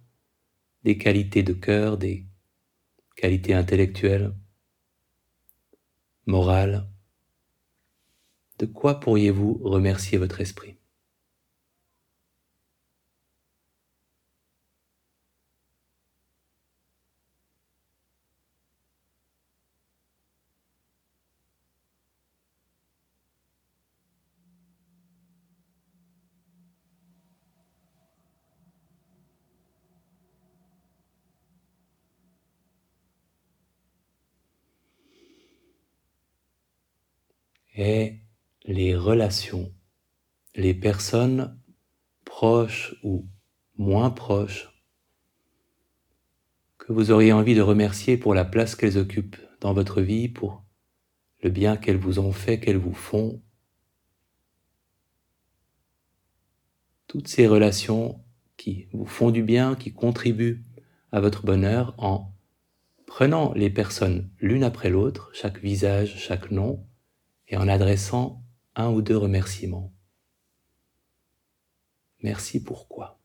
des 0.84 1.00
qualités 1.00 1.42
de 1.42 1.54
cœur, 1.54 1.98
des 1.98 2.28
qualités 3.16 3.56
intellectuelles, 3.56 4.36
morales. 6.28 6.88
De 8.60 8.68
quoi 8.68 9.00
pourriez-vous 9.00 9.62
remercier 9.64 10.20
votre 10.20 10.42
esprit? 10.42 10.78
Les 38.66 38.96
relations, 38.96 39.72
les 40.56 40.74
personnes 40.74 41.58
proches 42.26 42.96
ou 43.04 43.28
moins 43.78 44.12
proches 44.12 44.70
que 46.78 46.94
vous 46.94 47.12
auriez 47.12 47.34
envie 47.34 47.56
de 47.56 47.62
remercier 47.62 48.18
pour 48.18 48.34
la 48.34 48.46
place 48.46 48.76
qu'elles 48.76 48.98
occupent 48.98 49.38
dans 49.60 49.74
votre 49.74 50.02
vie, 50.02 50.28
pour 50.28 50.64
le 51.42 51.50
bien 51.50 51.78
qu'elles 51.78 51.98
vous 51.98 52.20
ont 52.20 52.32
fait, 52.32 52.60
qu'elles 52.60 52.78
vous 52.78 52.94
font. 52.94 53.42
Toutes 57.08 57.28
ces 57.28 57.48
relations 57.48 58.24
qui 58.58 58.88
vous 58.94 59.06
font 59.06 59.32
du 59.32 59.44
bien, 59.44 59.76
qui 59.76 59.92
contribuent 59.94 60.64
à 61.12 61.20
votre 61.20 61.46
bonheur 61.46 61.94
en 61.98 62.34
prenant 63.06 63.54
les 63.54 63.70
personnes 63.70 64.30
l'une 64.40 64.64
après 64.64 64.90
l'autre, 64.90 65.30
chaque 65.34 65.60
visage, 65.60 66.18
chaque 66.18 66.52
nom, 66.52 66.86
et 67.52 67.58
en 67.58 67.68
adressant 67.68 68.44
un 68.76 68.90
ou 68.90 69.02
deux 69.02 69.18
remerciements. 69.18 69.94
Merci 72.24 72.64
pourquoi? 72.64 73.21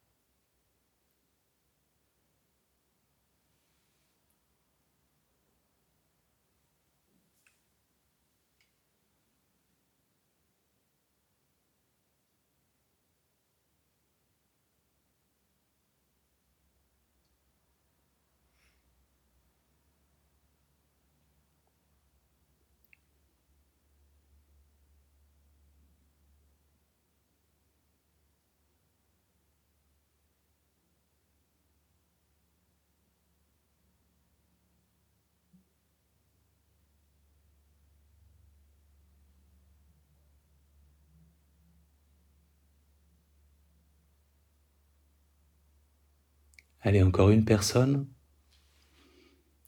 Allez, 46.86 47.02
encore 47.02 47.30
une 47.30 47.44
personne. 47.44 48.06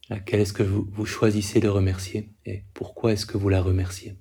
Laquelle 0.09 0.39
est-ce 0.39 0.53
que 0.53 0.63
vous, 0.63 0.87
vous 0.89 1.05
choisissez 1.05 1.59
de 1.59 1.67
remercier 1.67 2.33
et 2.47 2.63
pourquoi 2.75 3.13
est-ce 3.13 3.27
que 3.27 3.37
vous 3.37 3.49
la 3.49 3.61
remerciez? 3.61 4.21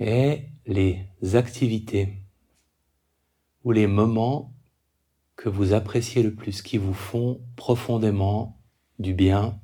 Et 0.00 0.48
les 0.66 1.06
activités 1.34 2.14
ou 3.62 3.72
les 3.72 3.86
moments 3.86 4.54
que 5.36 5.50
vous 5.50 5.74
appréciez 5.74 6.22
le 6.22 6.34
plus, 6.34 6.62
qui 6.62 6.78
vous 6.78 6.94
font 6.94 7.40
profondément 7.56 8.60
du 8.98 9.14
bien, 9.14 9.60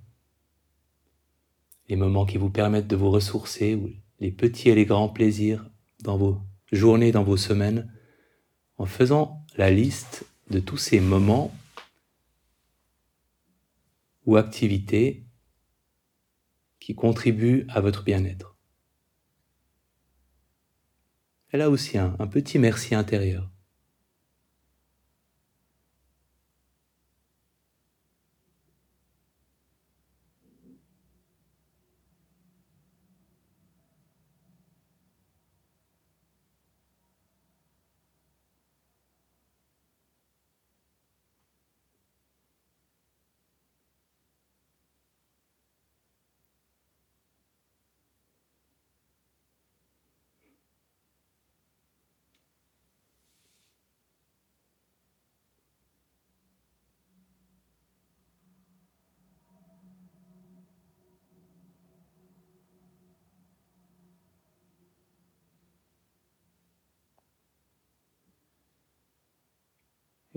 les 1.89 1.97
moments 1.97 2.27
qui 2.27 2.37
vous 2.37 2.51
permettent 2.51 2.87
de 2.87 2.97
vous 2.97 3.11
ressourcer, 3.11 3.75
ou 3.75 3.91
les 4.21 4.31
petits 4.31 4.69
et 4.69 4.75
les 4.75 4.85
grands 4.85 5.09
plaisirs 5.09 5.71
dans 6.01 6.17
vos 6.17 6.41
journées, 6.71 7.13
dans 7.13 7.25
vos 7.25 7.37
semaines, 7.37 7.91
en 8.77 8.87
faisant 8.87 9.43
la 9.57 9.71
liste 9.71 10.27
de 10.51 10.61
tous 10.61 10.77
ces 10.77 11.01
moments 11.01 11.55
ou 14.27 14.37
activités 14.37 15.25
qui 16.81 16.95
contribuent 16.95 17.67
à 17.69 17.81
votre 17.81 18.05
bien-être. 18.05 18.56
Elle 21.53 21.63
a 21.63 21.71
aussi 21.71 21.99
un, 21.99 22.11
petit 22.27 22.59
merci 22.59 22.95
intérieur. 22.95 23.51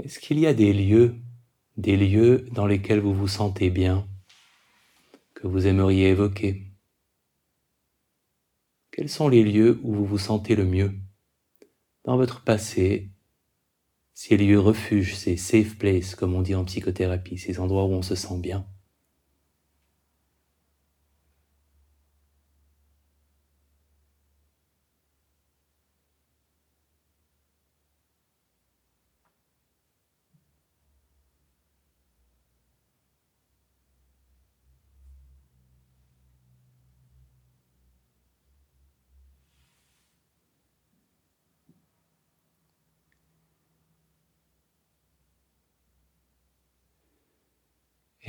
Est-ce 0.03 0.19
qu'il 0.19 0.39
y 0.39 0.47
a 0.47 0.53
des 0.53 0.71
lieux, 0.71 1.15
des 1.75 1.97
lieux 1.97 2.47
dans 2.53 2.65
lesquels 2.65 3.01
vous 3.01 3.13
vous 3.13 3.27
sentez 3.27 3.69
bien, 3.69 4.07
que 5.33 5.45
vous 5.45 5.67
aimeriez 5.67 6.07
évoquer? 6.07 6.71
Quels 8.91 9.09
sont 9.09 9.27
les 9.27 9.43
lieux 9.43 9.77
où 9.83 9.93
vous 9.93 10.05
vous 10.05 10.17
sentez 10.17 10.55
le 10.55 10.63
mieux? 10.63 10.93
Dans 12.05 12.15
votre 12.15 12.45
passé, 12.45 13.09
ces 14.13 14.37
lieux 14.37 14.59
refuges, 14.59 15.17
ces 15.17 15.35
safe 15.35 15.77
places, 15.77 16.15
comme 16.15 16.33
on 16.33 16.43
dit 16.43 16.55
en 16.55 16.63
psychothérapie, 16.63 17.37
ces 17.37 17.59
endroits 17.59 17.83
où 17.83 17.91
on 17.91 18.01
se 18.01 18.15
sent 18.15 18.39
bien. 18.39 18.65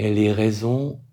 Et 0.01 0.15
les 0.15 0.33
raisons 0.33 1.05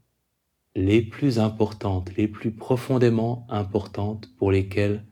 les 0.73 1.01
plus 1.01 1.39
importantes, 1.39 2.15
les 2.15 2.29
plus 2.29 2.51
profondément 2.51 3.45
importantes 3.49 4.33
pour 4.37 4.49
lesquelles 4.49 5.05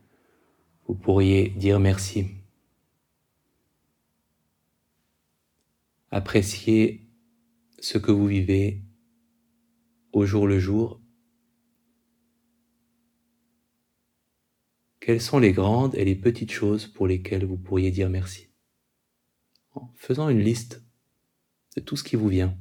vous 0.88 0.96
pourriez 0.96 1.50
dire 1.50 1.82
merci. 1.82 2.28
Appréciez 6.10 7.10
ce 7.80 7.98
que 7.98 8.14
vous 8.14 8.28
vivez 8.28 8.82
au 10.14 10.26
jour 10.26 10.48
le 10.48 10.58
jour. 10.58 11.02
Quelles 15.02 15.20
sont 15.20 15.40
les 15.40 15.52
grandes 15.52 15.96
et 15.96 16.06
les 16.06 16.16
petites 16.16 16.54
choses 16.54 16.88
pour 16.88 17.08
lesquelles 17.08 17.44
vous 17.44 17.58
pourriez 17.58 17.92
dire 17.92 18.10
merci? 18.10 18.48
En 19.74 19.92
faisant 19.96 20.30
une 20.30 20.40
liste 20.40 20.82
de 21.76 21.82
tout 21.82 21.98
ce 21.98 22.06
qui 22.06 22.16
vous 22.16 22.30
vient. 22.30 22.58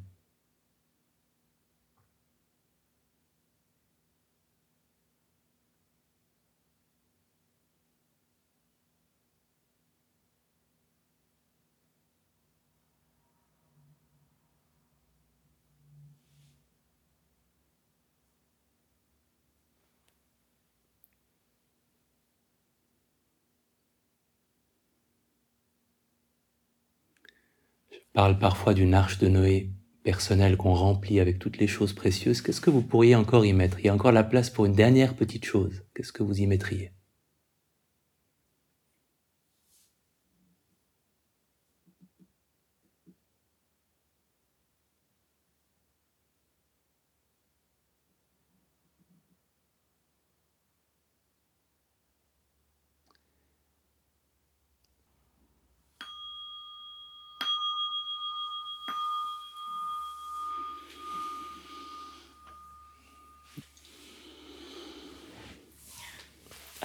Parle 28.15 28.39
parfois 28.39 28.75
d'une 28.75 28.95
arche 28.95 29.19
de 29.19 29.29
Noé 29.29 29.71
personnelle 30.05 30.57
qu'on 30.57 30.73
remplit 30.73 31.19
avec 31.19 31.41
toutes 31.41 31.59
les 31.59 31.67
choses 31.67 31.93
précieuses. 31.93 32.41
Qu'est-ce 32.41 32.61
que 32.61 32.71
vous 32.71 32.81
pourriez 32.81 33.17
encore 33.17 33.45
y 33.45 33.53
mettre? 33.53 33.81
Il 33.81 33.87
y 33.87 33.89
a 33.89 33.95
encore 33.95 34.13
la 34.13 34.23
place 34.23 34.51
pour 34.51 34.67
une 34.67 34.75
dernière 34.75 35.15
petite 35.15 35.45
chose. 35.45 35.83
Qu'est-ce 35.95 36.13
que 36.13 36.23
vous 36.23 36.41
y 36.41 36.47
mettriez? 36.47 36.93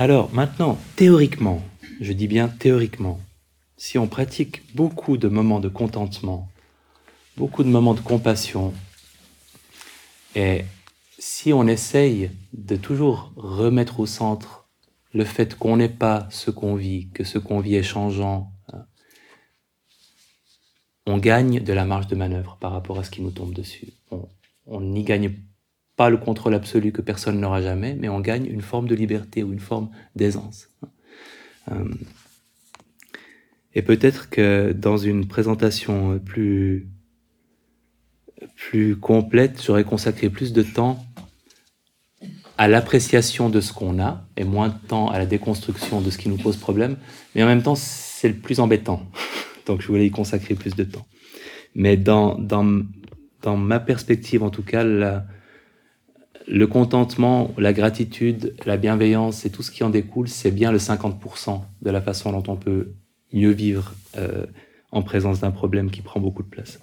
Alors 0.02 0.34
maintenant, 0.34 0.78
théoriquement, 0.95 1.62
je 2.00 2.14
dis 2.14 2.30
bien 2.30 2.47
théoriquement, 2.47 3.20
si 3.76 3.97
on 3.97 4.08
pratique 4.08 4.74
beaucoup 4.74 5.18
de 5.18 5.28
moments 5.28 5.60
de 5.60 5.68
contentement, 5.68 6.47
beaucoup 7.36 7.66
de 7.66 7.68
moments 7.68 7.95
de 7.95 8.00
compassion, 8.00 8.74
et 10.36 10.64
si 11.18 11.52
on 11.52 11.68
essaye 11.68 12.32
de 12.54 12.78
toujours 12.78 13.34
remettre 13.36 14.00
au 14.00 14.06
centre 14.06 14.70
le 15.14 15.26
fait 15.26 15.56
qu'on 15.56 15.76
n'est 15.76 15.89
pas 15.89 16.30
ce 16.32 16.50
qu'on 16.50 16.76
vit, 16.76 17.10
que 17.10 17.26
ce 17.26 17.38
qu'on 17.38 17.60
vit 17.60 17.76
est 17.76 17.84
changeant, 17.84 18.54
hein, 18.72 18.86
on 21.08 21.18
gagne 21.18 21.60
de 21.60 21.74
la 21.74 21.84
marge 21.84 22.08
de 22.08 22.16
manœuvre 22.16 22.56
par 22.62 22.72
rapport 22.72 23.00
à 23.00 23.04
ce 23.04 23.12
qui 23.12 23.22
nous 23.22 23.32
tombe 23.32 23.54
dessus. 23.54 23.91
On 24.66 24.80
n'y 24.80 25.04
gagne 25.04 25.36
pas 26.00 26.10
le 26.10 26.16
contrôle 26.16 26.54
absolu 26.54 26.93
que 26.93 27.02
personne 27.02 27.41
n'aura 27.41 27.62
jamais, 27.62 27.93
mais 28.00 28.08
on 28.08 28.22
gagne 28.22 28.45
une 28.45 28.62
forme 28.62 28.88
de 28.88 28.95
liberté 28.95 29.43
ou 29.43 29.52
une 29.52 29.60
forme 29.60 29.89
d'aisance. 30.16 30.70
Euh, 31.70 31.93
et 33.76 33.82
peut-être 33.82 34.30
que 34.30 34.72
dans 34.72 34.95
une 34.95 35.28
présentation 35.28 36.18
plus 36.20 36.88
plus 38.56 38.95
complète, 38.95 39.62
j'aurais 39.62 39.84
consacré 39.84 40.30
plus 40.30 40.54
de 40.54 40.64
temps 40.64 41.06
à 42.58 42.70
l'appréciation 42.70 43.50
de 43.50 43.60
ce 43.60 43.74
qu'on 43.74 44.02
a 44.02 44.26
et 44.38 44.45
moins 44.45 44.70
de 44.70 44.88
temps 44.88 45.10
à 45.10 45.20
la 45.20 45.26
déconstruction 45.26 46.00
de 46.00 46.10
ce 46.12 46.18
qui 46.18 46.30
nous 46.30 46.38
pose 46.38 46.56
problème. 46.56 46.95
Mais 47.36 47.43
en 47.43 47.47
même 47.47 47.62
temps, 47.62 47.76
c'est 47.76 48.30
le 48.30 48.36
plus 48.36 48.62
embêtant. 48.62 49.06
Donc 49.66 49.82
je 49.82 49.88
voulais 49.88 50.06
y 50.06 50.12
consacrer 50.12 50.56
plus 50.56 50.78
de 50.78 50.86
temps. 50.86 51.06
Mais 51.76 51.97
dans, 51.97 52.38
dans, 52.39 52.84
dans 53.41 53.58
ma 53.58 53.82
perspective, 53.82 54.43
en 54.43 54.50
tout 54.50 54.64
cas, 54.64 54.86
le 56.50 56.66
contentement, 56.66 57.54
la 57.60 57.74
gratitude, 57.74 58.56
la 58.66 58.78
bienveillance 58.78 59.45
et 59.45 59.52
tout 59.52 59.62
ce 59.62 59.70
qui 59.70 59.84
en 59.84 59.91
découle, 59.91 60.28
c'est 60.28 60.50
bien 60.50 60.72
le 60.72 60.80
50% 60.80 61.62
de 61.82 61.89
la 61.91 62.02
façon 62.02 62.32
dont 62.32 62.52
on 62.52 62.56
peut 62.56 62.95
mieux 63.32 63.52
vivre 63.52 63.93
euh, 64.18 64.47
en 64.91 65.04
présence 65.04 65.39
d'un 65.39 65.52
problème 65.52 65.91
qui 65.91 66.02
prend 66.02 66.20
beaucoup 66.20 66.41
de 66.41 66.50
place. 66.50 66.80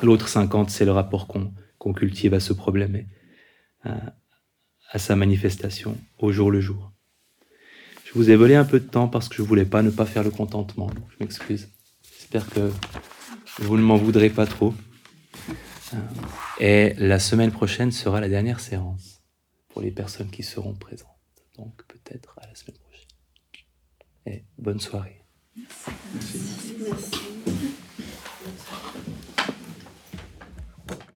L'autre 0.00 0.28
50%, 0.28 0.68
c'est 0.68 0.84
le 0.84 0.92
rapport 0.92 1.26
qu'on 1.26 1.92
cultive 1.92 2.34
à 2.34 2.40
ce 2.40 2.52
problème 2.52 2.94
et 2.94 3.06
à, 3.82 4.98
sa 4.98 5.16
manifestation 5.16 5.98
au 6.18 6.30
jour 6.30 6.52
le 6.52 6.60
jour. 6.60 6.92
Je 8.04 8.12
vous 8.14 8.30
ai 8.30 8.36
volé 8.36 8.54
un 8.54 8.64
peu 8.64 8.78
de 8.78 8.86
temps 8.86 9.08
parce 9.08 9.28
que 9.28 9.36
je 9.36 9.42
voulais 9.42 9.64
pas 9.64 9.82
ne 9.82 9.90
pas 9.90 10.06
faire 10.06 10.22
le 10.22 10.30
contentement. 10.30 10.88
Je 11.10 11.16
m'excuse. 11.18 11.68
J'espère 12.16 12.48
que 12.48 12.70
vous 13.58 13.76
ne 13.76 13.82
m'en 13.82 13.96
voudrez 13.96 14.30
pas 14.30 14.46
trop. 14.46 14.72
Et 16.58 16.94
la 16.98 17.18
semaine 17.18 17.50
prochaine 17.50 17.92
sera 17.92 18.20
la 18.20 18.28
dernière 18.28 18.60
séance 18.60 19.22
pour 19.68 19.82
les 19.82 19.90
personnes 19.90 20.30
qui 20.30 20.42
seront 20.42 20.74
présentes. 20.74 21.08
Donc 21.56 21.82
peut-être 21.86 22.38
à 22.42 22.46
la 22.46 22.54
semaine 22.54 22.78
prochaine. 22.78 23.08
Et 24.26 24.44
bonne 24.58 24.80
soirée. 24.80 25.24